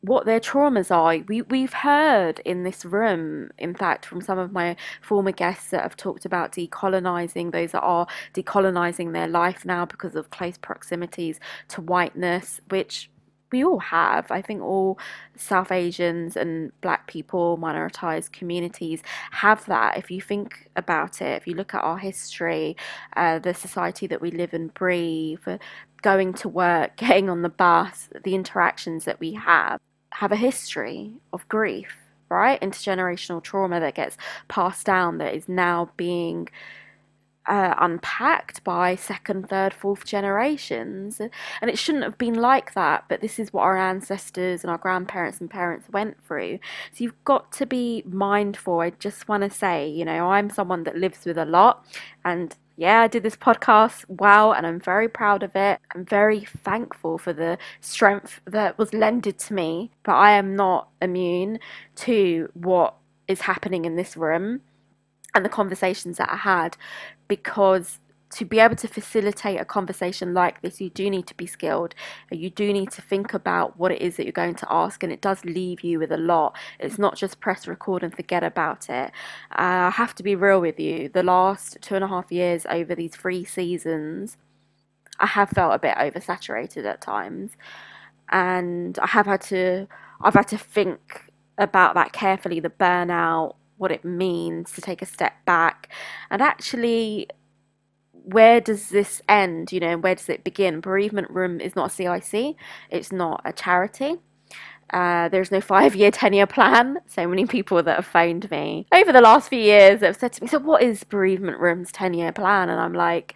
[0.00, 1.24] what their traumas are.
[1.26, 5.82] We we've heard in this room, in fact, from some of my former guests that
[5.82, 11.40] have talked about decolonizing, those that are decolonizing their life now because of close proximities
[11.68, 13.10] to whiteness, which
[13.52, 14.30] we all have.
[14.30, 14.98] I think all
[15.36, 19.96] South Asians and black people, minoritized communities have that.
[19.96, 22.76] If you think about it, if you look at our history,
[23.16, 25.46] uh, the society that we live and breathe,
[26.06, 29.80] going to work, getting on the bus, the interactions that we have,
[30.12, 31.92] have a history of grief,
[32.28, 32.60] right?
[32.60, 34.16] Intergenerational trauma that gets
[34.46, 36.48] passed down that is now being
[37.48, 41.20] uh, unpacked by second, third, fourth generations.
[41.60, 44.78] And it shouldn't have been like that, but this is what our ancestors and our
[44.78, 46.60] grandparents and parents went through.
[46.92, 48.78] So you've got to be mindful.
[48.78, 51.84] I just want to say, you know, I'm someone that lives with a lot,
[52.24, 55.80] and yeah, I did this podcast wow, and I'm very proud of it.
[55.94, 60.88] I'm very thankful for the strength that was lended to me, but I am not
[61.00, 61.58] immune
[61.96, 62.94] to what
[63.28, 64.60] is happening in this room
[65.34, 66.76] and the conversations that I had
[67.28, 67.98] because
[68.36, 71.94] to be able to facilitate a conversation like this, you do need to be skilled.
[72.30, 75.10] You do need to think about what it is that you're going to ask, and
[75.10, 76.54] it does leave you with a lot.
[76.78, 79.10] It's not just press record and forget about it.
[79.52, 81.08] Uh, I have to be real with you.
[81.08, 84.36] The last two and a half years over these three seasons,
[85.18, 87.52] I have felt a bit oversaturated at times,
[88.30, 89.88] and I have had to.
[90.20, 92.60] I've had to think about that carefully.
[92.60, 95.90] The burnout, what it means to take a step back,
[96.30, 97.28] and actually
[98.26, 99.70] where does this end?
[99.70, 100.80] You know, where does it begin?
[100.80, 102.56] Bereavement Room is not a CIC,
[102.90, 104.16] it's not a charity.
[104.90, 106.98] Uh, there's no five year, 10 year plan.
[107.06, 110.42] So many people that have phoned me over the last few years have said to
[110.42, 112.68] me, So, what is Bereavement Room's 10 year plan?
[112.68, 113.34] And I'm like,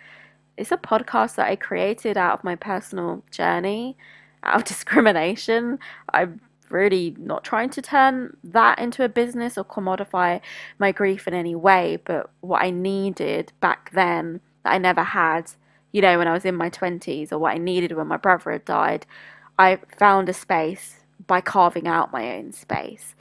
[0.57, 3.97] It's a podcast that I created out of my personal journey,
[4.43, 5.79] out of discrimination.
[6.13, 10.41] I'm really not trying to turn that into a business or commodify
[10.79, 11.99] my grief in any way.
[12.05, 15.53] But what I needed back then that I never had,
[15.93, 18.53] you know, when I was in my 20s or what I needed when my brother
[18.53, 19.07] had died,
[19.59, 20.97] I found a space
[21.27, 23.15] by carving out my own space.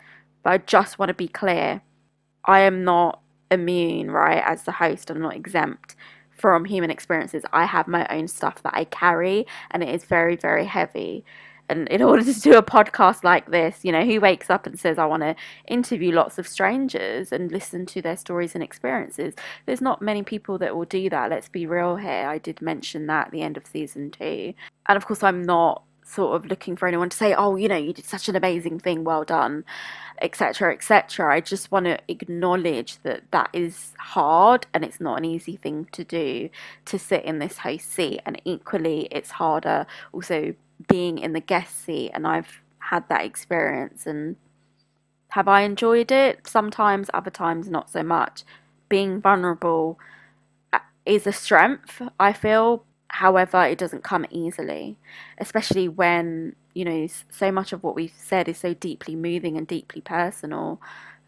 [0.44, 1.82] But I just want to be clear
[2.46, 3.22] I am not
[3.52, 5.96] immune, right, as the host, I'm not exempt
[6.32, 7.44] from human experiences.
[7.52, 11.26] I have my own stuff that I carry, and it is very, very heavy.
[11.70, 14.80] And in order to do a podcast like this, you know, who wakes up and
[14.80, 15.36] says, I want to
[15.68, 19.36] interview lots of strangers and listen to their stories and experiences?
[19.66, 21.30] There's not many people that will do that.
[21.30, 22.28] Let's be real here.
[22.28, 24.54] I did mention that at the end of season two.
[24.88, 27.78] And of course, I'm not sort of looking for anyone to say, oh, you know,
[27.78, 29.64] you did such an amazing thing, well done,
[30.22, 31.36] etc., etc.
[31.36, 35.88] I just want to acknowledge that that is hard and it's not an easy thing
[35.92, 36.50] to do
[36.86, 38.22] to sit in this host seat.
[38.26, 40.56] And equally, it's harder also
[40.88, 44.36] being in the guest seat and I've had that experience and
[45.30, 46.48] have I enjoyed it?
[46.48, 48.44] Sometimes, other times not so much.
[48.88, 50.00] Being vulnerable
[50.74, 52.84] uh, is a strength, I feel.
[53.10, 54.98] However, it doesn't come easily,
[55.38, 59.68] especially when, you know, so much of what we've said is so deeply moving and
[59.68, 60.82] deeply personal.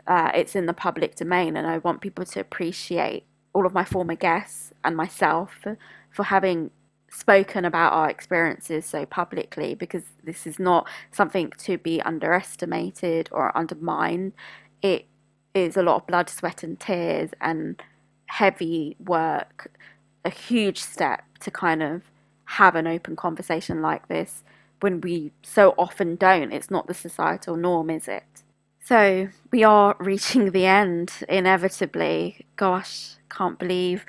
[0.08, 3.86] Uh, it's in the public domain, and I want people to appreciate all of my
[3.86, 5.66] former guests and myself
[6.10, 6.72] for having
[7.12, 13.56] spoken about our experiences so publicly because this is not something to be underestimated or
[13.56, 14.34] undermined.
[14.82, 15.06] It
[15.54, 17.82] is a lot of blood, sweat, and tears and
[18.28, 19.72] heavy work,
[20.24, 22.04] a huge step to kind of
[22.46, 24.44] have an open conversation like this
[24.80, 26.54] when we so often don't.
[26.54, 28.44] It's not the societal norm, is it?
[28.84, 32.46] So we are reaching the end inevitably.
[32.56, 34.06] Gosh, can't believe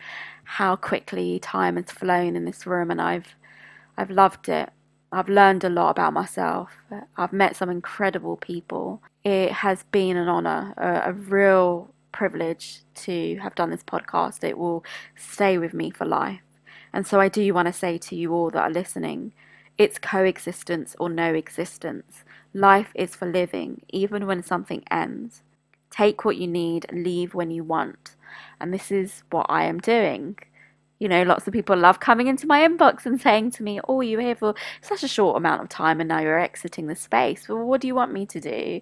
[0.56, 3.34] how quickly time has flown in this room and I've
[3.96, 4.68] I've loved it.
[5.10, 6.70] I've learned a lot about myself.
[7.16, 9.02] I've met some incredible people.
[9.24, 14.44] It has been an honor, a, a real privilege to have done this podcast.
[14.44, 14.84] It will
[15.16, 16.42] stay with me for life.
[16.92, 19.32] And so I do want to say to you all that are listening,
[19.78, 22.24] it's coexistence or no existence.
[22.52, 25.42] Life is for living, even when something ends.
[25.90, 28.16] Take what you need, leave when you want.
[28.60, 30.38] And this is what I am doing.
[30.98, 34.00] You know, lots of people love coming into my inbox and saying to me, Oh,
[34.00, 36.94] you are here for such a short amount of time and now you're exiting the
[36.94, 37.48] space.
[37.48, 38.80] Well, what do you want me to do?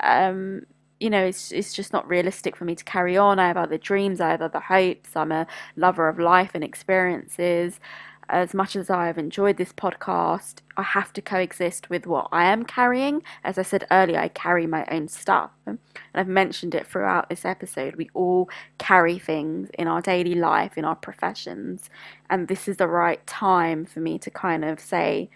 [0.00, 0.62] Um,
[1.00, 3.38] you know, it's it's just not realistic for me to carry on.
[3.38, 5.14] I have other dreams, I have other hopes.
[5.14, 5.46] I'm a
[5.76, 7.80] lover of life and experiences
[8.28, 12.44] as much as I have enjoyed this podcast, I have to coexist with what I
[12.46, 13.22] am carrying.
[13.44, 15.50] As I said earlier, I carry my own stuff.
[15.64, 15.78] And
[16.14, 17.96] I've mentioned it throughout this episode.
[17.96, 18.48] We all
[18.78, 21.88] carry things in our daily life, in our professions.
[22.28, 25.30] And this is the right time for me to kind of say,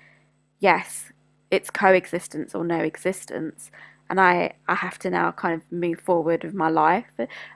[0.59, 1.13] yes,
[1.51, 3.71] it's coexistence or no existence.
[4.09, 7.07] And I, I have to now kind of move forward with my life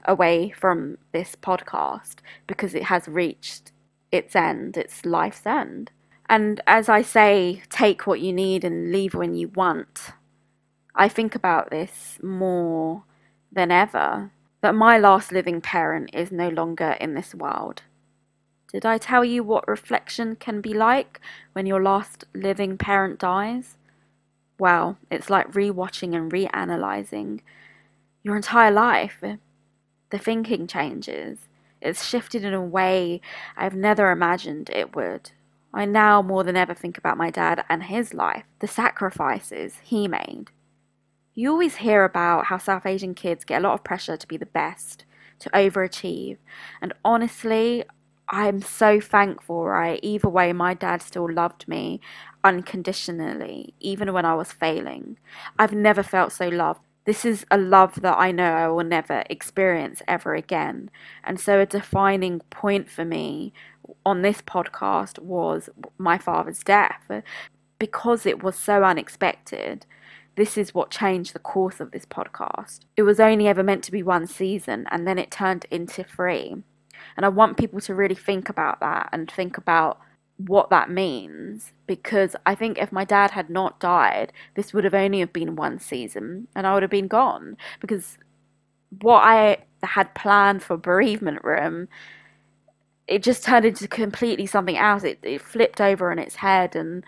[0.05, 3.73] away from this podcast because it has reached
[4.15, 5.91] its end, its life's end.
[6.29, 10.13] And as I say, take what you need and leave when you want,
[10.95, 13.03] I think about this more
[13.53, 14.31] than ever
[14.61, 17.83] that my last living parent is no longer in this world.
[18.73, 21.21] Did I tell you what reflection can be like
[21.53, 23.77] when your last living parent dies?
[24.59, 27.41] Well, it's like rewatching and reanalyzing
[28.23, 29.23] your entire life.
[30.11, 31.49] The thinking changes
[31.85, 33.21] It's shifted in a way
[33.57, 35.31] I've never imagined it would.
[35.73, 40.09] I now more than ever think about my dad and his life, the sacrifices he
[40.09, 40.47] made.
[41.35, 44.37] You always hear about how South Asian kids get a lot of pressure to be
[44.37, 45.05] the best,
[45.41, 46.39] to overachieve,
[46.81, 47.85] and honestly,
[48.29, 50.01] I'm so thankful, right?
[50.03, 52.01] Either way, my dad still loved me
[52.43, 55.19] unconditionally, even when I was failing.
[55.59, 56.81] I've never felt so loved.
[57.05, 60.91] This is a love that I know I will never experience ever again.
[61.23, 63.53] And so, a defining point for me
[64.07, 65.69] on this podcast was
[65.99, 67.11] my father's death.
[67.79, 69.85] Because it was so unexpected,
[70.37, 72.81] this is what changed the course of this podcast.
[72.97, 76.57] It was only ever meant to be one season and then it turned into three.
[77.17, 80.01] And I want people to really think about that and think about
[80.37, 84.95] what that means because I think if my dad had not died, this would have
[84.95, 88.19] only have been one season and I would have been gone because
[89.01, 91.89] what I had planned for bereavement room
[93.07, 95.05] it just turned into completely something else.
[95.05, 97.05] It, it flipped over on its head, and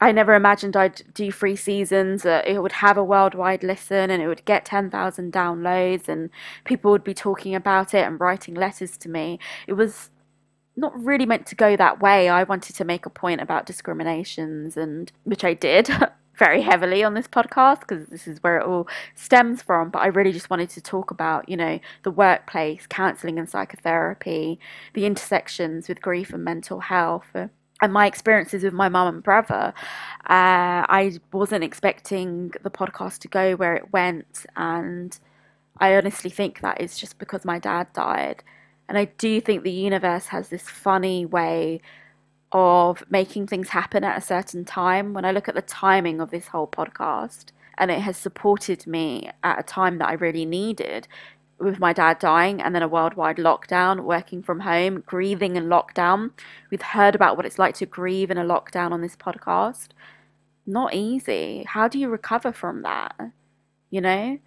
[0.00, 2.26] I never imagined I'd do three seasons.
[2.26, 6.30] Uh, it would have a worldwide listen, and it would get ten thousand downloads, and
[6.64, 9.38] people would be talking about it and writing letters to me.
[9.66, 10.10] It was
[10.80, 12.28] not really meant to go that way.
[12.28, 15.90] I wanted to make a point about discriminations, and which I did.
[16.40, 19.90] very heavily on this podcast because this is where it all stems from.
[19.90, 24.58] But I really just wanted to talk about, you know, the workplace, counseling and psychotherapy,
[24.94, 27.28] the intersections with grief and mental health.
[27.82, 29.74] and my experiences with my mum and brother,
[30.28, 34.46] uh, I wasn't expecting the podcast to go where it went.
[34.56, 35.18] And
[35.78, 38.42] I honestly think that is just because my dad died.
[38.90, 41.80] And I do think the universe has this funny way
[42.50, 45.14] of making things happen at a certain time.
[45.14, 49.30] When I look at the timing of this whole podcast, and it has supported me
[49.44, 51.06] at a time that I really needed
[51.60, 56.32] with my dad dying and then a worldwide lockdown, working from home, grieving in lockdown.
[56.72, 59.90] We've heard about what it's like to grieve in a lockdown on this podcast.
[60.66, 61.64] Not easy.
[61.68, 63.14] How do you recover from that?
[63.88, 64.38] You know?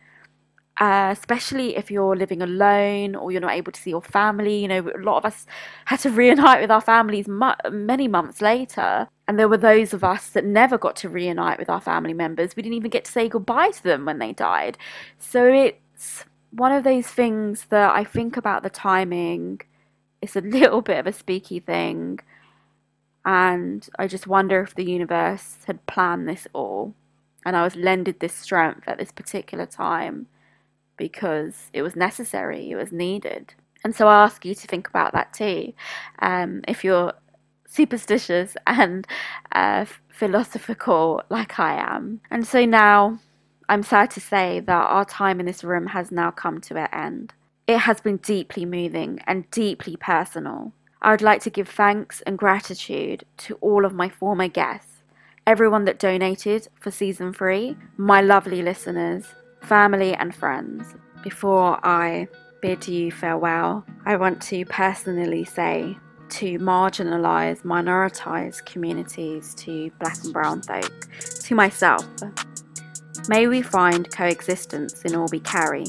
[0.79, 4.57] Uh, especially if you're living alone or you're not able to see your family.
[4.57, 5.45] You know, a lot of us
[5.85, 9.07] had to reunite with our families mu- many months later.
[9.27, 12.55] And there were those of us that never got to reunite with our family members.
[12.55, 14.77] We didn't even get to say goodbye to them when they died.
[15.19, 19.61] So it's one of those things that I think about the timing.
[20.21, 22.19] It's a little bit of a spooky thing.
[23.25, 26.95] And I just wonder if the universe had planned this all.
[27.45, 30.27] And I was lended this strength at this particular time
[30.97, 33.53] because it was necessary, it was needed.
[33.83, 35.73] And so I ask you to think about that too.
[36.19, 37.13] Um, if you're
[37.65, 39.07] superstitious and
[39.51, 42.21] uh, philosophical like I am.
[42.29, 43.19] And so now
[43.69, 46.89] I'm sad to say that our time in this room has now come to an
[46.93, 47.33] end.
[47.67, 50.73] It has been deeply moving and deeply personal.
[51.01, 55.01] I would like to give thanks and gratitude to all of my former guests,
[55.47, 59.33] everyone that donated for season three, my lovely listeners,
[59.63, 60.95] family, and friends.
[61.23, 62.27] Before I
[62.61, 65.97] bid you farewell, I want to personally say
[66.29, 71.07] to marginalised, minoritised communities, to black and brown folk,
[71.43, 72.07] to myself,
[73.27, 75.85] may we find coexistence in all we carry.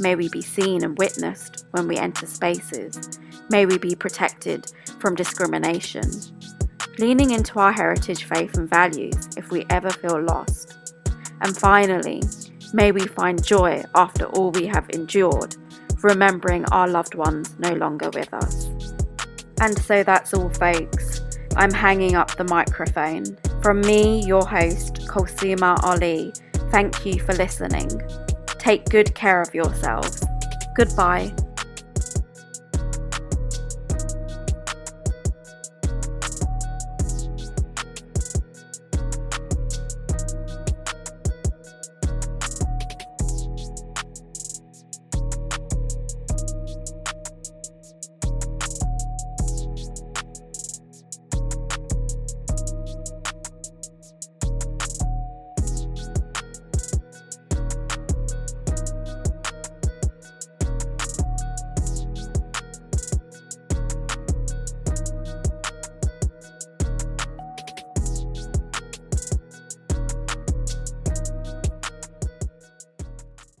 [0.00, 3.20] May we be seen and witnessed when we enter spaces.
[3.50, 6.10] May we be protected from discrimination.
[6.98, 10.78] Leaning into our heritage, faith, and values if we ever feel lost.
[11.42, 12.22] And finally,
[12.72, 15.56] May we find joy after all we have endured,
[16.02, 18.66] remembering our loved ones no longer with us.
[19.60, 21.20] And so that's all, folks.
[21.56, 23.36] I'm hanging up the microphone.
[23.62, 26.32] From me, your host, Kulsuma Ali,
[26.70, 27.90] thank you for listening.
[28.58, 30.24] Take good care of yourselves.
[30.74, 31.32] Goodbye.